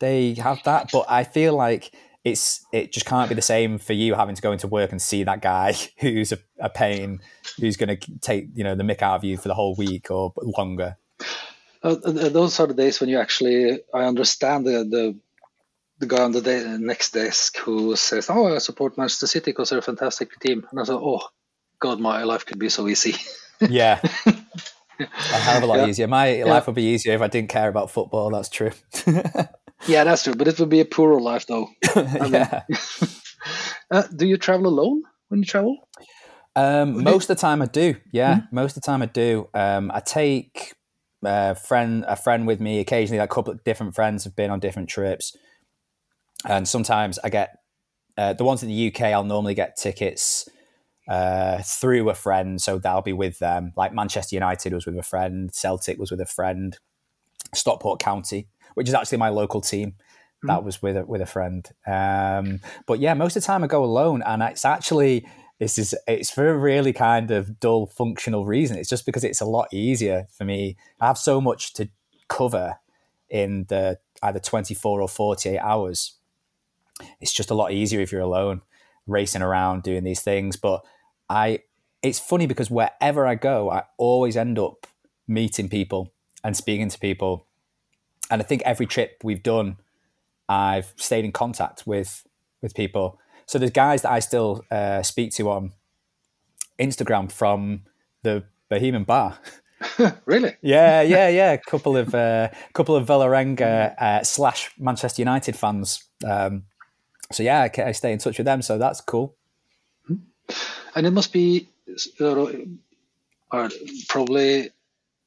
they 0.00 0.34
have 0.34 0.62
that. 0.64 0.90
But 0.90 1.04
I 1.08 1.24
feel 1.24 1.54
like 1.54 1.92
it's 2.24 2.66
it 2.72 2.92
just 2.92 3.06
can't 3.06 3.28
be 3.28 3.36
the 3.36 3.42
same 3.42 3.78
for 3.78 3.92
you 3.92 4.14
having 4.14 4.34
to 4.34 4.42
go 4.42 4.50
into 4.50 4.66
work 4.66 4.90
and 4.90 5.00
see 5.00 5.22
that 5.22 5.42
guy 5.42 5.74
who's 5.98 6.32
a, 6.32 6.38
a 6.58 6.68
pain, 6.68 7.20
who's 7.60 7.76
going 7.76 7.96
to 7.96 8.18
take 8.20 8.48
you 8.54 8.64
know 8.64 8.74
the 8.74 8.82
mick 8.82 9.02
out 9.02 9.16
of 9.16 9.24
you 9.24 9.36
for 9.36 9.48
the 9.48 9.54
whole 9.54 9.76
week 9.76 10.10
or 10.10 10.32
longer. 10.42 10.96
Uh, 11.82 11.94
those 12.04 12.58
are 12.58 12.66
the 12.66 12.74
days 12.74 13.00
when 13.00 13.08
you 13.08 13.18
actually 13.18 13.78
I 13.94 14.04
understand 14.04 14.66
the 14.66 14.82
the 14.82 15.16
the 15.98 16.06
guy 16.06 16.22
on 16.22 16.32
the 16.32 16.42
day, 16.42 16.64
next 16.78 17.12
desk 17.12 17.56
who 17.58 17.96
says, 17.96 18.28
"Oh, 18.28 18.54
I 18.54 18.58
support 18.58 18.98
Manchester 18.98 19.26
City 19.26 19.50
because 19.50 19.70
they're 19.70 19.78
a 19.78 19.82
fantastic 19.82 20.38
team," 20.40 20.66
and 20.70 20.80
I 20.80 20.84
thought, 20.84 21.02
"Oh, 21.02 21.26
God, 21.80 22.00
my 22.00 22.24
life 22.24 22.44
could 22.44 22.58
be 22.58 22.68
so 22.68 22.86
easy." 22.88 23.14
yeah, 23.60 24.00
a 24.98 25.38
hell 25.38 25.58
of 25.58 25.62
a 25.62 25.66
lot 25.66 25.78
yeah. 25.78 25.86
easier. 25.86 26.06
My 26.06 26.34
yeah. 26.34 26.44
life 26.44 26.66
would 26.66 26.76
be 26.76 26.94
easier 26.94 27.14
if 27.14 27.22
I 27.22 27.28
didn't 27.28 27.48
care 27.48 27.68
about 27.68 27.90
football. 27.90 28.30
That's 28.30 28.50
true. 28.50 28.72
yeah, 29.86 30.04
that's 30.04 30.24
true. 30.24 30.34
But 30.34 30.48
it 30.48 30.58
would 30.60 30.68
be 30.68 30.80
a 30.80 30.84
poorer 30.84 31.20
life, 31.20 31.46
though. 31.46 31.68
yeah. 31.96 32.62
uh, 33.90 34.02
do 34.14 34.26
you 34.26 34.36
travel 34.36 34.66
alone 34.66 35.02
when 35.28 35.40
you 35.40 35.46
travel? 35.46 35.88
Um, 36.54 37.02
most 37.02 37.24
of 37.24 37.36
the 37.36 37.40
time, 37.40 37.62
I 37.62 37.66
do. 37.66 37.96
Yeah, 38.12 38.34
mm-hmm. 38.36 38.54
most 38.54 38.76
of 38.76 38.82
the 38.82 38.86
time, 38.86 39.02
I 39.02 39.06
do. 39.06 39.48
Um, 39.54 39.90
I 39.94 40.00
take 40.00 40.74
a 41.24 41.28
uh, 41.28 41.54
friend 41.54 42.04
a 42.06 42.16
friend 42.16 42.46
with 42.46 42.60
me. 42.60 42.80
Occasionally, 42.80 43.18
Like 43.18 43.30
a 43.30 43.34
couple 43.34 43.54
of 43.54 43.64
different 43.64 43.94
friends 43.94 44.24
have 44.24 44.36
been 44.36 44.50
on 44.50 44.60
different 44.60 44.90
trips 44.90 45.34
and 46.44 46.68
sometimes 46.68 47.18
I 47.22 47.28
get 47.28 47.58
uh, 48.18 48.32
the 48.32 48.44
ones 48.44 48.62
in 48.62 48.68
the 48.68 48.88
UK. 48.88 49.02
I'll 49.02 49.24
normally 49.24 49.54
get 49.54 49.76
tickets 49.76 50.48
uh, 51.08 51.62
through 51.62 52.08
a 52.10 52.14
friend, 52.14 52.60
so 52.60 52.78
they'll 52.78 53.02
be 53.02 53.12
with 53.12 53.38
them. 53.38 53.72
Like 53.76 53.92
Manchester 53.92 54.34
United 54.34 54.72
was 54.72 54.86
with 54.86 54.98
a 54.98 55.02
friend, 55.02 55.52
Celtic 55.52 55.98
was 55.98 56.10
with 56.10 56.20
a 56.20 56.26
friend, 56.26 56.78
Stockport 57.54 58.00
County, 58.00 58.48
which 58.74 58.88
is 58.88 58.94
actually 58.94 59.18
my 59.18 59.28
local 59.28 59.60
team. 59.60 59.90
Mm-hmm. 59.92 60.48
That 60.48 60.64
was 60.64 60.82
with 60.82 60.96
a, 60.96 61.04
with 61.04 61.20
a 61.20 61.26
friend. 61.26 61.68
Um, 61.86 62.60
but 62.86 63.00
yeah, 63.00 63.14
most 63.14 63.36
of 63.36 63.42
the 63.42 63.46
time 63.46 63.64
I 63.64 63.68
go 63.68 63.84
alone, 63.84 64.22
and 64.22 64.42
it's 64.42 64.64
actually 64.64 65.26
this 65.58 65.78
is 65.78 65.94
it's 66.06 66.30
for 66.30 66.48
a 66.48 66.56
really 66.56 66.92
kind 66.92 67.30
of 67.30 67.58
dull 67.58 67.86
functional 67.86 68.44
reason. 68.44 68.76
It's 68.76 68.90
just 68.90 69.06
because 69.06 69.24
it's 69.24 69.40
a 69.40 69.46
lot 69.46 69.68
easier 69.72 70.26
for 70.36 70.44
me. 70.44 70.76
I 71.00 71.06
have 71.06 71.18
so 71.18 71.40
much 71.40 71.72
to 71.74 71.88
cover 72.28 72.76
in 73.30 73.66
the 73.68 73.98
either 74.22 74.38
24 74.38 75.00
or 75.00 75.08
48 75.08 75.58
hours 75.58 76.16
it's 77.20 77.32
just 77.32 77.50
a 77.50 77.54
lot 77.54 77.72
easier 77.72 78.00
if 78.00 78.12
you're 78.12 78.20
alone, 78.20 78.62
racing 79.06 79.42
around 79.42 79.82
doing 79.82 80.04
these 80.04 80.20
things. 80.20 80.56
But 80.56 80.84
I, 81.28 81.60
it's 82.02 82.18
funny 82.18 82.46
because 82.46 82.70
wherever 82.70 83.26
I 83.26 83.34
go, 83.34 83.70
I 83.70 83.84
always 83.98 84.36
end 84.36 84.58
up 84.58 84.86
meeting 85.26 85.68
people 85.68 86.12
and 86.44 86.56
speaking 86.56 86.88
to 86.88 86.98
people. 86.98 87.46
And 88.30 88.40
I 88.40 88.44
think 88.44 88.62
every 88.64 88.86
trip 88.86 89.20
we've 89.22 89.42
done, 89.42 89.76
I've 90.48 90.92
stayed 90.96 91.24
in 91.24 91.32
contact 91.32 91.86
with 91.86 92.26
with 92.62 92.74
people. 92.74 93.18
So 93.46 93.58
there's 93.58 93.70
guys 93.70 94.02
that 94.02 94.10
I 94.10 94.18
still 94.20 94.64
uh, 94.70 95.02
speak 95.02 95.32
to 95.34 95.50
on 95.50 95.72
Instagram 96.78 97.30
from 97.30 97.82
the 98.22 98.44
Bohemian 98.68 99.04
Bar. 99.04 99.38
really? 100.24 100.54
Yeah, 100.62 101.02
yeah, 101.02 101.28
yeah. 101.28 101.52
A 101.52 101.58
couple 101.58 101.96
of 101.96 102.14
uh, 102.14 102.48
couple 102.72 102.96
of 102.96 103.06
Vålerenga 103.06 103.94
uh, 104.00 104.24
slash 104.24 104.70
Manchester 104.78 105.22
United 105.22 105.56
fans. 105.56 106.04
Um, 106.24 106.64
so 107.32 107.42
yeah, 107.42 107.62
I, 107.62 107.82
I, 107.82 107.92
stay 107.92 108.12
in 108.12 108.18
touch 108.18 108.38
with 108.38 108.44
them. 108.44 108.62
So 108.62 108.78
that's 108.78 109.00
cool. 109.00 109.34
And 110.94 111.06
it 111.06 111.10
must 111.10 111.32
be 111.32 111.68
uh, 112.20 113.68
probably 114.08 114.70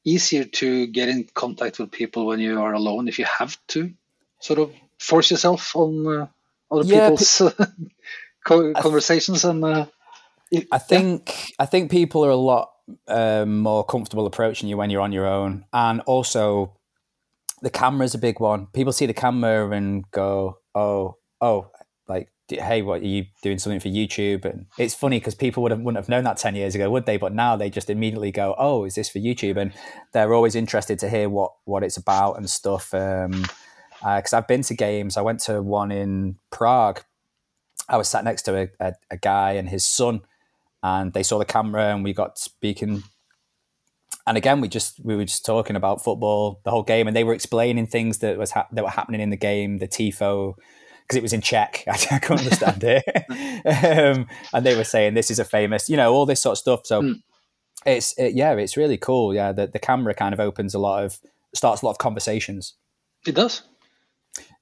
easier 0.04 0.44
to 0.44 0.86
get 0.86 1.08
in 1.08 1.28
contact 1.34 1.78
with 1.78 1.90
people 1.90 2.26
when 2.26 2.40
you 2.40 2.60
are 2.60 2.72
alone 2.72 3.08
if 3.08 3.18
you 3.18 3.26
have 3.26 3.56
to 3.68 3.92
sort 4.40 4.58
of 4.58 4.72
force 4.98 5.30
yourself 5.30 5.76
on 5.76 6.06
uh, 6.06 6.26
other 6.70 6.84
yeah, 6.84 7.10
people's 7.10 7.42
conversations 8.44 9.42
th- 9.42 9.50
and. 9.50 9.64
Uh, 9.64 9.86
I 10.72 10.78
think 10.78 11.50
yeah. 11.50 11.54
I 11.60 11.66
think 11.66 11.92
people 11.92 12.24
are 12.24 12.30
a 12.30 12.34
lot 12.34 12.72
um, 13.06 13.60
more 13.60 13.84
comfortable 13.84 14.26
approaching 14.26 14.68
you 14.68 14.76
when 14.76 14.90
you're 14.90 15.00
on 15.00 15.12
your 15.12 15.26
own, 15.26 15.64
and 15.72 16.00
also 16.02 16.76
the 17.62 17.70
camera 17.70 18.04
is 18.04 18.16
a 18.16 18.18
big 18.18 18.40
one. 18.40 18.66
People 18.72 18.92
see 18.92 19.06
the 19.06 19.14
camera 19.14 19.70
and 19.70 20.10
go, 20.10 20.58
"Oh, 20.74 21.18
oh, 21.40 21.70
hey, 22.50 22.82
what 22.82 23.02
are 23.02 23.06
you 23.06 23.26
doing 23.42 23.58
something 23.58 23.80
for 23.80 23.88
YouTube?" 23.88 24.44
And 24.44 24.66
it's 24.78 24.94
funny 24.94 25.18
because 25.18 25.34
people 25.34 25.62
would 25.62 25.72
have, 25.72 25.80
wouldn't 25.80 26.02
have 26.02 26.08
known 26.08 26.24
that 26.24 26.36
ten 26.36 26.54
years 26.54 26.74
ago, 26.74 26.90
would 26.90 27.06
they? 27.06 27.16
But 27.16 27.32
now 27.32 27.56
they 27.56 27.70
just 27.70 27.90
immediately 27.90 28.32
go, 28.32 28.54
"Oh, 28.58 28.84
is 28.84 28.94
this 28.94 29.08
for 29.08 29.18
YouTube?" 29.18 29.56
And 29.56 29.72
they're 30.12 30.34
always 30.34 30.54
interested 30.54 30.98
to 31.00 31.08
hear 31.08 31.28
what 31.28 31.52
what 31.64 31.82
it's 31.82 31.96
about 31.96 32.36
and 32.36 32.48
stuff. 32.48 32.92
Um, 32.94 33.44
because 34.00 34.32
uh, 34.32 34.38
I've 34.38 34.48
been 34.48 34.62
to 34.62 34.74
games. 34.74 35.18
I 35.18 35.20
went 35.20 35.40
to 35.40 35.60
one 35.60 35.92
in 35.92 36.36
Prague. 36.50 37.02
I 37.86 37.98
was 37.98 38.08
sat 38.08 38.24
next 38.24 38.42
to 38.42 38.56
a, 38.56 38.68
a, 38.80 38.94
a 39.10 39.16
guy 39.18 39.52
and 39.52 39.68
his 39.68 39.84
son 39.84 40.22
and 40.82 41.12
they 41.12 41.22
saw 41.22 41.38
the 41.38 41.44
camera 41.44 41.94
and 41.94 42.04
we 42.04 42.12
got 42.12 42.38
speaking 42.38 43.02
and 44.26 44.36
again 44.36 44.60
we 44.60 44.68
just 44.68 45.00
we 45.04 45.16
were 45.16 45.24
just 45.24 45.44
talking 45.44 45.76
about 45.76 46.02
football 46.02 46.60
the 46.64 46.70
whole 46.70 46.82
game 46.82 47.06
and 47.06 47.16
they 47.16 47.24
were 47.24 47.34
explaining 47.34 47.86
things 47.86 48.18
that 48.18 48.38
was 48.38 48.52
ha- 48.52 48.68
that 48.72 48.84
were 48.84 48.90
happening 48.90 49.20
in 49.20 49.30
the 49.30 49.36
game 49.36 49.78
the 49.78 49.88
tifo 49.88 50.54
because 51.10 51.16
it 51.16 51.22
was 51.22 51.32
in 51.32 51.40
Czech. 51.40 51.82
I, 51.88 51.98
I 52.12 52.18
couldn't 52.20 52.44
understand 52.44 52.84
it. 52.84 53.04
Um, 53.66 54.28
and 54.54 54.64
they 54.64 54.76
were 54.76 54.84
saying 54.84 55.14
this 55.14 55.30
is 55.30 55.40
a 55.40 55.44
famous 55.44 55.88
you 55.88 55.96
know 55.96 56.12
all 56.12 56.24
this 56.24 56.40
sort 56.40 56.52
of 56.52 56.58
stuff. 56.58 56.86
So 56.86 57.02
mm. 57.02 57.22
it's 57.84 58.16
it, 58.16 58.34
yeah 58.34 58.52
it's 58.52 58.76
really 58.76 58.96
cool. 58.96 59.34
Yeah 59.34 59.52
the, 59.52 59.66
the 59.66 59.80
camera 59.80 60.14
kind 60.14 60.32
of 60.32 60.40
opens 60.40 60.74
a 60.74 60.78
lot 60.78 61.04
of 61.04 61.18
starts 61.52 61.82
a 61.82 61.86
lot 61.86 61.92
of 61.92 61.98
conversations. 61.98 62.74
It 63.26 63.34
does. 63.34 63.62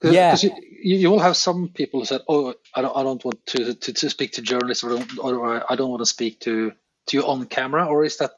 Cause, 0.00 0.12
yeah, 0.12 0.30
cause 0.30 0.44
you, 0.44 0.52
you 0.80 1.10
will 1.10 1.18
have 1.18 1.36
some 1.36 1.68
people 1.68 2.00
who 2.00 2.06
said, 2.06 2.22
"Oh, 2.28 2.54
I 2.74 2.82
don't, 2.82 2.96
I 2.96 3.02
don't 3.02 3.24
want 3.24 3.44
to, 3.46 3.74
to, 3.74 3.92
to 3.92 4.10
speak 4.10 4.32
to 4.32 4.42
journalists, 4.42 4.82
or, 4.82 4.98
or 5.20 5.70
I 5.70 5.76
don't 5.76 5.90
want 5.90 6.00
to 6.00 6.06
speak 6.06 6.40
to 6.40 6.72
to 7.06 7.16
you 7.16 7.26
on 7.26 7.44
camera." 7.46 7.84
Or 7.84 8.04
is 8.04 8.16
that 8.18 8.37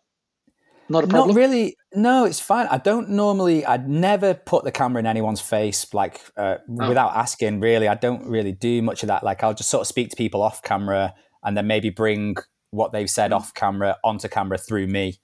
not 0.91 1.05
a 1.05 1.07
problem? 1.07 1.29
Not 1.29 1.37
really. 1.37 1.77
No, 1.95 2.25
it's 2.25 2.41
fine. 2.41 2.67
I 2.67 2.79
don't 2.79 3.11
normally. 3.11 3.65
I'd 3.65 3.89
never 3.89 4.35
put 4.35 4.65
the 4.65 4.73
camera 4.73 5.01
in 5.01 5.07
anyone's 5.07 5.41
face, 5.41 5.93
like 5.95 6.21
uh, 6.37 6.57
oh. 6.69 6.89
without 6.89 7.17
asking. 7.17 7.61
Really, 7.61 7.89
I 7.89 7.95
don't 7.95 8.27
really 8.27 8.53
do 8.53 8.83
much 8.83 9.03
of 9.03 9.07
that. 9.07 9.23
Like 9.23 9.43
I'll 9.43 9.55
just 9.55 9.71
sort 9.71 9.83
of 9.83 9.87
speak 9.87 10.11
to 10.11 10.17
people 10.17 10.43
off 10.43 10.63
camera, 10.63 11.15
and 11.45 11.57
then 11.57 11.67
maybe 11.67 11.91
bring 11.91 12.37
what 12.71 12.93
they've 12.93 13.09
said 13.09 13.31
mm. 13.31 13.37
off 13.37 13.55
camera 13.55 13.97
onto 14.05 14.29
camera 14.29 14.59
through 14.59 14.89
me. 14.89 15.21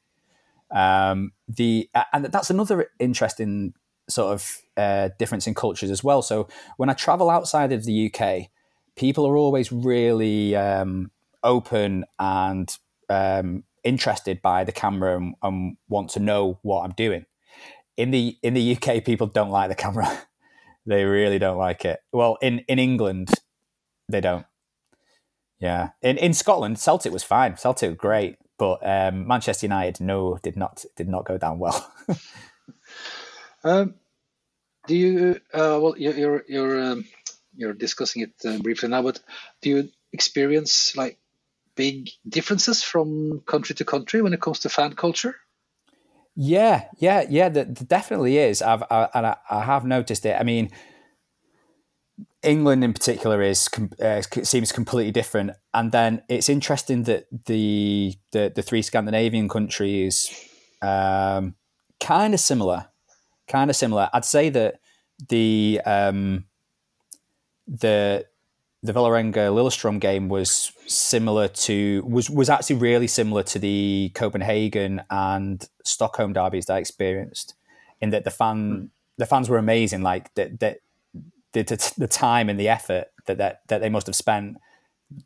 Um, 0.74 1.32
the 1.48 1.90
and 2.12 2.26
that's 2.26 2.50
another 2.50 2.90
interesting 2.98 3.74
sort 4.08 4.32
of 4.32 4.56
uh, 4.76 5.10
difference 5.18 5.48
in 5.48 5.54
cultures 5.54 5.90
as 5.90 6.04
well. 6.04 6.22
So 6.22 6.48
when 6.76 6.88
I 6.88 6.92
travel 6.92 7.28
outside 7.28 7.72
of 7.72 7.84
the 7.84 8.12
UK, 8.12 8.50
people 8.94 9.26
are 9.26 9.36
always 9.36 9.72
really 9.72 10.54
um, 10.54 11.10
open 11.42 12.04
and 12.18 12.76
um, 13.08 13.64
interested 13.86 14.42
by 14.42 14.64
the 14.64 14.72
camera 14.72 15.16
and, 15.16 15.34
and, 15.42 15.76
want 15.88 16.10
to 16.10 16.20
know 16.20 16.58
what 16.62 16.82
I'm 16.82 16.92
doing. 16.92 17.24
In 17.96 18.10
the 18.10 18.36
in 18.42 18.54
the 18.54 18.76
UK, 18.76 19.04
people 19.04 19.26
don't 19.26 19.50
like 19.50 19.68
the 19.68 19.74
camera. 19.74 20.26
they 20.86 21.04
really 21.04 21.38
don't 21.38 21.56
like 21.58 21.84
it. 21.84 22.00
Well, 22.12 22.36
in 22.42 22.60
in 22.68 22.78
England, 22.78 23.30
they 24.08 24.20
don't. 24.20 24.46
Yeah, 25.58 25.90
in 26.02 26.18
in 26.18 26.34
Scotland, 26.34 26.78
Celtic 26.78 27.12
was 27.12 27.24
fine. 27.24 27.56
Celtic 27.56 27.96
great, 27.96 28.36
but 28.58 28.80
um, 28.86 29.26
Manchester 29.26 29.66
United, 29.66 30.04
no, 30.04 30.38
did 30.42 30.56
not 30.56 30.84
did 30.96 31.08
not 31.08 31.24
go 31.24 31.38
down 31.38 31.58
well. 31.58 31.90
Um, 33.66 33.94
do 34.86 34.94
you? 34.96 35.40
Uh, 35.52 35.78
well, 35.82 35.94
you're 35.98 36.14
you're 36.14 36.44
you're, 36.48 36.82
um, 36.82 37.04
you're 37.56 37.72
discussing 37.72 38.22
it 38.22 38.32
uh, 38.46 38.58
briefly 38.58 38.88
now, 38.88 39.02
but 39.02 39.18
do 39.60 39.70
you 39.70 39.88
experience 40.12 40.96
like 40.96 41.18
big 41.76 42.10
differences 42.28 42.82
from 42.82 43.40
country 43.46 43.74
to 43.76 43.84
country 43.84 44.22
when 44.22 44.32
it 44.32 44.40
comes 44.40 44.58
to 44.60 44.68
fan 44.68 44.94
culture? 44.94 45.36
Yeah, 46.34 46.84
yeah, 46.98 47.24
yeah. 47.28 47.48
There, 47.48 47.64
definitely 47.64 48.38
is. 48.38 48.60
I've 48.60 48.82
I, 48.90 49.08
and 49.14 49.26
I, 49.26 49.36
I, 49.48 49.64
have 49.64 49.84
noticed 49.84 50.26
it. 50.26 50.36
I 50.38 50.42
mean, 50.42 50.70
England 52.42 52.84
in 52.84 52.92
particular 52.92 53.40
is 53.40 53.68
uh, 54.02 54.20
seems 54.42 54.70
completely 54.72 55.12
different, 55.12 55.52
and 55.72 55.92
then 55.92 56.22
it's 56.28 56.50
interesting 56.50 57.04
that 57.04 57.26
the 57.46 58.14
the, 58.32 58.52
the 58.54 58.62
three 58.62 58.82
Scandinavian 58.82 59.48
countries 59.48 60.28
um, 60.82 61.54
kind 62.00 62.34
of 62.34 62.40
similar 62.40 62.88
kind 63.48 63.70
of 63.70 63.76
similar. 63.76 64.10
I'd 64.12 64.24
say 64.24 64.48
that 64.50 64.80
the 65.28 65.80
um, 65.84 66.44
the 67.66 68.26
the 68.86 68.92
Vålerenga 68.92 69.50
Lillestrøm 69.50 70.00
game 70.00 70.28
was 70.28 70.72
similar 70.86 71.48
to 71.48 72.02
was 72.06 72.30
was 72.30 72.48
actually 72.48 72.76
really 72.76 73.06
similar 73.06 73.42
to 73.42 73.58
the 73.58 74.10
Copenhagen 74.14 75.02
and 75.10 75.68
Stockholm 75.84 76.32
derbies 76.32 76.66
that 76.66 76.76
I 76.76 76.78
experienced. 76.78 77.54
In 78.00 78.10
that 78.10 78.24
the 78.24 78.30
fan 78.30 78.56
mm. 78.56 78.88
the 79.18 79.26
fans 79.26 79.48
were 79.48 79.58
amazing. 79.58 80.02
Like 80.02 80.34
that 80.34 80.60
the, 80.60 80.76
the, 81.52 81.94
the 81.96 82.06
time 82.06 82.50
and 82.50 82.60
the 82.60 82.68
effort 82.68 83.06
that, 83.26 83.38
that 83.38 83.60
that 83.68 83.80
they 83.80 83.88
must 83.88 84.06
have 84.06 84.16
spent 84.16 84.56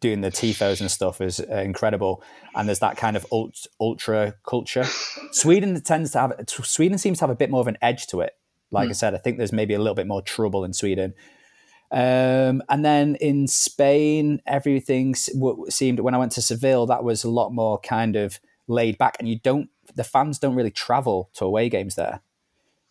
doing 0.00 0.20
the 0.20 0.30
tifos 0.30 0.80
and 0.80 0.90
stuff 0.90 1.20
is 1.20 1.40
uh, 1.40 1.56
incredible. 1.56 2.22
And 2.54 2.68
there's 2.68 2.80
that 2.80 2.96
kind 2.96 3.16
of 3.16 3.26
ultra, 3.32 3.70
ultra 3.80 4.34
culture. 4.46 4.84
Sweden 5.32 5.80
tends 5.80 6.12
to 6.12 6.18
have 6.18 6.34
Sweden 6.48 6.98
seems 6.98 7.18
to 7.18 7.24
have 7.24 7.30
a 7.30 7.36
bit 7.36 7.50
more 7.50 7.60
of 7.60 7.66
an 7.66 7.78
edge 7.80 8.06
to 8.08 8.20
it. 8.20 8.36
Like 8.70 8.88
mm. 8.88 8.90
I 8.90 8.94
said, 8.94 9.14
I 9.14 9.18
think 9.18 9.38
there's 9.38 9.52
maybe 9.52 9.74
a 9.74 9.78
little 9.78 9.94
bit 9.94 10.06
more 10.06 10.22
trouble 10.22 10.64
in 10.64 10.72
Sweden. 10.72 11.14
Um, 11.92 12.62
and 12.68 12.84
then 12.84 13.16
in 13.16 13.48
Spain, 13.48 14.40
everything 14.46 15.14
seemed 15.14 16.00
when 16.00 16.14
I 16.14 16.18
went 16.18 16.32
to 16.32 16.42
Seville, 16.42 16.86
that 16.86 17.02
was 17.02 17.24
a 17.24 17.30
lot 17.30 17.52
more 17.52 17.78
kind 17.80 18.16
of 18.16 18.38
laid 18.68 18.96
back, 18.96 19.16
and 19.18 19.28
you 19.28 19.38
don't 19.40 19.70
the 19.94 20.04
fans 20.04 20.38
don't 20.38 20.54
really 20.54 20.70
travel 20.70 21.30
to 21.34 21.44
away 21.44 21.68
games 21.68 21.96
there. 21.96 22.20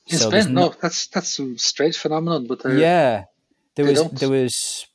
In 0.07 0.17
so 0.17 0.29
Spain, 0.29 0.53
no, 0.53 0.75
that's 0.81 1.07
that's 1.07 1.39
a 1.39 1.57
strange 1.57 1.97
phenomenon. 1.97 2.47
But 2.47 2.59
yeah, 2.73 3.25
there 3.75 3.85
was 3.85 4.01
don't. 4.01 4.19
there 4.19 4.29
was 4.29 4.85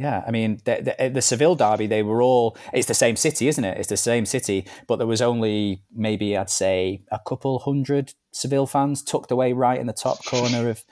yeah, 0.00 0.24
I 0.26 0.30
mean, 0.30 0.62
the, 0.64 0.94
the, 0.98 1.10
the, 1.10 1.20
Seville 1.20 1.56
derby, 1.56 1.86
they 1.86 2.02
were 2.02 2.22
all, 2.22 2.56
it's 2.72 2.88
the 2.88 2.94
same 2.94 3.16
city, 3.16 3.48
isn't 3.48 3.62
it? 3.62 3.76
It's 3.76 3.90
the 3.90 3.98
same 3.98 4.24
city, 4.24 4.66
but 4.86 4.96
there 4.96 5.06
was 5.06 5.20
only 5.20 5.82
maybe, 5.94 6.38
I'd 6.38 6.48
say, 6.48 7.02
a 7.12 7.18
couple 7.18 7.58
hundred 7.58 8.14
Seville 8.32 8.66
fans 8.66 9.02
tucked 9.02 9.30
away 9.30 9.52
right 9.52 9.78
in 9.78 9.86
the 9.86 9.92
top 9.92 10.24
corner 10.24 10.70
of, 10.70 10.84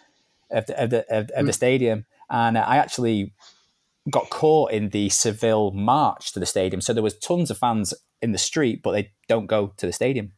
of, 0.50 0.66
the, 0.66 0.82
of, 0.82 0.90
the, 0.90 0.98
of, 1.08 1.22
of 1.22 1.28
the 1.28 1.42
hmm. 1.44 1.50
stadium. 1.52 2.04
And 2.30 2.58
I 2.58 2.76
actually 2.76 3.32
got 4.10 4.30
caught 4.30 4.72
in 4.72 4.90
the 4.90 5.08
Seville 5.08 5.70
march 5.72 6.32
to 6.32 6.40
the 6.40 6.46
stadium. 6.46 6.80
So 6.80 6.92
there 6.92 7.02
was 7.02 7.18
tons 7.18 7.50
of 7.50 7.58
fans 7.58 7.94
in 8.22 8.32
the 8.32 8.38
street, 8.38 8.82
but 8.82 8.92
they 8.92 9.12
don't 9.28 9.46
go 9.46 9.72
to 9.76 9.86
the 9.86 9.92
stadium 9.92 10.32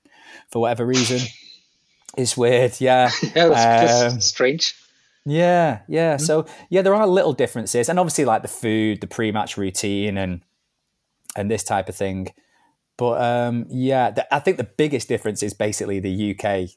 for 0.51 0.61
whatever 0.61 0.87
reason. 0.87 1.21
It's 2.17 2.37
weird, 2.37 2.81
yeah. 2.81 3.11
yeah, 3.23 3.49
that's 3.49 4.15
um, 4.15 4.21
strange. 4.21 4.75
Yeah, 5.25 5.81
yeah. 5.89 6.17
Mm-hmm. 6.17 6.25
So 6.25 6.47
yeah, 6.71 6.83
there 6.83 6.95
are 6.95 7.07
little 7.07 7.33
differences, 7.33 7.89
and 7.89 7.99
obviously 7.99 8.25
like 8.25 8.43
the 8.43 8.49
food, 8.49 9.01
the 9.01 9.07
pre-match 9.07 9.57
routine, 9.57 10.19
and 10.19 10.41
and 11.37 11.51
this 11.51 11.63
type 11.63 11.89
of 11.89 11.95
thing. 11.95 12.33
But 12.97 13.23
um, 13.23 13.67
yeah, 13.69 14.11
the, 14.11 14.35
I 14.35 14.41
think 14.41 14.57
the 14.57 14.65
biggest 14.65 15.09
difference 15.09 15.43
is 15.43 15.55
basically 15.55 16.01
the 16.01 16.35
UK 16.35 16.71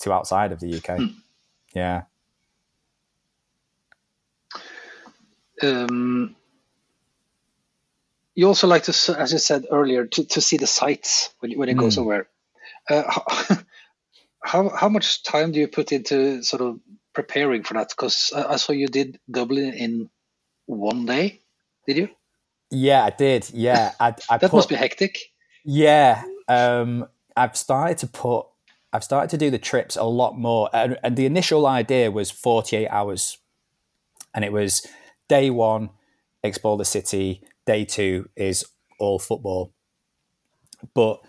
to 0.00 0.12
outside 0.12 0.52
of 0.52 0.60
the 0.60 0.74
UK. 0.74 0.98
Mm. 0.98 1.14
Yeah. 1.74 2.02
Um, 5.62 6.36
you 8.34 8.46
also 8.46 8.66
like 8.66 8.84
to, 8.84 9.16
as 9.18 9.32
you 9.32 9.38
said 9.38 9.66
earlier, 9.70 10.06
to, 10.06 10.24
to 10.24 10.40
see 10.40 10.56
the 10.56 10.66
sights 10.66 11.34
when, 11.40 11.52
when 11.58 11.68
it 11.68 11.76
goes 11.76 11.96
mm. 11.96 12.02
over. 12.02 12.28
Uh, 12.88 13.02
how, 13.06 13.56
how 14.42 14.68
how 14.70 14.88
much 14.88 15.22
time 15.22 15.52
do 15.52 15.60
you 15.60 15.68
put 15.68 15.92
into 15.92 16.42
sort 16.42 16.62
of 16.62 16.80
preparing 17.12 17.62
for 17.62 17.74
that? 17.74 17.90
Because 17.90 18.32
I, 18.34 18.54
I 18.54 18.56
saw 18.56 18.72
you 18.72 18.88
did 18.88 19.18
Dublin 19.30 19.74
in 19.74 20.10
one 20.66 21.06
day. 21.06 21.40
Did 21.86 21.96
you? 21.96 22.08
Yeah, 22.70 23.04
I 23.04 23.10
did. 23.10 23.50
Yeah, 23.52 23.92
I, 23.98 24.14
I 24.28 24.38
that 24.38 24.50
put, 24.50 24.56
must 24.56 24.68
be 24.68 24.76
hectic. 24.76 25.18
Yeah, 25.64 26.22
um, 26.48 27.06
I've 27.36 27.56
started 27.56 27.98
to 27.98 28.06
put. 28.06 28.46
I've 28.92 29.04
started 29.04 29.30
to 29.30 29.38
do 29.38 29.50
the 29.50 29.58
trips 29.58 29.96
a 29.96 30.04
lot 30.04 30.38
more, 30.38 30.70
and, 30.72 30.96
and 31.02 31.16
the 31.16 31.26
initial 31.26 31.66
idea 31.66 32.10
was 32.10 32.30
forty-eight 32.30 32.88
hours, 32.88 33.38
and 34.34 34.44
it 34.44 34.52
was 34.52 34.86
day 35.30 35.48
one, 35.48 35.90
explore 36.42 36.76
the 36.76 36.84
city. 36.84 37.42
Day 37.64 37.84
two 37.84 38.28
is 38.34 38.66
all 38.98 39.20
football, 39.20 39.72
but 40.92 41.20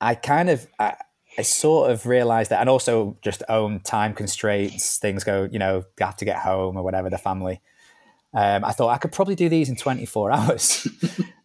I 0.00 0.14
kind 0.14 0.50
of 0.50 0.66
I, 0.78 0.94
I 1.38 1.42
sort 1.42 1.90
of 1.90 2.04
realized 2.04 2.50
that, 2.50 2.60
and 2.60 2.68
also 2.68 3.16
just 3.22 3.42
own 3.48 3.80
time 3.80 4.12
constraints. 4.14 4.98
Things 4.98 5.24
go, 5.24 5.48
you 5.50 5.58
know, 5.58 5.78
you 5.98 6.06
have 6.06 6.16
to 6.18 6.24
get 6.26 6.40
home 6.40 6.76
or 6.76 6.82
whatever, 6.82 7.08
the 7.08 7.18
family. 7.18 7.62
Um, 8.34 8.64
I 8.64 8.72
thought 8.72 8.90
I 8.90 8.98
could 8.98 9.10
probably 9.10 9.34
do 9.34 9.48
these 9.48 9.68
in 9.68 9.76
24 9.76 10.30
hours, 10.36 10.86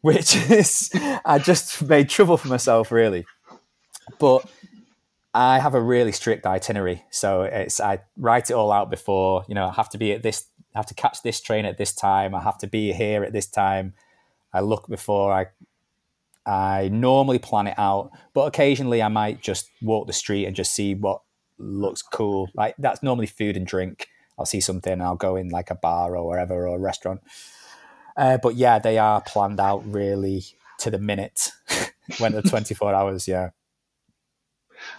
which 0.01 0.35
is, 0.35 0.91
I 1.25 1.39
just 1.39 1.81
made 1.81 2.09
trouble 2.09 2.37
for 2.37 2.47
myself, 2.47 2.91
really. 2.91 3.25
But 4.19 4.47
I 5.33 5.59
have 5.59 5.73
a 5.73 5.81
really 5.81 6.11
strict 6.11 6.45
itinerary. 6.45 7.03
So 7.09 7.43
it's, 7.43 7.79
I 7.79 7.99
write 8.17 8.49
it 8.49 8.53
all 8.53 8.71
out 8.71 8.89
before, 8.89 9.43
you 9.47 9.55
know, 9.55 9.67
I 9.67 9.73
have 9.73 9.89
to 9.89 9.97
be 9.97 10.11
at 10.11 10.23
this, 10.23 10.45
I 10.75 10.79
have 10.79 10.85
to 10.87 10.93
catch 10.93 11.23
this 11.23 11.39
train 11.41 11.65
at 11.65 11.77
this 11.77 11.93
time. 11.93 12.35
I 12.35 12.41
have 12.41 12.57
to 12.59 12.67
be 12.67 12.91
here 12.91 13.23
at 13.23 13.33
this 13.33 13.47
time. 13.47 13.93
I 14.53 14.59
look 14.59 14.87
before 14.87 15.31
I 15.31 15.47
I 16.45 16.89
normally 16.89 17.39
plan 17.39 17.67
it 17.67 17.79
out, 17.79 18.11
but 18.33 18.45
occasionally 18.45 19.01
I 19.01 19.07
might 19.07 19.41
just 19.41 19.71
walk 19.81 20.05
the 20.05 20.13
street 20.13 20.45
and 20.45 20.55
just 20.55 20.73
see 20.73 20.93
what 20.93 21.21
looks 21.57 22.01
cool. 22.03 22.49
Like 22.53 22.75
that's 22.77 23.01
normally 23.01 23.25
food 23.25 23.57
and 23.57 23.65
drink. 23.65 24.07
I'll 24.37 24.45
see 24.45 24.59
something, 24.59 25.01
I'll 25.01 25.15
go 25.15 25.37
in 25.37 25.49
like 25.49 25.71
a 25.71 25.75
bar 25.75 26.15
or 26.15 26.27
wherever 26.27 26.67
or 26.67 26.75
a 26.75 26.79
restaurant. 26.79 27.21
Uh, 28.17 28.37
but 28.37 28.55
yeah, 28.55 28.79
they 28.79 28.97
are 28.97 29.21
planned 29.21 29.59
out 29.59 29.85
really 29.85 30.43
to 30.79 30.91
the 30.91 30.99
minute 30.99 31.51
when 32.17 32.33
the 32.33 32.41
24 32.43 32.93
hours. 32.93 33.27
Yeah. 33.27 33.49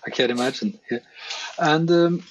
I 0.07 0.11
can't 0.11 0.31
imagine. 0.31 0.81
Yeah. 0.91 0.99
And 1.59 1.91
um, 1.91 2.25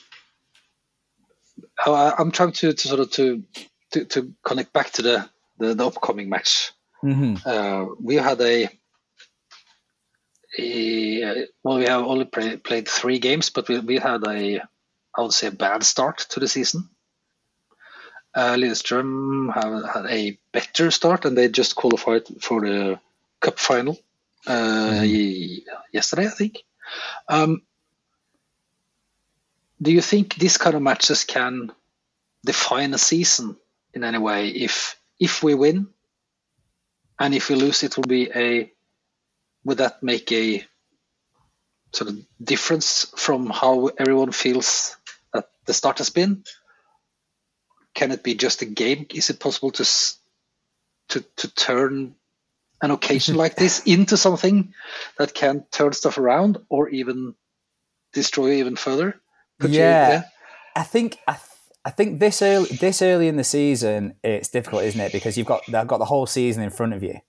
I'm 1.86 2.32
trying 2.32 2.52
to, 2.54 2.74
to 2.74 2.88
sort 2.88 3.00
of 3.00 3.12
to, 3.12 3.44
to, 3.92 4.06
to 4.06 4.34
connect 4.44 4.74
back 4.74 4.92
to 4.92 5.02
the, 5.02 5.30
the, 5.58 5.74
the 5.74 5.88
upcoming 5.88 6.30
match. 6.30 6.72
Mm-hmm. 7.04 7.36
Uh, 7.46 7.96
we 8.02 8.16
had 8.16 8.42
a 8.42 8.70
well, 10.58 11.78
we 11.78 11.86
have 11.86 12.06
only 12.06 12.26
play, 12.26 12.58
played 12.58 12.88
three 12.88 13.20
games, 13.20 13.50
but 13.50 13.68
we, 13.68 13.80
we 13.80 13.98
had 13.98 14.26
a, 14.28 14.62
I 15.16 15.22
would 15.22 15.34
say, 15.34 15.48
a 15.48 15.52
bad 15.52 15.84
start 15.84 16.20
to 16.30 16.40
the 16.40 16.48
season. 16.48 16.90
Uh, 18.34 18.56
Lillestrøm 18.56 19.54
have 19.54 19.94
had 19.94 20.06
a 20.08 20.38
better 20.52 20.92
start, 20.92 21.26
and 21.26 21.38
they 21.38 21.48
just 21.48 21.76
qualified 21.76 22.24
for 22.42 22.62
the 22.62 23.00
cup 23.40 23.60
final 23.60 23.98
uh, 24.48 25.02
mm. 25.04 25.62
yesterday, 25.92 26.28
I 26.28 26.30
think. 26.30 26.64
Um, 27.30 27.62
do 29.82 29.92
you 29.92 30.02
think 30.02 30.36
this 30.36 30.58
kind 30.58 30.76
of 30.76 30.82
matches 30.82 31.24
can 31.24 31.72
define 32.46 32.94
a 32.94 32.98
season 32.98 33.58
in 33.94 34.04
any 34.04 34.18
way? 34.18 34.50
If 34.50 34.98
if 35.20 35.44
we 35.44 35.54
win, 35.54 35.88
and 37.20 37.34
if 37.34 37.50
we 37.50 37.56
lose, 37.56 37.84
it 37.84 37.98
will 37.98 38.04
be 38.04 38.30
a 38.34 38.72
would 39.64 39.80
that 39.80 40.04
make 40.04 40.32
a 40.32 40.64
sort 41.94 42.10
of 42.10 42.20
difference 42.42 43.06
from 43.16 43.50
how 43.50 43.88
everyone 43.98 44.32
feels 44.32 44.96
that 45.34 45.50
the 45.66 45.74
start 45.74 45.98
has 45.98 46.10
been? 46.10 46.44
Can 47.94 48.12
it 48.12 48.24
be 48.24 48.36
just 48.36 48.62
a 48.62 48.66
game? 48.66 49.08
Is 49.14 49.30
it 49.30 49.40
possible 49.40 49.72
to 49.72 49.86
to 51.10 51.22
to 51.38 51.54
turn 51.54 52.16
an 52.82 52.92
occasion 52.92 53.36
like 53.44 53.56
this 53.56 53.82
into 53.86 54.18
something 54.18 54.74
that 55.18 55.34
can 55.34 55.66
turn 55.72 55.94
stuff 55.94 56.18
around 56.18 56.60
or 56.70 56.90
even 56.90 57.36
destroy 58.14 58.54
even 58.54 58.76
further? 58.76 59.20
Yeah. 59.62 59.68
You, 59.68 59.72
yeah. 59.74 60.24
I 60.76 60.84
think 60.84 61.20
I, 61.28 61.34
th- 61.34 61.42
I 61.86 61.90
think 61.92 62.20
this 62.20 62.42
early 62.42 62.68
this 62.68 63.02
early 63.02 63.28
in 63.28 63.38
the 63.38 63.44
season 63.44 64.16
it's 64.24 64.50
difficult, 64.50 64.84
isn't 64.84 65.00
it? 65.00 65.12
Because 65.12 65.38
you've 65.38 65.48
got 65.48 65.62
they've 65.68 65.88
got 65.88 66.00
the 66.00 66.06
whole 66.06 66.26
season 66.26 66.64
in 66.64 66.70
front 66.70 66.94
of 66.94 67.04
you 67.04 67.20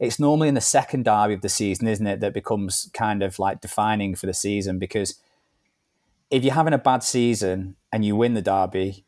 it's 0.00 0.18
normally 0.18 0.48
in 0.48 0.54
the 0.54 0.60
second 0.60 1.04
derby 1.04 1.34
of 1.34 1.40
the 1.40 1.48
season, 1.48 1.88
isn't 1.88 2.06
it, 2.06 2.20
that 2.20 2.34
becomes 2.34 2.90
kind 2.92 3.22
of 3.22 3.38
like 3.38 3.60
defining 3.60 4.14
for 4.14 4.26
the 4.26 4.34
season 4.34 4.78
because 4.78 5.18
if 6.30 6.44
you're 6.44 6.54
having 6.54 6.72
a 6.72 6.78
bad 6.78 7.02
season 7.02 7.76
and 7.92 8.04
you 8.04 8.16
win 8.16 8.34
the 8.34 8.42
derby, 8.42 9.04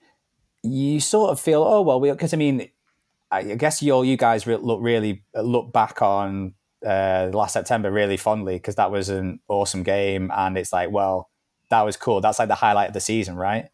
you 0.62 1.00
sort 1.00 1.30
of 1.30 1.40
feel, 1.40 1.62
oh 1.62 1.82
well, 1.82 2.00
because 2.00 2.32
I 2.32 2.36
mean, 2.36 2.68
I 3.30 3.42
guess 3.42 3.82
you 3.82 3.92
all 3.92 4.04
you 4.04 4.16
guys 4.16 4.46
look 4.46 4.80
really 4.80 5.22
look 5.34 5.72
back 5.72 6.00
on 6.00 6.54
uh, 6.86 7.28
last 7.32 7.52
September 7.52 7.90
really 7.90 8.16
fondly 8.16 8.54
because 8.54 8.76
that 8.76 8.90
was 8.90 9.08
an 9.08 9.40
awesome 9.48 9.82
game, 9.82 10.30
and 10.34 10.56
it's 10.56 10.72
like, 10.72 10.90
well, 10.90 11.27
that 11.70 11.82
was 11.82 11.96
cool. 11.96 12.20
That's 12.20 12.38
like 12.38 12.48
the 12.48 12.54
highlight 12.54 12.88
of 12.88 12.94
the 12.94 13.00
season, 13.00 13.36
right? 13.36 13.68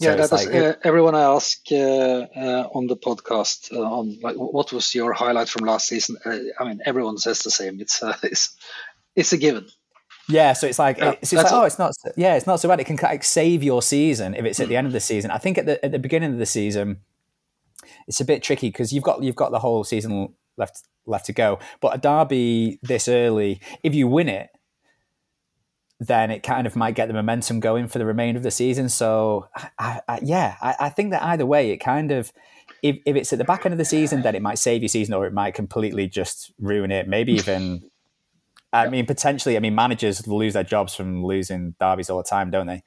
yeah, 0.00 0.14
that 0.14 0.30
was, 0.30 0.46
like, 0.46 0.54
uh, 0.54 0.74
everyone 0.82 1.14
I 1.14 1.22
ask 1.22 1.60
uh, 1.70 1.76
uh, 1.76 2.68
on 2.72 2.86
the 2.86 2.96
podcast 2.96 3.70
uh, 3.70 3.80
on 3.80 4.18
like 4.22 4.34
what 4.36 4.72
was 4.72 4.94
your 4.94 5.12
highlight 5.12 5.48
from 5.50 5.66
last 5.66 5.88
season. 5.88 6.16
Uh, 6.24 6.38
I 6.58 6.64
mean, 6.64 6.80
everyone 6.86 7.18
says 7.18 7.40
the 7.40 7.50
same. 7.50 7.80
It's 7.80 8.02
uh, 8.02 8.16
it's 8.22 8.56
it's 9.14 9.32
a 9.32 9.36
given. 9.36 9.66
Yeah, 10.26 10.54
so 10.54 10.66
it's 10.66 10.78
like 10.78 10.98
it's, 10.98 11.32
it's 11.32 11.42
like 11.42 11.52
oh, 11.52 11.64
it's 11.64 11.78
not 11.78 11.92
yeah, 12.16 12.36
it's 12.36 12.46
not 12.46 12.60
so 12.60 12.68
bad. 12.68 12.80
It 12.80 12.84
can 12.84 12.98
like 13.02 13.24
save 13.24 13.62
your 13.62 13.82
season 13.82 14.34
if 14.34 14.44
it's 14.46 14.58
at 14.58 14.68
the 14.68 14.76
end 14.76 14.86
of 14.86 14.94
the 14.94 15.00
season. 15.00 15.30
I 15.30 15.38
think 15.38 15.58
at 15.58 15.66
the 15.66 15.84
at 15.84 15.92
the 15.92 15.98
beginning 15.98 16.32
of 16.32 16.38
the 16.38 16.46
season, 16.46 17.00
it's 18.06 18.20
a 18.20 18.24
bit 18.24 18.42
tricky 18.42 18.68
because 18.68 18.92
you've 18.94 19.04
got 19.04 19.22
you've 19.22 19.36
got 19.36 19.50
the 19.50 19.58
whole 19.58 19.84
season 19.84 20.32
left 20.56 20.82
left 21.04 21.26
to 21.26 21.34
go. 21.34 21.58
But 21.80 21.96
a 21.96 21.98
derby 21.98 22.78
this 22.82 23.06
early, 23.06 23.60
if 23.82 23.94
you 23.94 24.08
win 24.08 24.30
it, 24.30 24.50
then 26.00 26.30
it 26.30 26.42
kind 26.42 26.66
of 26.66 26.74
might 26.74 26.94
get 26.94 27.08
the 27.08 27.14
momentum 27.14 27.60
going 27.60 27.86
for 27.86 27.98
the 27.98 28.06
remainder 28.06 28.38
of 28.38 28.42
the 28.42 28.50
season. 28.50 28.88
So, 28.88 29.48
I, 29.78 30.00
I, 30.08 30.18
yeah, 30.22 30.56
I, 30.62 30.74
I, 30.80 30.88
think 30.88 31.10
that 31.10 31.22
either 31.22 31.44
way, 31.44 31.70
it 31.70 31.76
kind 31.76 32.10
of, 32.10 32.32
if, 32.82 32.96
if 33.04 33.16
it's 33.16 33.32
at 33.34 33.38
the 33.38 33.44
back 33.44 33.66
end 33.66 33.74
of 33.74 33.78
the 33.78 33.84
season, 33.84 34.22
then 34.22 34.34
it 34.34 34.40
might 34.40 34.58
save 34.58 34.80
your 34.80 34.88
season 34.88 35.12
or 35.12 35.26
it 35.26 35.34
might 35.34 35.54
completely 35.54 36.08
just 36.08 36.52
ruin 36.58 36.90
it. 36.90 37.06
Maybe 37.06 37.34
even, 37.34 37.82
I 38.72 38.88
mean, 38.88 39.04
potentially, 39.04 39.58
I 39.58 39.60
mean, 39.60 39.74
managers 39.74 40.26
lose 40.26 40.54
their 40.54 40.64
jobs 40.64 40.94
from 40.94 41.22
losing 41.22 41.74
derbies 41.78 42.08
all 42.08 42.16
the 42.16 42.24
time, 42.24 42.50
don't 42.50 42.66
they? 42.66 42.82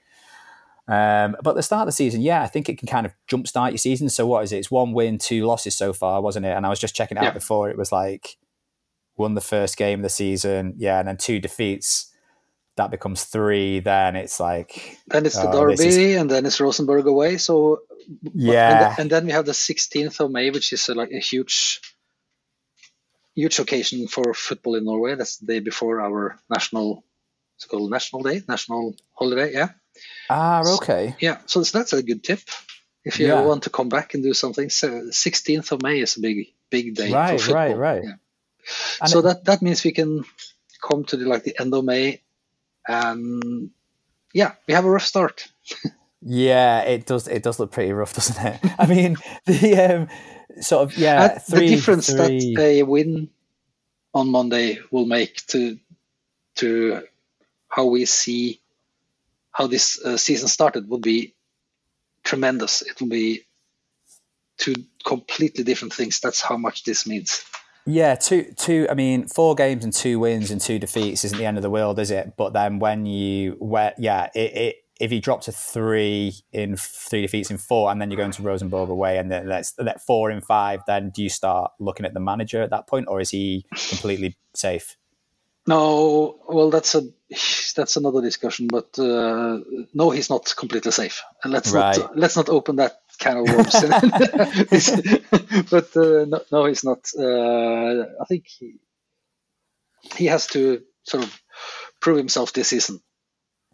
Um, 0.87 1.35
but 1.43 1.53
the 1.53 1.61
start 1.61 1.83
of 1.83 1.87
the 1.89 1.91
season, 1.93 2.21
yeah, 2.21 2.41
I 2.41 2.47
think 2.47 2.67
it 2.67 2.79
can 2.79 2.87
kind 2.87 3.05
of 3.05 3.13
jumpstart 3.29 3.69
your 3.69 3.77
season. 3.77 4.09
So, 4.09 4.25
what 4.25 4.43
is 4.43 4.51
it? 4.51 4.57
It's 4.57 4.71
one 4.71 4.91
win, 4.91 5.17
two 5.17 5.45
losses 5.45 5.77
so 5.77 5.93
far, 5.93 6.21
wasn't 6.21 6.45
it? 6.45 6.57
And 6.57 6.65
I 6.65 6.69
was 6.69 6.79
just 6.79 6.95
checking 6.95 7.17
it 7.17 7.21
out 7.21 7.27
yeah. 7.27 7.31
before. 7.31 7.69
It 7.69 7.77
was 7.77 7.91
like 7.91 8.37
won 9.15 9.35
the 9.35 9.39
first 9.39 9.77
game 9.77 9.99
of 9.99 10.03
the 10.03 10.09
season, 10.09 10.73
yeah, 10.77 10.99
and 10.99 11.07
then 11.07 11.15
two 11.15 11.39
defeats 11.39 12.12
that 12.75 12.91
becomes 12.91 13.25
three, 13.25 13.79
then 13.79 14.15
it's 14.15 14.39
like 14.39 14.97
then 15.07 15.25
it's 15.25 15.35
the 15.35 15.49
uh, 15.49 15.51
Derby, 15.51 15.85
is... 15.85 16.15
and 16.17 16.29
then 16.29 16.45
it's 16.45 16.59
Rosenborg 16.59 17.05
away. 17.05 17.37
So 17.37 17.81
yeah, 18.33 18.91
and, 18.91 18.99
and, 18.99 19.09
then 19.09 19.25
we 19.25 19.31
have 19.31 19.45
the 19.45 19.51
16th 19.51 20.19
of 20.19 20.31
May, 20.31 20.49
which 20.49 20.73
is 20.73 20.89
a, 20.89 20.95
like 20.95 21.11
a 21.11 21.19
huge, 21.19 21.81
huge 23.35 23.59
occasion 23.59 24.07
for 24.07 24.33
football 24.33 24.75
in 24.75 24.85
Norway. 24.85 25.15
That's 25.15 25.37
the 25.37 25.45
day 25.45 25.59
before 25.59 26.01
our 26.01 26.39
national, 26.49 27.03
it's 27.55 27.65
called 27.65 27.91
National 27.91 28.23
Day, 28.23 28.41
national 28.47 28.95
holiday. 29.13 29.53
Yeah. 29.53 29.69
Ah, 30.29 30.63
okay. 30.75 31.09
So, 31.11 31.15
yeah, 31.19 31.37
so 31.45 31.61
that's 31.61 31.93
a 31.93 32.03
good 32.03 32.23
tip 32.23 32.41
if 33.05 33.19
you 33.19 33.27
yeah. 33.27 33.41
want 33.41 33.63
to 33.63 33.69
come 33.69 33.89
back 33.89 34.13
and 34.13 34.23
do 34.23 34.33
something. 34.33 34.69
So 34.69 34.87
16th 34.89 35.71
of 35.71 35.81
May 35.81 35.99
is 35.99 36.17
a 36.17 36.21
big, 36.21 36.47
big 36.69 36.95
day. 36.95 37.11
Right, 37.11 37.47
right, 37.47 37.77
right. 37.77 38.03
Yeah. 38.03 39.05
so 39.05 39.19
it... 39.19 39.23
that 39.23 39.45
that 39.45 39.61
means 39.61 39.83
we 39.83 39.91
can 39.91 40.25
come 40.81 41.03
to 41.05 41.17
the 41.17 41.25
like 41.25 41.43
the 41.43 41.59
end 41.59 41.73
of 41.73 41.85
May 41.85 42.22
um, 42.87 43.71
yeah, 44.33 44.53
we 44.67 44.73
have 44.73 44.85
a 44.85 44.89
rough 44.89 45.05
start. 45.05 45.47
yeah, 46.21 46.81
it 46.81 47.05
does. 47.05 47.27
It 47.27 47.43
does 47.43 47.59
look 47.59 47.71
pretty 47.71 47.93
rough, 47.93 48.13
doesn't 48.13 48.45
it? 48.45 48.59
I 48.79 48.85
mean, 48.85 49.17
the 49.45 49.75
um, 49.75 50.07
sort 50.61 50.83
of 50.83 50.97
yeah, 50.97 51.37
three, 51.39 51.69
the 51.69 51.75
difference 51.75 52.07
three... 52.07 52.55
that 52.55 52.61
a 52.61 52.83
win 52.83 53.29
on 54.13 54.29
Monday 54.29 54.79
will 54.91 55.05
make 55.05 55.45
to 55.47 55.79
to 56.55 57.01
how 57.67 57.85
we 57.85 58.05
see 58.05 58.61
how 59.51 59.67
this 59.67 60.03
uh, 60.03 60.17
season 60.17 60.47
started 60.47 60.89
will 60.89 60.99
be 60.99 61.33
tremendous. 62.23 62.81
It 62.81 62.99
will 62.99 63.09
be 63.09 63.45
two 64.57 64.75
completely 65.05 65.63
different 65.63 65.93
things. 65.93 66.19
That's 66.19 66.41
how 66.41 66.57
much 66.57 66.83
this 66.83 67.07
means. 67.07 67.43
Yeah, 67.85 68.15
two, 68.15 68.53
two. 68.55 68.87
I 68.89 68.93
mean, 68.93 69.27
four 69.27 69.55
games 69.55 69.83
and 69.83 69.91
two 69.91 70.19
wins 70.19 70.51
and 70.51 70.61
two 70.61 70.79
defeats 70.79 71.25
isn't 71.25 71.37
the 71.37 71.45
end 71.45 71.57
of 71.57 71.63
the 71.63 71.69
world, 71.69 71.99
is 71.99 72.11
it? 72.11 72.33
But 72.37 72.53
then 72.53 72.79
when 72.79 73.05
you, 73.05 73.57
where, 73.59 73.93
yeah, 73.97 74.29
it, 74.33 74.55
it 74.55 74.75
if 74.99 75.11
you 75.11 75.19
drop 75.19 75.41
to 75.41 75.51
three 75.51 76.33
in 76.53 76.77
three 76.77 77.21
defeats 77.21 77.51
in 77.51 77.57
four, 77.57 77.91
and 77.91 77.99
then 77.99 78.09
you're 78.09 78.17
going 78.17 78.31
to 78.31 78.41
Rosenborg 78.41 78.89
away, 78.89 79.17
and 79.17 79.29
then 79.29 79.47
that's 79.47 79.73
that 79.73 80.01
four 80.01 80.31
in 80.31 80.39
five, 80.39 80.81
then 80.87 81.09
do 81.09 81.21
you 81.21 81.29
start 81.29 81.71
looking 81.79 82.05
at 82.05 82.13
the 82.13 82.19
manager 82.19 82.61
at 82.61 82.69
that 82.69 82.87
point, 82.87 83.07
or 83.09 83.19
is 83.19 83.31
he 83.31 83.65
completely 83.89 84.37
safe? 84.53 84.95
No, 85.65 86.39
well, 86.47 86.69
that's 86.69 86.95
a 86.95 87.01
that's 87.75 87.97
another 87.97 88.21
discussion, 88.21 88.67
but 88.67 88.97
uh, 88.99 89.59
no, 89.93 90.11
he's 90.11 90.29
not 90.29 90.53
completely 90.55 90.91
safe, 90.91 91.21
and 91.43 91.51
let's 91.51 91.71
right. 91.71 91.97
not 91.97 92.17
let's 92.17 92.35
not 92.35 92.49
open 92.49 92.77
that 92.77 93.01
can 93.19 93.37
of 93.37 93.47
worms. 93.47 93.71
but 95.71 95.95
uh, 95.95 96.25
no, 96.25 96.41
no, 96.51 96.65
he's 96.65 96.83
not. 96.83 97.09
Uh, 97.17 98.05
I 98.21 98.25
think 98.27 98.45
he 98.47 98.75
he 100.15 100.25
has 100.27 100.47
to 100.47 100.81
sort 101.03 101.23
of 101.23 101.41
prove 101.99 102.17
himself 102.17 102.53
this 102.53 102.69
season. 102.69 103.01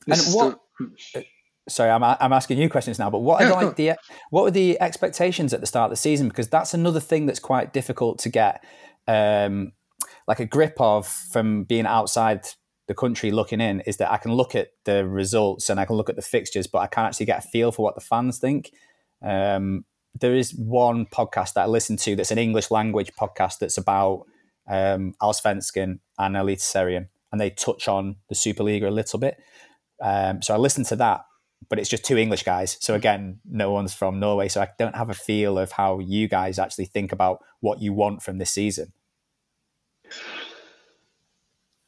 This 0.05 0.27
and 0.27 0.35
what? 0.35 0.59
The, 1.13 1.25
sorry, 1.67 1.91
I'm 1.91 2.03
I'm 2.03 2.33
asking 2.33 2.57
you 2.57 2.69
questions 2.69 2.99
now. 2.99 3.09
But 3.09 3.19
what 3.19 3.41
are 3.43 3.49
like 3.49 3.75
the 3.75 3.93
what 4.29 4.43
were 4.43 4.51
the 4.51 4.79
expectations 4.81 5.53
at 5.53 5.61
the 5.61 5.67
start 5.67 5.85
of 5.85 5.91
the 5.91 6.01
season? 6.01 6.27
Because 6.27 6.49
that's 6.49 6.73
another 6.73 6.99
thing 6.99 7.25
that's 7.25 7.39
quite 7.39 7.73
difficult 7.73 8.19
to 8.19 8.29
get 8.29 8.63
um, 9.07 9.73
like 10.27 10.39
a 10.39 10.45
grip 10.45 10.75
of 10.79 11.07
from 11.07 11.63
being 11.63 11.85
outside 11.85 12.45
the 12.87 12.95
country 12.95 13.31
looking 13.31 13.61
in 13.61 13.81
is 13.81 13.97
that 13.97 14.11
I 14.11 14.17
can 14.17 14.33
look 14.33 14.55
at 14.55 14.69
the 14.85 15.07
results 15.07 15.69
and 15.69 15.79
I 15.79 15.85
can 15.85 15.95
look 15.95 16.09
at 16.09 16.15
the 16.15 16.23
fixtures, 16.23 16.65
but 16.65 16.79
I 16.79 16.87
can't 16.87 17.07
actually 17.07 17.27
get 17.27 17.45
a 17.45 17.47
feel 17.47 17.71
for 17.71 17.83
what 17.83 17.95
the 17.95 18.01
fans 18.01 18.39
think. 18.39 18.71
Um, 19.21 19.85
there 20.19 20.35
is 20.35 20.53
one 20.53 21.05
podcast 21.05 21.53
that 21.53 21.63
I 21.63 21.67
listen 21.67 21.97
to 21.97 22.15
that's 22.15 22.31
an 22.31 22.37
English 22.37 22.71
language 22.71 23.11
podcast 23.19 23.59
that's 23.59 23.77
about 23.77 24.25
um, 24.67 25.13
Allsvenskan 25.21 25.99
and 26.17 26.35
Eliteserien, 26.35 27.07
and 27.31 27.39
they 27.39 27.49
touch 27.49 27.87
on 27.87 28.17
the 28.27 28.35
Superliga 28.35 28.87
a 28.87 28.91
little 28.91 29.19
bit. 29.19 29.37
Um, 30.01 30.41
so 30.41 30.53
I 30.53 30.57
listened 30.57 30.87
to 30.87 30.95
that, 30.97 31.25
but 31.69 31.79
it's 31.79 31.89
just 31.89 32.05
two 32.05 32.17
English 32.17 32.43
guys. 32.43 32.77
So 32.79 32.95
again, 32.95 33.39
no 33.45 33.71
one's 33.71 33.93
from 33.93 34.19
Norway, 34.19 34.47
so 34.47 34.61
I 34.61 34.69
don't 34.77 34.95
have 34.95 35.09
a 35.09 35.13
feel 35.13 35.57
of 35.57 35.73
how 35.73 35.99
you 35.99 36.27
guys 36.27 36.59
actually 36.59 36.85
think 36.85 37.11
about 37.11 37.39
what 37.59 37.81
you 37.81 37.93
want 37.93 38.21
from 38.21 38.37
this 38.37 38.51
season. 38.51 38.93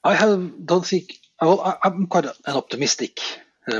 I 0.03 0.15
have 0.15 0.65
don't 0.65 0.85
think. 0.85 1.17
Well, 1.41 1.79
I'm 1.83 2.05
quite 2.05 2.25
an 2.25 2.33
optimistic 2.45 3.19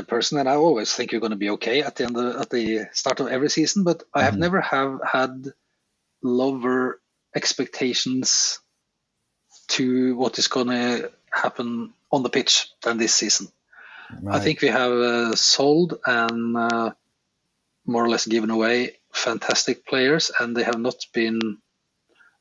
person, 0.06 0.38
and 0.38 0.48
I 0.48 0.54
always 0.54 0.92
think 0.92 1.12
you're 1.12 1.20
going 1.20 1.32
to 1.32 1.36
be 1.36 1.50
okay 1.50 1.82
at 1.82 1.96
the 1.96 2.04
end 2.04 2.16
of, 2.16 2.36
at 2.40 2.50
the 2.50 2.86
start 2.92 3.20
of 3.20 3.28
every 3.28 3.50
season. 3.50 3.84
But 3.84 4.04
I 4.14 4.22
have 4.22 4.34
Mhm. 4.34 4.38
never 4.38 4.60
have 4.60 5.00
had 5.04 5.52
lower 6.22 7.00
expectations 7.34 8.60
to 9.68 10.14
what 10.16 10.38
is 10.38 10.48
going 10.48 10.68
to 10.68 11.10
happen 11.30 11.92
on 12.10 12.22
the 12.22 12.30
pitch 12.30 12.70
than 12.82 12.98
this 12.98 13.14
season. 13.14 13.48
I 14.28 14.40
think 14.40 14.60
we 14.60 14.68
have 14.68 14.92
uh, 14.92 15.34
sold 15.34 15.98
and 16.04 16.56
uh, 16.56 16.92
more 17.86 18.04
or 18.04 18.10
less 18.10 18.26
given 18.26 18.50
away 18.50 18.98
fantastic 19.12 19.86
players, 19.86 20.30
and 20.38 20.54
they 20.56 20.62
have 20.62 20.78
not 20.78 21.06
been 21.12 21.58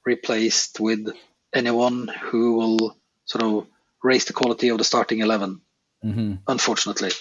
replaced 0.05 0.79
with 0.79 1.15
anyone 1.53 2.07
who 2.07 2.53
will 2.53 2.97
sort 3.25 3.43
of 3.43 3.67
raise 4.03 4.25
the 4.25 4.33
quality 4.33 4.69
of 4.69 4.77
the 4.77 4.83
starting 4.83 5.19
11, 5.19 5.61
hmm 6.01 6.35
unfortunately. 6.47 7.11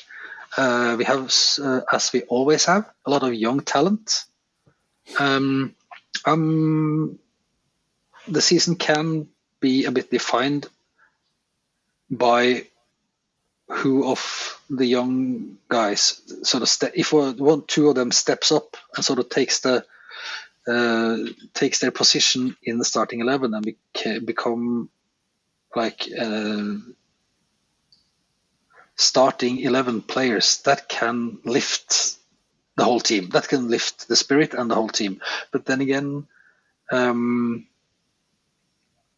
Uh, 0.57 0.97
we 0.99 1.05
have, 1.05 1.33
uh, 1.63 1.81
as 1.93 2.13
we 2.13 2.23
always 2.23 2.65
have, 2.67 2.91
a 3.07 3.11
lot 3.11 3.23
of 3.23 3.35
young 3.35 3.61
talent. 3.61 4.25
Um, 5.19 5.75
um, 6.25 7.19
the 8.29 8.43
season 8.43 8.77
can 8.77 9.29
be 9.61 9.85
a 9.85 9.93
bit 9.93 10.11
defined 10.11 10.69
by 12.11 12.67
who 13.69 14.07
of 14.11 14.61
the 14.69 14.87
young 14.87 15.59
guys 15.69 16.23
sort 16.43 16.63
of 16.63 16.69
ste- 16.69 16.95
if 16.95 17.13
one 17.13 17.63
two 17.67 17.89
of 17.89 17.95
them 17.95 18.11
steps 18.11 18.53
up 18.53 18.77
and 18.97 19.05
sort 19.05 19.21
of 19.21 19.29
takes 19.29 19.61
the 19.61 19.85
uh, 20.69 21.17
takes 21.55 21.79
their 21.81 21.91
position 21.91 22.57
in 22.63 22.79
the 22.79 22.85
starting 22.85 23.21
11 23.21 23.55
and 23.55 23.67
beca- 23.67 24.25
become 24.25 24.91
like 25.75 26.09
uh, 26.19 26.75
starting 29.01 29.59
11 29.61 30.03
players 30.03 30.59
that 30.63 30.89
can 30.89 31.39
lift 31.45 32.17
the 32.77 32.85
whole 32.85 33.01
team. 33.01 33.31
That 33.31 33.49
can 33.49 33.69
lift 33.69 34.09
the 34.09 34.17
spirit 34.17 34.55
and 34.55 34.71
the 34.71 34.75
whole 34.75 34.89
team. 34.89 35.21
But 35.53 35.65
then 35.65 35.81
again 35.81 36.27
um, 36.93 37.67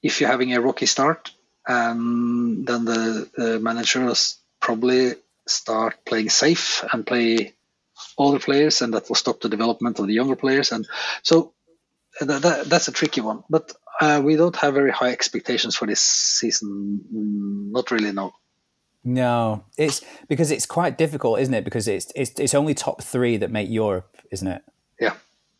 if 0.03 0.21
you're 0.21 0.31
having 0.31 0.55
a 0.55 0.61
rocky 0.61 0.87
start 0.87 1.31
and 1.67 2.67
then 2.67 2.85
the, 2.85 3.29
the 3.37 3.61
manager 3.61 4.05
will 4.05 4.17
probably 4.61 5.15
start 5.47 6.05
playing 6.05 6.31
safe 6.31 6.85
and 6.93 7.07
play 7.07 7.55
older 8.19 8.39
players 8.39 8.83
and 8.83 8.95
that 8.95 9.09
will 9.09 9.17
stop 9.17 9.41
the 9.41 9.49
development 9.49 9.99
of 9.99 10.07
the 10.07 10.15
younger 10.15 10.37
players. 10.37 10.73
And 10.73 10.87
so 11.23 11.55
that, 12.21 12.43
that, 12.43 12.67
that's 12.67 12.89
a 12.89 12.93
tricky 12.93 13.21
one. 13.21 13.43
But 13.49 13.73
uh, 14.01 14.21
we 14.25 14.37
don't 14.37 14.57
have 14.57 14.75
very 14.75 14.91
high 14.91 15.11
expectations 15.11 15.77
for 15.77 15.87
this 15.87 16.01
season. 16.01 17.01
Mm, 17.13 17.73
not 17.73 17.91
really 17.91 18.13
no 18.13 18.33
No, 19.05 19.65
it's 19.77 20.03
because 20.29 20.51
it's 20.51 20.67
quite 20.67 20.97
difficult, 20.97 21.41
isn't 21.41 21.55
it? 21.55 21.65
Because 21.65 21.89
it's 21.89 22.13
it's 22.15 22.39
it's 22.39 22.55
only 22.55 22.75
top 22.75 23.03
three 23.03 23.37
that 23.39 23.51
make 23.51 23.69
Europe, 23.69 24.17
isn't 24.31 24.47
it? 24.47 24.63
Yeah. 25.01 25.15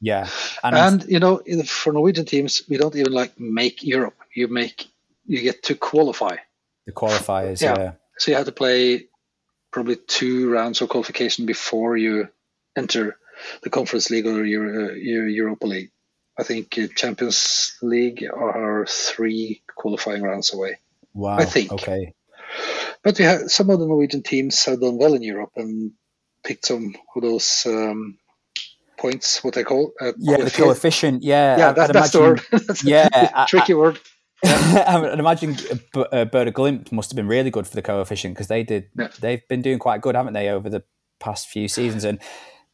Yeah, 0.05 0.29
and, 0.65 0.77
and 0.77 1.05
you 1.09 1.21
know 1.21 1.43
for 1.65 1.93
norwegian 1.93 2.25
teams 2.25 2.63
we 2.69 2.77
don't 2.77 2.97
even 2.97 3.13
like 3.13 3.39
make 3.39 3.85
europe 3.85 4.17
you 4.35 4.49
make 4.49 4.89
you 5.27 5.41
get 5.43 5.63
to 5.63 5.77
qualify 5.77 6.39
the 6.87 6.93
qualifiers. 6.93 7.63
Yeah. 7.63 7.79
Yeah. 7.79 7.93
so 8.19 8.33
you 8.33 8.37
have 8.37 8.47
to 8.47 8.51
play 8.53 9.07
probably 9.71 9.95
two 9.95 10.51
rounds 10.51 10.81
of 10.81 10.89
qualification 10.89 11.47
before 11.47 11.97
you 11.97 12.29
enter 12.77 13.17
the 13.63 13.71
conference 13.71 14.11
league 14.11 14.27
or 14.27 14.45
your, 14.45 14.97
your 14.97 15.29
europa 15.29 15.69
league 15.69 15.93
i 16.37 16.43
think 16.43 16.77
uh, 16.79 16.89
champions 16.97 17.79
league 17.81 18.25
are 18.29 18.85
three 18.87 19.63
qualifying 19.77 20.23
rounds 20.23 20.53
away 20.53 20.81
Wow. 21.15 21.37
I 21.39 21.45
think. 21.45 21.73
Okay. 21.73 22.15
But 23.05 23.19
we 23.19 23.25
have 23.25 23.51
some 23.51 23.71
of 23.71 23.79
the 23.81 23.87
norwegian 23.87 24.23
teams 24.23 24.65
have 24.65 24.81
done 24.81 24.97
well 24.99 25.15
in 25.15 25.23
europe 25.23 25.51
and 25.57 25.93
picked 26.45 26.67
some 26.67 26.95
of 27.17 27.23
those 27.23 27.65
um, 27.67 28.19
points 28.99 29.43
what 29.45 29.55
they 29.55 29.65
call 29.65 29.93
uh, 30.01 30.13
Yeah, 30.19 30.39
the 30.39 30.51
coefficient. 30.51 31.23
Yeah. 31.23 31.57
yeah 31.59 31.73
that, 31.73 31.93
that's 31.93 32.11
the 32.11 32.19
imagine- 32.25 32.45
word 32.53 32.63
That's 32.67 32.85
a 32.85 32.89
Yeah, 32.89 33.09
I- 33.13 33.47
tricky 33.47 33.75
word 33.75 33.99
I 34.45 34.99
would 34.99 35.19
imagine 35.21 35.53
B- 35.55 36.05
uh, 36.13 36.25
Bodø/Glimt 36.25 36.91
must 36.91 37.11
have 37.11 37.17
been 37.17 37.29
really 37.29 37.51
good 37.51 37.67
for 37.69 37.77
the 37.77 37.83
coefficient 37.83 38.35
because 38.35 38.49
they 38.49 38.65
did. 38.65 38.89
Yeah. 38.99 39.07
They've 39.21 39.47
been 39.49 39.63
doing 39.63 39.79
quite 39.79 40.01
good, 40.01 40.17
haven't 40.17 40.33
they, 40.33 40.49
over 40.49 40.69
the 40.69 40.83
past 41.21 41.47
few 41.47 41.69
seasons? 41.69 42.03
And 42.03 42.19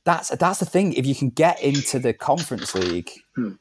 that's 0.04 0.30
that's 0.30 0.60
the 0.60 0.64
thing. 0.64 0.94
If 0.94 1.04
you 1.04 1.14
can 1.14 1.28
get 1.28 1.60
into 1.62 1.98
the 1.98 2.14
Conference 2.14 2.74
League, 2.74 3.10
Hmm. 3.36 3.52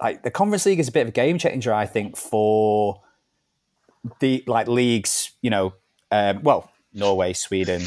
like 0.00 0.22
the 0.22 0.30
Conference 0.30 0.64
League 0.64 0.80
is 0.80 0.88
a 0.88 0.92
bit 0.92 1.02
of 1.02 1.08
a 1.08 1.12
game 1.12 1.36
changer, 1.36 1.74
I 1.74 1.84
think, 1.84 2.16
for 2.16 3.02
the 4.20 4.42
like 4.46 4.66
leagues. 4.66 5.32
You 5.42 5.50
know, 5.50 5.74
um, 6.10 6.42
well, 6.42 6.70
Norway, 6.92 7.32
Sweden. 7.32 7.82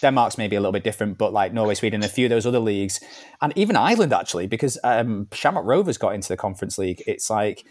Denmark's 0.00 0.38
maybe 0.38 0.56
a 0.56 0.60
little 0.60 0.72
bit 0.72 0.84
different, 0.84 1.18
but 1.18 1.32
like 1.32 1.52
Norway, 1.52 1.74
Sweden, 1.74 2.02
a 2.02 2.08
few 2.08 2.26
of 2.26 2.30
those 2.30 2.46
other 2.46 2.60
leagues, 2.60 3.00
and 3.42 3.52
even 3.56 3.76
Ireland 3.76 4.12
actually, 4.12 4.46
because 4.46 4.78
um, 4.84 5.28
Shamrock 5.32 5.66
Rovers 5.66 5.98
got 5.98 6.14
into 6.14 6.28
the 6.28 6.36
Conference 6.36 6.78
League. 6.78 7.02
It's 7.06 7.28
like 7.28 7.64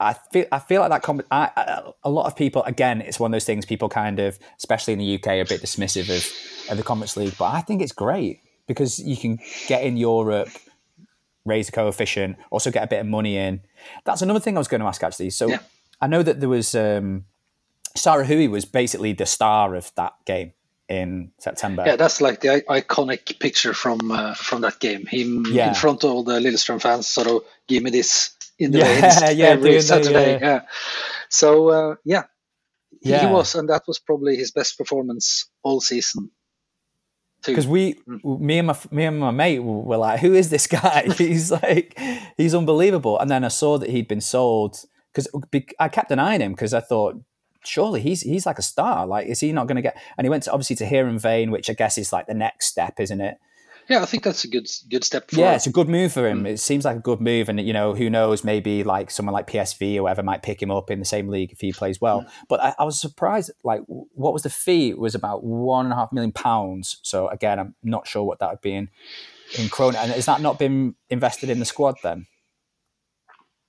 I 0.00 0.14
feel 0.32 0.46
I 0.52 0.58
feel 0.58 0.80
like 0.82 0.90
that. 0.90 1.02
Com- 1.02 1.22
I, 1.30 1.50
I, 1.56 1.90
a 2.04 2.10
lot 2.10 2.26
of 2.26 2.36
people, 2.36 2.62
again, 2.64 3.00
it's 3.00 3.18
one 3.18 3.30
of 3.30 3.32
those 3.32 3.44
things. 3.46 3.64
People 3.64 3.88
kind 3.88 4.18
of, 4.18 4.38
especially 4.58 4.92
in 4.92 4.98
the 4.98 5.14
UK, 5.14 5.26
are 5.28 5.40
a 5.40 5.44
bit 5.44 5.62
dismissive 5.62 6.08
of, 6.14 6.70
of 6.72 6.76
the 6.76 6.84
Conference 6.84 7.16
League, 7.16 7.34
but 7.38 7.52
I 7.52 7.60
think 7.62 7.80
it's 7.82 7.92
great 7.92 8.40
because 8.66 8.98
you 8.98 9.16
can 9.16 9.38
get 9.66 9.82
in 9.82 9.96
Europe, 9.96 10.50
raise 11.44 11.66
the 11.66 11.72
coefficient, 11.72 12.36
also 12.50 12.70
get 12.70 12.84
a 12.84 12.86
bit 12.86 13.00
of 13.00 13.06
money 13.06 13.36
in. 13.38 13.62
That's 14.04 14.22
another 14.22 14.40
thing 14.40 14.56
I 14.56 14.60
was 14.60 14.68
going 14.68 14.82
to 14.82 14.86
ask 14.86 15.02
actually. 15.02 15.30
So 15.30 15.48
Yeah. 15.48 15.60
I 16.00 16.06
know 16.06 16.22
that 16.22 16.38
there 16.38 16.48
was 16.50 16.74
um, 16.74 17.24
Sahraoui 17.98 18.48
was 18.50 18.64
basically 18.64 19.12
the 19.12 19.26
star 19.26 19.74
of 19.74 19.92
that 19.96 20.14
game 20.26 20.52
in 20.88 21.32
September. 21.38 21.84
Yeah, 21.86 21.96
that's 21.96 22.20
like 22.20 22.40
the 22.40 22.64
i- 22.68 22.80
iconic 22.80 23.38
picture 23.40 23.74
from 23.74 24.10
uh, 24.10 24.34
from 24.34 24.62
that 24.62 24.80
game. 24.80 25.04
Him 25.06 25.44
Yeah. 25.50 25.68
in 25.68 25.74
front 25.74 26.04
of 26.04 26.10
all 26.10 26.24
the 26.24 26.40
Lillestrøm 26.40 26.80
fans, 26.80 27.06
sort 27.08 27.26
of 27.28 27.42
give 27.66 27.82
me 27.82 27.90
this 27.90 28.30
in 28.58 28.70
the 28.72 28.78
Yeah, 28.78 29.30
yeah, 29.40 29.46
every 29.46 29.80
Saturday. 29.82 30.32
yeah. 30.32 30.38
yeah. 30.40 30.60
So 31.28 31.68
uh, 31.68 31.94
yeah, 32.04 32.24
He- 33.02 33.12
he 33.16 33.26
was, 33.26 33.54
and 33.54 33.68
that 33.68 33.82
was 33.86 33.98
probably 33.98 34.36
his 34.36 34.50
best 34.50 34.78
performance 34.78 35.46
all 35.62 35.80
season. 35.80 36.30
because 37.46 37.66
we, 37.68 37.94
Mm. 38.08 38.40
me 38.40 38.58
and 38.58 38.66
my 38.66 38.76
me 38.90 39.04
and 39.04 39.18
my 39.20 39.30
mate 39.30 39.60
were 39.60 39.96
like, 39.96 40.20
"Who 40.20 40.34
is 40.34 40.48
this 40.50 40.66
guy? 40.66 41.04
he's 41.18 41.50
like, 41.52 41.96
he's 42.36 42.54
unbelievable." 42.54 43.18
And 43.20 43.30
then 43.30 43.44
I 43.44 43.48
saw 43.48 43.78
that 43.78 43.90
he'd 43.90 44.08
been 44.08 44.20
sold 44.20 44.84
because 45.12 45.28
I 45.78 45.88
kept 45.88 46.10
an 46.10 46.18
eye 46.18 46.34
on 46.34 46.40
him 46.40 46.52
because 46.52 46.74
I 46.74 46.80
thought, 46.80 47.14
surely 47.68 48.00
he's 48.00 48.22
he's 48.22 48.46
like 48.46 48.58
a 48.58 48.62
star. 48.62 49.06
Like, 49.06 49.26
is 49.26 49.40
he 49.40 49.52
not 49.52 49.66
going 49.66 49.76
to 49.76 49.82
get? 49.82 49.96
And 50.16 50.24
he 50.24 50.30
went 50.30 50.42
to 50.44 50.52
obviously 50.52 50.76
to 50.76 50.86
Heerenveen, 50.86 51.50
which 51.50 51.68
I 51.70 51.74
guess 51.74 51.98
is 51.98 52.12
like 52.12 52.26
the 52.26 52.34
next 52.34 52.66
step, 52.66 52.98
isn't 53.00 53.20
it? 53.20 53.38
yeah, 53.88 54.02
I 54.02 54.04
think 54.04 54.22
that's 54.22 54.44
a 54.44 54.48
good 54.48 54.68
good 54.90 55.02
step 55.02 55.30
for 55.30 55.36
Yeah, 55.40 55.54
it's 55.54 55.66
a 55.66 55.70
good 55.72 55.88
move 55.88 56.12
for 56.12 56.22
Mm. 56.22 56.30
him. 56.30 56.46
It 56.46 56.60
seems 56.60 56.84
like 56.84 56.96
a 56.96 57.00
good 57.00 57.20
move, 57.22 57.48
and 57.48 57.58
you 57.58 57.72
know, 57.72 57.94
who 57.94 58.10
knows? 58.10 58.44
Maybe 58.44 58.84
like 58.84 59.10
someone 59.10 59.32
like 59.32 59.46
PSV 59.46 59.96
or 59.96 60.02
whatever 60.02 60.22
might 60.22 60.42
pick 60.42 60.60
him 60.62 60.70
up 60.70 60.90
in 60.90 60.98
the 60.98 61.06
same 61.06 61.28
league 61.28 61.52
if 61.52 61.60
he 61.60 61.72
plays 61.72 61.98
well. 62.00 62.20
Mm. 62.22 62.30
But 62.48 62.62
I, 62.62 62.74
I 62.80 62.84
was 62.84 63.00
surprised. 63.00 63.50
Like, 63.64 63.80
what 63.86 64.34
was 64.34 64.42
the 64.42 64.50
fee? 64.50 64.90
It 64.90 64.98
was 64.98 65.14
about 65.14 65.42
one 65.42 65.86
and 65.86 65.92
a 65.92 65.96
half 65.96 66.12
million 66.12 66.32
pounds. 66.32 66.98
So 67.02 67.28
again, 67.28 67.58
I'm 67.58 67.74
not 67.82 68.06
sure 68.06 68.24
what 68.24 68.40
that 68.40 68.50
would 68.50 68.60
be 68.60 68.74
in 68.74 68.90
in 69.58 69.68
krona. 69.70 69.96
And 69.96 70.12
has 70.12 70.26
that 70.26 70.42
not 70.42 70.58
been 70.58 70.94
invested 71.08 71.48
in 71.48 71.58
the 71.58 71.64
squad 71.64 71.96
then? 72.02 72.26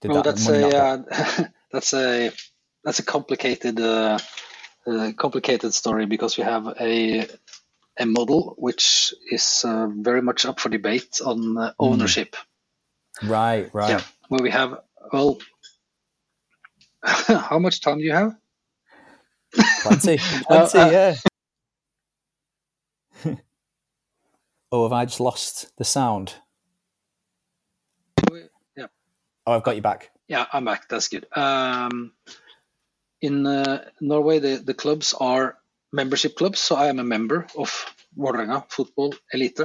Did 0.01 0.11
Well, 0.11 0.23
that 0.23 0.35
that's 0.35 0.49
a 0.49 0.77
uh, 0.77 1.47
that's 1.71 1.93
a 1.93 2.31
that's 2.83 2.99
a 2.99 3.03
complicated 3.03 3.79
uh, 3.79 4.19
uh, 4.87 5.11
complicated 5.17 5.73
story 5.73 6.05
because 6.05 6.37
we 6.37 6.43
have 6.43 6.67
a 6.79 7.27
a 7.97 8.05
model 8.05 8.55
which 8.57 9.13
is 9.29 9.63
uh, 9.65 9.87
very 9.87 10.21
much 10.21 10.45
up 10.45 10.59
for 10.59 10.69
debate 10.69 11.19
on 11.25 11.57
uh, 11.57 11.73
ownership. 11.79 12.35
right, 13.23 13.69
right. 13.73 13.89
Yeah, 13.89 14.01
where 14.29 14.41
we 14.41 14.51
have 14.51 14.79
well, 15.11 15.39
how 17.03 17.59
much 17.59 17.81
time 17.81 17.97
do 17.97 18.03
you 18.03 18.13
have? 18.13 18.35
Plenty, 19.81 20.17
plenty, 20.47 20.79
uh, 20.79 20.91
yeah. 20.91 21.15
oh, 24.71 24.83
have 24.83 24.93
I 24.93 25.05
just 25.05 25.19
lost 25.19 25.75
the 25.77 25.83
sound? 25.83 26.35
Yeah. 28.75 28.87
Oh, 29.45 29.53
I've 29.53 29.63
got 29.63 29.75
you 29.75 29.81
back. 29.81 30.11
Yeah, 30.27 30.45
I'm 30.53 30.63
back. 30.65 30.87
That's 30.87 31.07
good. 31.07 31.25
Um, 31.35 32.13
in 33.21 33.45
uh, 33.45 33.85
Norway, 33.99 34.39
the, 34.39 34.57
the 34.57 34.73
clubs 34.73 35.13
are 35.19 35.57
membership 35.91 36.35
clubs. 36.35 36.59
So 36.59 36.75
I 36.75 36.87
am 36.87 36.99
a 36.99 37.03
member 37.03 37.47
of 37.57 37.85
Vålerenga 38.17 38.65
Football 38.69 39.13
Elite. 39.33 39.61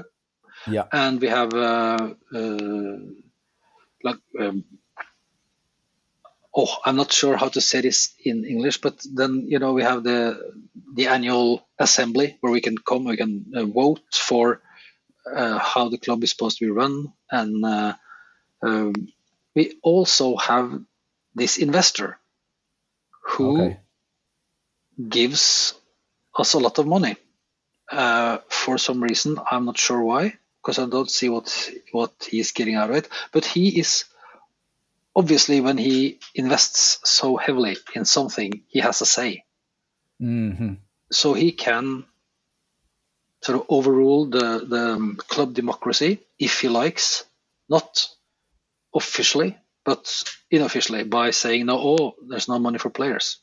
Yeah. 0.66 0.84
And 0.92 1.20
we 1.20 1.28
have 1.28 1.52
uh, 1.52 2.14
uh, 2.34 2.98
like 4.02 4.18
um, 4.40 4.64
oh, 6.54 6.76
I'm 6.84 6.96
not 6.96 7.12
sure 7.12 7.36
how 7.36 7.48
to 7.48 7.60
say 7.60 7.80
this 7.80 8.14
in 8.24 8.44
English, 8.44 8.80
but 8.80 9.04
then 9.12 9.44
you 9.48 9.58
know 9.58 9.72
we 9.72 9.82
have 9.82 10.04
the 10.04 10.54
the 10.94 11.08
annual 11.08 11.66
assembly 11.78 12.38
where 12.40 12.52
we 12.52 12.60
can 12.60 12.78
come, 12.78 13.04
we 13.04 13.16
can 13.16 13.46
uh, 13.54 13.64
vote 13.64 14.02
for 14.12 14.62
uh, 15.26 15.58
how 15.58 15.88
the 15.88 15.98
club 15.98 16.22
is 16.22 16.30
supposed 16.30 16.58
to 16.58 16.64
be 16.64 16.70
run, 16.70 17.12
and 17.30 17.64
uh, 17.64 17.94
um, 18.62 18.94
we 19.54 19.78
also 19.82 20.36
have 20.36 20.80
this 21.34 21.58
investor 21.58 22.18
who 23.36 23.54
Okay. 23.60 23.80
gives 25.08 25.74
us 26.38 26.54
a 26.54 26.58
lot 26.58 26.78
of 26.78 26.86
money 26.86 27.16
uh, 27.90 28.38
for 28.48 28.78
some 28.78 29.02
reason. 29.02 29.38
I'm 29.50 29.64
not 29.66 29.78
sure 29.78 30.02
why, 30.02 30.34
because 30.62 30.78
I 30.78 30.86
don't 30.86 31.10
see 31.10 31.28
what 31.28 31.70
what 31.92 32.12
he's 32.30 32.52
getting 32.52 32.76
out 32.76 32.90
of 32.90 32.96
it. 32.96 33.08
But 33.32 33.44
he 33.44 33.78
is 33.80 34.04
obviously 35.16 35.60
when 35.60 35.78
he 35.78 36.18
invests 36.34 37.00
so 37.04 37.36
heavily 37.36 37.76
in 37.94 38.04
something, 38.04 38.62
he 38.68 38.80
has 38.80 39.00
a 39.00 39.06
say. 39.06 39.44
hmm 40.20 40.74
So 41.12 41.34
he 41.34 41.52
can 41.52 42.04
sort 43.42 43.60
of 43.60 43.66
overrule 43.68 44.26
the 44.26 44.64
the 44.66 45.16
club 45.28 45.54
democracy 45.54 46.20
if 46.38 46.60
he 46.60 46.68
likes, 46.68 47.24
not 47.68 48.08
officially, 48.94 49.56
but 49.84 50.24
unofficially 50.50 51.04
by 51.04 51.30
saying 51.30 51.66
no. 51.66 51.78
Oh, 51.78 52.14
there's 52.28 52.48
no 52.48 52.58
money 52.58 52.78
for 52.78 52.90
players. 52.90 53.38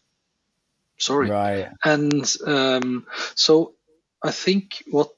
Sorry 0.97 1.29
Right. 1.29 1.69
and 1.83 2.23
um, 2.45 3.07
so 3.35 3.73
I 4.23 4.31
think 4.31 4.83
what 4.91 5.09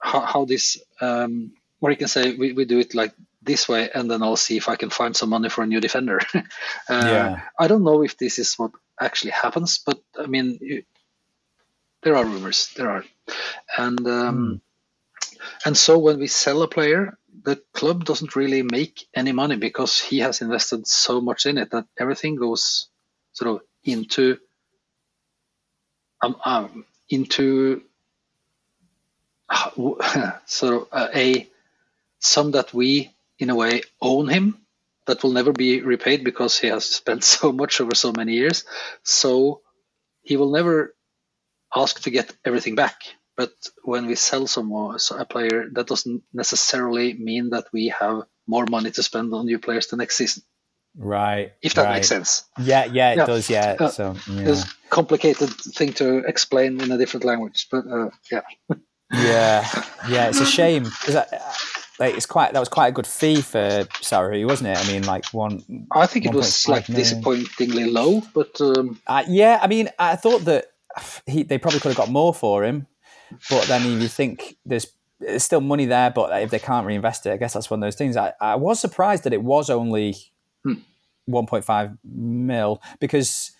how, 0.00 0.20
how 0.20 0.44
this 0.44 0.76
um, 1.00 1.52
or 1.80 1.90
you 1.90 1.96
can 1.96 2.08
say 2.08 2.34
we, 2.34 2.52
we 2.52 2.64
do 2.66 2.78
it 2.78 2.94
like 2.94 3.14
this 3.40 3.68
way 3.68 3.88
and 3.94 4.10
then 4.10 4.22
I'll 4.22 4.36
see 4.36 4.56
if 4.58 4.68
I 4.68 4.76
can 4.76 4.90
find 4.90 5.16
some 5.16 5.30
money 5.30 5.48
for 5.48 5.62
a 5.62 5.66
new 5.66 5.80
defender. 5.80 6.20
uh, 6.34 6.42
Yeah. 6.88 7.40
I 7.58 7.68
don't 7.68 7.84
know 7.84 8.02
if 8.02 8.18
this 8.18 8.38
is 8.38 8.54
what 8.58 8.72
actually 9.00 9.30
happens, 9.30 9.78
but 9.78 9.98
I 10.18 10.26
mean 10.26 10.58
you, 10.60 10.82
there 12.02 12.16
are 12.16 12.24
rumors. 12.24 12.72
There 12.76 12.90
are, 12.90 13.04
and 13.76 14.06
um, 14.06 14.60
and 15.64 15.76
so 15.76 15.98
when 15.98 16.18
we 16.18 16.26
sell 16.26 16.62
a 16.62 16.68
player, 16.68 17.18
the 17.48 17.56
club 17.72 18.04
doesn't 18.04 18.36
really 18.36 18.62
make 18.62 19.08
any 19.14 19.32
money 19.32 19.56
because 19.56 19.98
he 19.98 20.18
has 20.18 20.42
invested 20.42 20.86
so 20.86 21.18
much 21.18 21.46
in 21.46 21.56
it 21.56 21.70
that 21.70 21.86
everything 21.98 22.36
goes 22.36 22.88
sort 23.32 23.50
of 23.50 23.60
into 23.84 24.36
um, 26.20 26.36
um, 26.44 26.84
into 27.08 27.80
sort 30.44 30.74
of 30.74 30.88
a, 30.92 31.18
a 31.18 31.48
sum 32.18 32.50
that 32.50 32.74
we 32.74 33.14
in 33.38 33.48
a 33.48 33.54
way 33.54 33.80
own 34.02 34.28
him 34.28 34.58
that 35.06 35.22
will 35.22 35.32
never 35.32 35.52
be 35.52 35.80
repaid 35.80 36.24
because 36.24 36.58
he 36.58 36.66
has 36.66 36.84
spent 37.00 37.24
so 37.24 37.50
much 37.50 37.80
over 37.80 37.94
so 37.94 38.12
many 38.12 38.34
years. 38.34 38.64
So 39.04 39.62
he 40.20 40.36
will 40.36 40.50
never 40.50 40.94
ask 41.74 42.02
to 42.02 42.10
get 42.10 42.30
everything 42.44 42.74
back 42.74 42.96
but 43.38 43.52
when 43.84 44.04
we 44.10 44.14
sell 44.16 44.46
someone 44.46 44.98
so 44.98 45.16
a 45.16 45.24
player 45.24 45.58
that 45.72 45.86
doesn't 45.86 46.22
necessarily 46.34 47.14
mean 47.14 47.50
that 47.54 47.66
we 47.72 47.88
have 48.00 48.22
more 48.46 48.66
money 48.68 48.90
to 48.90 49.02
spend 49.02 49.32
on 49.32 49.46
new 49.46 49.58
players 49.58 49.86
the 49.86 49.96
next 49.96 50.16
season 50.16 50.42
Right. 50.96 51.52
if 51.62 51.74
that 51.74 51.84
right. 51.84 51.94
makes 51.94 52.08
sense 52.08 52.44
Yeah, 52.58 52.84
yeah, 52.86 53.12
it 53.12 53.18
Yeah. 53.18 53.26
does. 53.26 53.48
Yeah. 53.48 53.76
Yeah. 53.80 53.88
So 53.98 54.04
yeah. 54.28 54.48
it's 54.50 54.62
a 54.64 54.68
complicated 54.90 55.50
thing 55.76 55.92
to 56.00 56.06
explain 56.32 56.80
in 56.82 56.90
a 56.92 56.98
different 56.98 57.24
language 57.24 57.68
but 57.70 57.84
uh, 57.86 58.10
yeah 58.32 58.42
yeah, 59.12 59.64
yeah. 60.08 60.28
It's 60.28 60.40
a 60.40 60.44
shame 60.46 60.84
because 60.84 61.14
like 61.98 62.14
it's 62.14 62.26
quite 62.26 62.52
that 62.52 62.60
was 62.60 62.68
quite 62.68 62.88
a 62.88 62.92
good 62.92 63.06
fee 63.06 63.40
for 63.40 63.86
Sarah, 64.02 64.44
wasn't 64.46 64.68
it? 64.68 64.78
I 64.78 64.86
mean, 64.92 65.04
like 65.04 65.24
one. 65.32 65.86
I 65.90 66.06
think 66.06 66.26
it 66.26 66.34
was 66.34 66.48
1.5 66.48 66.68
like 66.68 66.88
million. 66.88 67.04
disappointingly 67.04 67.86
low, 67.90 68.22
but 68.34 68.60
um, 68.60 69.00
Uh, 69.06 69.24
yeah, 69.28 69.58
I 69.62 69.66
mean, 69.66 69.88
I 69.98 70.16
thought 70.16 70.44
that 70.44 70.66
he 71.26 71.42
they 71.42 71.58
probably 71.58 71.80
could 71.80 71.88
have 71.88 71.96
got 71.96 72.10
more 72.10 72.34
for 72.34 72.64
him, 72.64 72.86
but 73.50 73.66
then 73.68 73.82
if 73.82 74.02
you 74.02 74.08
think 74.08 74.56
there's 74.64 74.86
there's 75.20 75.42
still 75.42 75.60
money 75.60 75.84
there, 75.86 76.10
but 76.10 76.42
if 76.42 76.50
they 76.50 76.58
can't 76.60 76.86
reinvest 76.86 77.26
it, 77.26 77.32
I 77.32 77.36
guess 77.36 77.54
that's 77.54 77.70
one 77.70 77.82
of 77.82 77.86
those 77.86 77.96
things. 77.96 78.16
I, 78.16 78.32
I 78.40 78.54
was 78.54 78.78
surprised 78.80 79.24
that 79.24 79.32
it 79.32 79.42
was 79.42 79.68
only 79.70 80.16
Hmm. 80.64 80.74
1.5 81.28 81.98
mil 82.04 82.82
because 83.00 83.52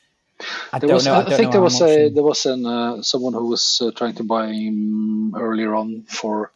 I 0.72 0.78
there 0.78 0.88
don't 0.88 0.94
was. 0.94 1.06
know. 1.06 1.14
I, 1.14 1.18
I, 1.20 1.22
don't 1.24 1.36
think 1.36 1.52
there 1.52 1.60
was 1.60 1.80
a 1.80 2.06
in- 2.06 2.14
there 2.14 2.22
was 2.24 2.46
an 2.46 2.64
uh, 2.66 3.02
someone 3.02 3.32
who 3.34 3.46
was 3.48 3.80
uh, 3.84 3.90
trying 3.92 4.14
to 4.14 4.24
buy 4.24 4.48
him 4.48 5.34
earlier 5.36 5.74
on 5.74 6.04
for 6.08 6.52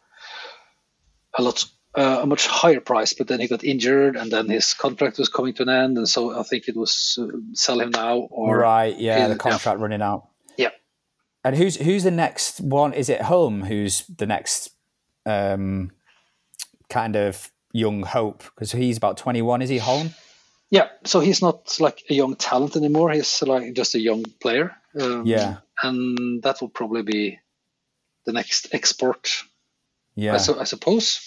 a 1.37 1.41
lot 1.41 1.63
uh, 1.95 2.19
a 2.23 2.25
much 2.25 2.47
higher 2.47 2.79
price, 2.79 3.13
but 3.13 3.27
then 3.27 3.39
he 3.39 3.47
got 3.47 3.63
injured, 3.63 4.15
and 4.15 4.31
then 4.31 4.49
his 4.49 4.73
contract 4.73 5.17
was 5.19 5.29
coming 5.29 5.53
to 5.53 5.63
an 5.63 5.69
end, 5.69 5.97
and 5.97 6.09
so 6.09 6.37
I 6.37 6.43
think 6.43 6.67
it 6.67 6.75
was 6.75 7.19
uh, 7.21 7.27
sell 7.53 7.79
him 7.79 7.91
now 7.91 8.17
or 8.31 8.57
right, 8.57 8.97
yeah, 8.97 9.27
the 9.27 9.33
yeah. 9.33 9.37
contract 9.37 9.79
running 9.79 10.01
out. 10.01 10.27
And 11.43 11.55
who's 11.55 11.75
who's 11.77 12.03
the 12.03 12.11
next 12.11 12.61
one? 12.61 12.93
Is 12.93 13.09
it 13.09 13.21
Holm? 13.21 13.63
Who's 13.63 14.05
the 14.07 14.25
next 14.25 14.69
um, 15.25 15.91
kind 16.89 17.15
of 17.15 17.51
young 17.73 18.03
hope? 18.03 18.43
Because 18.55 18.71
he's 18.71 18.97
about 18.97 19.17
twenty 19.17 19.41
one. 19.41 19.61
Is 19.61 19.69
he 19.69 19.77
Holm? 19.77 20.11
Yeah, 20.69 20.87
so 21.03 21.19
he's 21.19 21.41
not 21.41 21.77
like 21.79 22.01
a 22.09 22.13
young 22.15 22.35
talent 22.35 22.75
anymore. 22.75 23.11
He's 23.11 23.41
like 23.43 23.73
just 23.73 23.93
a 23.95 23.99
young 23.99 24.23
player. 24.41 24.75
Um, 24.99 25.23
Yeah. 25.25 25.57
and 25.83 26.41
that 26.43 26.61
will 26.61 26.69
probably 26.69 27.03
be 27.03 27.39
the 28.25 28.31
next 28.33 28.73
export, 28.73 29.43
Yeah, 30.15 30.33
I, 30.35 30.37
su- 30.37 30.59
I 30.59 30.63
suppose. 30.63 31.19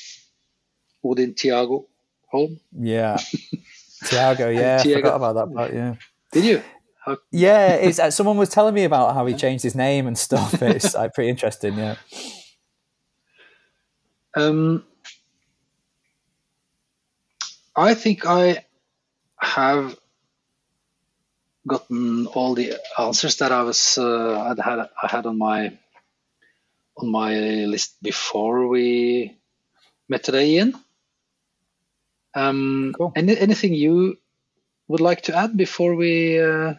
Odin 1.04 1.34
Thiago 1.34 1.84
Holm. 2.28 2.58
yeah. 2.72 3.18
Tiago, 4.06 4.48
yeah, 4.50 4.78
I 4.80 4.84
Thiago. 4.84 4.94
forgot 4.94 5.14
about 5.16 5.34
that 5.34 5.54
part. 5.54 5.72
Yeah, 5.74 5.94
Did 6.32 6.44
you? 6.44 6.62
How, 7.06 7.18
yeah. 7.32 7.74
It's 7.74 8.00
uh, 8.00 8.10
someone 8.10 8.38
was 8.38 8.50
telling 8.50 8.74
me 8.74 8.84
about 8.84 9.14
how 9.14 9.26
he 9.26 9.34
changed 9.34 9.64
his 9.64 9.76
name 9.76 10.08
and 10.08 10.18
stuff. 10.18 10.62
It's 10.62 10.94
like 10.94 11.14
pretty 11.14 11.30
interesting. 11.30 11.78
Yeah, 11.78 11.96
um, 14.36 14.84
I 17.76 17.94
think 17.94 18.26
I 18.26 18.64
have 19.40 19.96
gotten 21.66 22.26
all 22.28 22.54
the 22.54 22.74
answers 22.98 23.36
that 23.38 23.52
I 23.52 23.62
was 23.62 23.98
uh, 23.98 24.40
I'd 24.50 24.58
had 24.58 24.80
I 24.80 25.08
had 25.08 25.26
on 25.26 25.38
my 25.38 25.78
on 26.98 27.10
my 27.10 27.34
list 27.66 27.96
before 28.02 28.68
we 28.68 29.36
met 30.08 30.24
today, 30.24 30.58
Iain. 30.58 30.74
Um, 32.34 32.94
Cool. 32.96 33.12
any, 33.16 33.36
anything 33.38 33.74
you 33.74 34.18
would 34.88 35.00
like 35.00 35.22
to 35.22 35.36
add 35.36 35.56
before 35.56 35.94
we 35.94 36.40
uh, 36.40 36.74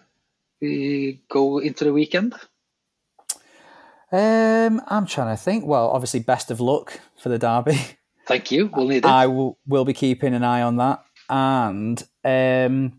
we 0.62 1.22
go 1.30 1.60
into 1.60 1.84
the 1.84 1.94
weekend? 1.94 2.34
um, 4.12 4.82
I'm 4.88 5.06
trying 5.06 5.36
to 5.36 5.42
think. 5.42 5.66
Well, 5.66 5.90
obviously, 5.90 6.22
best 6.22 6.52
of 6.52 6.60
luck 6.60 7.00
for 7.18 7.30
the 7.30 7.38
derby. 7.38 7.80
Thank 8.26 8.52
you. 8.52 8.70
We'll 8.74 8.88
need 8.88 8.98
it. 8.98 9.06
I 9.06 9.28
will, 9.28 9.58
will 9.66 9.86
be 9.86 9.94
keeping 9.94 10.34
an 10.34 10.44
eye 10.44 10.62
on 10.62 10.78
that. 10.78 11.04
And 11.30 12.02
um, 12.24 12.94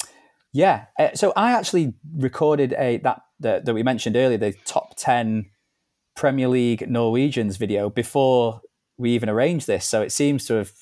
yeah, 0.52 0.86
uh, 0.98 1.14
so 1.14 1.32
I 1.36 1.52
actually 1.52 1.94
recorded 2.16 2.74
a 2.78 2.98
that, 2.98 3.22
that 3.40 3.64
that 3.64 3.74
we 3.74 3.82
mentioned 3.82 4.16
earlier, 4.16 4.38
the 4.38 4.54
top 4.64 4.94
ten 4.96 5.50
Premier 6.16 6.48
League 6.48 6.90
Norwegians 6.90 7.56
video 7.56 7.88
before 7.88 8.60
we 8.96 9.12
even 9.12 9.28
arranged 9.28 9.66
this. 9.66 9.86
So 9.86 10.02
it 10.02 10.12
seems 10.12 10.44
to 10.46 10.54
have 10.54 10.72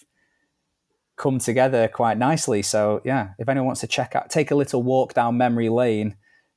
come 1.16 1.39
together 1.39 1.89
quite 1.89 2.18
nicely. 2.18 2.62
So 2.62 3.01
yeah, 3.05 3.31
if 3.39 3.49
anyone 3.49 3.66
wants 3.66 3.83
to 3.83 3.87
check 3.87 4.16
out, 4.16 4.31
take 4.31 4.51
a 4.51 4.55
little 4.55 4.83
walk 4.83 5.14
down 5.14 5.37
memory 5.37 5.68
lane, 5.68 6.16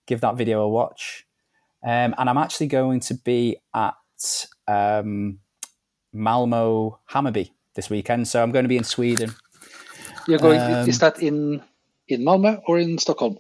give 0.10 0.22
that 0.22 0.36
video 0.36 0.62
a 0.62 0.68
watch. 0.68 1.26
Um, 1.84 2.14
and 2.18 2.30
I'm 2.30 2.38
actually 2.38 2.68
going 2.68 3.00
to 3.02 3.14
be 3.14 3.58
at 3.74 4.46
um, 4.68 5.40
Malmo 6.12 7.00
Hammarby 7.12 7.52
this 7.76 7.90
weekend. 7.90 8.28
So 8.28 8.44
I'm 8.44 8.52
going 8.52 8.64
to 8.66 8.70
be 8.70 8.76
in 8.78 8.84
Sweden. 8.84 9.34
You're 10.28 10.40
going. 10.40 10.60
um, 10.60 10.90
is 10.90 11.00
that 11.00 11.22
in 11.22 11.64
in 12.08 12.22
Malmö 12.22 12.62
or 12.66 12.80
in 12.80 12.98
Stockholm? 12.98 13.40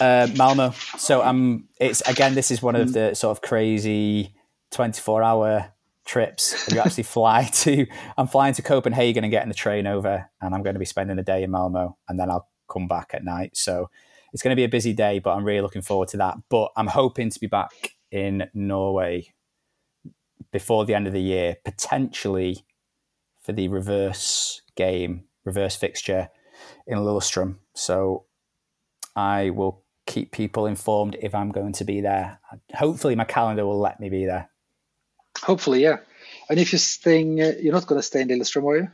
Uh, 0.00 0.28
Malmo. 0.36 0.70
So 0.96 1.20
I'm. 1.20 1.68
It's 1.78 2.00
again. 2.02 2.34
This 2.34 2.50
is 2.50 2.62
one 2.62 2.76
of 2.76 2.92
the 2.92 3.14
sort 3.14 3.36
of 3.36 3.42
crazy 3.42 4.32
24 4.70 5.22
hour 5.22 5.72
trips. 6.06 6.72
You 6.72 6.80
actually 6.80 7.02
fly 7.02 7.44
to. 7.52 7.86
I'm 8.16 8.28
flying 8.28 8.54
to 8.54 8.62
Copenhagen 8.62 9.24
and 9.24 9.30
getting 9.30 9.48
the 9.50 9.54
train 9.54 9.86
over, 9.86 10.30
and 10.40 10.54
I'm 10.54 10.62
going 10.62 10.74
to 10.74 10.80
be 10.80 10.86
spending 10.86 11.18
a 11.18 11.22
day 11.22 11.42
in 11.42 11.50
Malmo, 11.50 11.98
and 12.08 12.18
then 12.18 12.30
I'll 12.30 12.48
come 12.68 12.88
back 12.88 13.10
at 13.12 13.22
night. 13.22 13.56
So 13.56 13.90
it's 14.32 14.42
going 14.42 14.52
to 14.52 14.60
be 14.60 14.64
a 14.64 14.68
busy 14.68 14.92
day, 14.92 15.18
but 15.18 15.34
I'm 15.34 15.44
really 15.44 15.60
looking 15.60 15.82
forward 15.82 16.08
to 16.08 16.16
that. 16.18 16.36
But 16.48 16.72
I'm 16.76 16.88
hoping 16.88 17.30
to 17.30 17.40
be 17.40 17.46
back 17.46 17.96
in 18.10 18.48
Norway 18.54 19.32
before 20.52 20.84
the 20.84 20.94
end 20.94 21.06
of 21.06 21.12
the 21.12 21.20
year, 21.20 21.56
potentially 21.64 22.64
for 23.42 23.52
the 23.52 23.68
reverse 23.68 24.62
game, 24.74 25.24
reverse 25.44 25.76
fixture 25.76 26.28
in 26.86 26.98
Lillestrøm. 26.98 27.56
So 27.74 28.24
I 29.14 29.50
will 29.50 29.82
keep 30.06 30.32
people 30.32 30.66
informed 30.66 31.16
if 31.20 31.34
I'm 31.34 31.50
going 31.50 31.72
to 31.74 31.84
be 31.84 32.00
there. 32.00 32.40
Hopefully, 32.74 33.14
my 33.14 33.24
calendar 33.24 33.66
will 33.66 33.78
let 33.78 34.00
me 34.00 34.08
be 34.08 34.24
there. 34.24 34.50
Hopefully, 35.42 35.82
yeah. 35.82 35.98
And 36.48 36.58
if 36.58 36.72
you're 36.72 36.78
staying, 36.78 37.40
uh, 37.40 37.52
you're 37.60 37.74
not 37.74 37.86
going 37.86 37.98
to 37.98 38.02
stay 38.06 38.20
in 38.20 38.28
Lillestrøm, 38.28 38.64
are 38.64 38.76
you? 38.76 38.90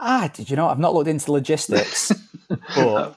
Ah, 0.00 0.30
did 0.32 0.50
you 0.50 0.56
know? 0.56 0.68
I've 0.68 0.78
not 0.78 0.94
looked 0.94 1.08
into 1.08 1.32
logistics, 1.32 2.12
but 2.74 3.16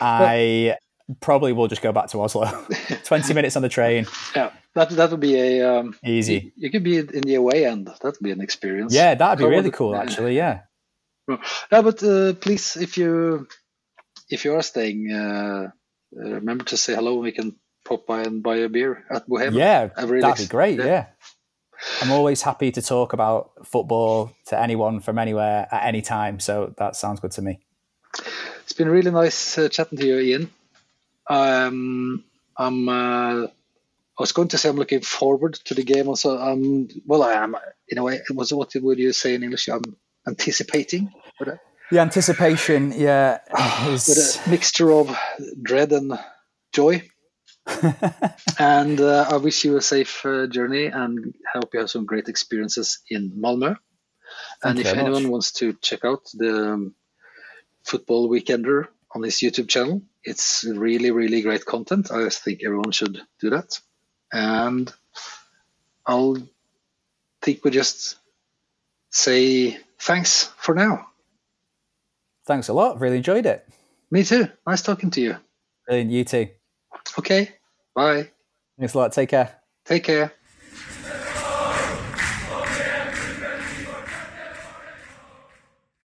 I 0.00 0.76
probably 1.20 1.52
will 1.52 1.68
just 1.68 1.82
go 1.82 1.92
back 1.92 2.08
to 2.08 2.20
Oslo. 2.20 2.46
Twenty 3.04 3.34
minutes 3.34 3.56
on 3.56 3.62
the 3.62 3.68
train. 3.68 4.06
Yeah, 4.34 4.50
that 4.74 4.90
that 4.90 5.10
would 5.10 5.20
be 5.20 5.38
a 5.38 5.78
um, 5.78 5.96
easy. 6.04 6.34
You, 6.34 6.52
you, 6.56 6.70
could 6.70 6.84
be 6.84 6.98
in 6.98 7.22
the 7.22 7.34
away 7.34 7.66
end. 7.66 7.86
That 7.86 8.02
would 8.02 8.22
be 8.22 8.30
an 8.30 8.40
experience. 8.40 8.94
Yeah, 8.94 9.14
that'd 9.14 9.38
be 9.38 9.50
really 9.50 9.70
cool, 9.70 9.96
actually. 9.96 10.36
Yeah. 10.36 10.60
Yeah, 11.28 11.82
but 11.82 12.02
uh, 12.02 12.34
please, 12.34 12.76
if 12.76 12.98
you 12.98 13.46
if 14.28 14.44
you 14.44 14.54
are 14.54 14.62
staying, 14.62 15.12
uh, 15.12 15.70
uh, 16.16 16.30
remember 16.30 16.64
to 16.64 16.76
say 16.76 16.94
hello. 16.94 17.16
We 17.16 17.32
can 17.32 17.56
pop 17.84 18.06
by 18.06 18.22
and 18.22 18.42
buy 18.42 18.56
a 18.56 18.68
beer 18.68 19.04
at 19.10 19.28
Bohème. 19.28 19.54
Yeah, 19.54 19.86
that'd 19.86 20.36
be 20.36 20.46
great. 20.46 20.78
yeah. 20.78 20.84
yeah. 20.84 21.06
I'm 22.00 22.12
always 22.12 22.42
happy 22.42 22.70
to 22.72 22.82
talk 22.82 23.12
about 23.12 23.66
football 23.66 24.32
to 24.46 24.58
anyone 24.58 25.00
from 25.00 25.18
anywhere 25.18 25.66
at 25.70 25.84
any 25.84 26.00
time. 26.00 26.38
So 26.38 26.74
that 26.78 26.94
sounds 26.96 27.20
good 27.20 27.32
to 27.32 27.42
me. 27.42 27.60
It's 28.62 28.72
been 28.72 28.88
really 28.88 29.10
nice 29.10 29.58
uh, 29.58 29.68
chatting 29.68 29.98
to 29.98 30.06
you, 30.06 30.18
Iain. 30.18 30.50
Um, 31.28 32.24
I'm. 32.56 32.88
Uh, 32.88 33.46
I 34.18 34.22
was 34.22 34.32
going 34.32 34.48
to 34.48 34.58
say 34.58 34.68
I'm 34.68 34.76
looking 34.76 35.00
forward 35.00 35.54
to 35.64 35.74
the 35.74 35.82
game. 35.82 36.06
Also, 36.06 36.38
um, 36.38 36.88
well, 37.06 37.22
I 37.22 37.32
am 37.32 37.56
in 37.88 37.98
a 37.98 38.02
way. 38.02 38.16
It 38.16 38.34
Was 38.34 38.52
what 38.52 38.72
would 38.74 38.98
you 38.98 39.12
say 39.12 39.34
in 39.34 39.42
English? 39.42 39.68
I'm 39.68 39.96
anticipating. 40.26 41.12
The 41.90 41.98
anticipation, 41.98 42.92
yeah, 42.96 43.40
is... 43.88 44.08
with 44.08 44.46
a 44.46 44.50
mixture 44.50 44.92
of 44.92 45.16
dread 45.60 45.92
and 45.92 46.18
joy. 46.72 47.08
and 48.58 49.00
uh, 49.00 49.26
I 49.30 49.36
wish 49.36 49.64
you 49.64 49.76
a 49.76 49.82
safe 49.82 50.24
uh, 50.24 50.46
journey 50.46 50.86
and 50.86 51.34
hope 51.52 51.74
you 51.74 51.80
have 51.80 51.90
some 51.90 52.06
great 52.06 52.28
experiences 52.28 53.00
in 53.08 53.32
Malmö. 53.32 53.76
and 54.64 54.78
if 54.78 54.86
anyone 54.86 55.24
much. 55.24 55.30
wants 55.30 55.52
to 55.52 55.74
check 55.74 56.04
out 56.04 56.24
the 56.34 56.72
um, 56.72 56.94
Football 57.84 58.28
Weekender 58.28 58.88
on 59.14 59.22
his 59.22 59.36
YouTube 59.36 59.68
channel, 59.68 60.02
it's 60.24 60.64
really, 60.64 61.10
really 61.10 61.42
great 61.42 61.64
content. 61.64 62.10
I 62.10 62.28
think 62.28 62.60
everyone 62.64 62.92
should 62.92 63.20
do 63.40 63.50
that. 63.50 63.78
And 64.32 64.92
I'll 66.06 66.36
think 67.42 67.64
we 67.64 67.70
just 67.70 68.16
say 69.10 69.78
thanks 69.98 70.44
for 70.56 70.74
now. 70.74 71.06
Thanks 72.46 72.68
a 72.68 72.72
lot. 72.72 73.00
Really 73.00 73.18
enjoyed 73.18 73.46
it. 73.46 73.68
Me 74.10 74.24
too. 74.24 74.48
Nice 74.66 74.82
talking 74.82 75.10
to 75.10 75.20
you. 75.20 75.36
Brilliant. 75.86 76.10
You 76.10 76.24
too. 76.24 76.48
Okay. 77.18 77.50
Bye. 77.94 78.30
Thanks 78.78 78.94
a 78.94 78.98
lot. 78.98 79.12
Take 79.12 79.28
care. 79.28 79.60
Take 79.84 80.04
care. 80.04 80.32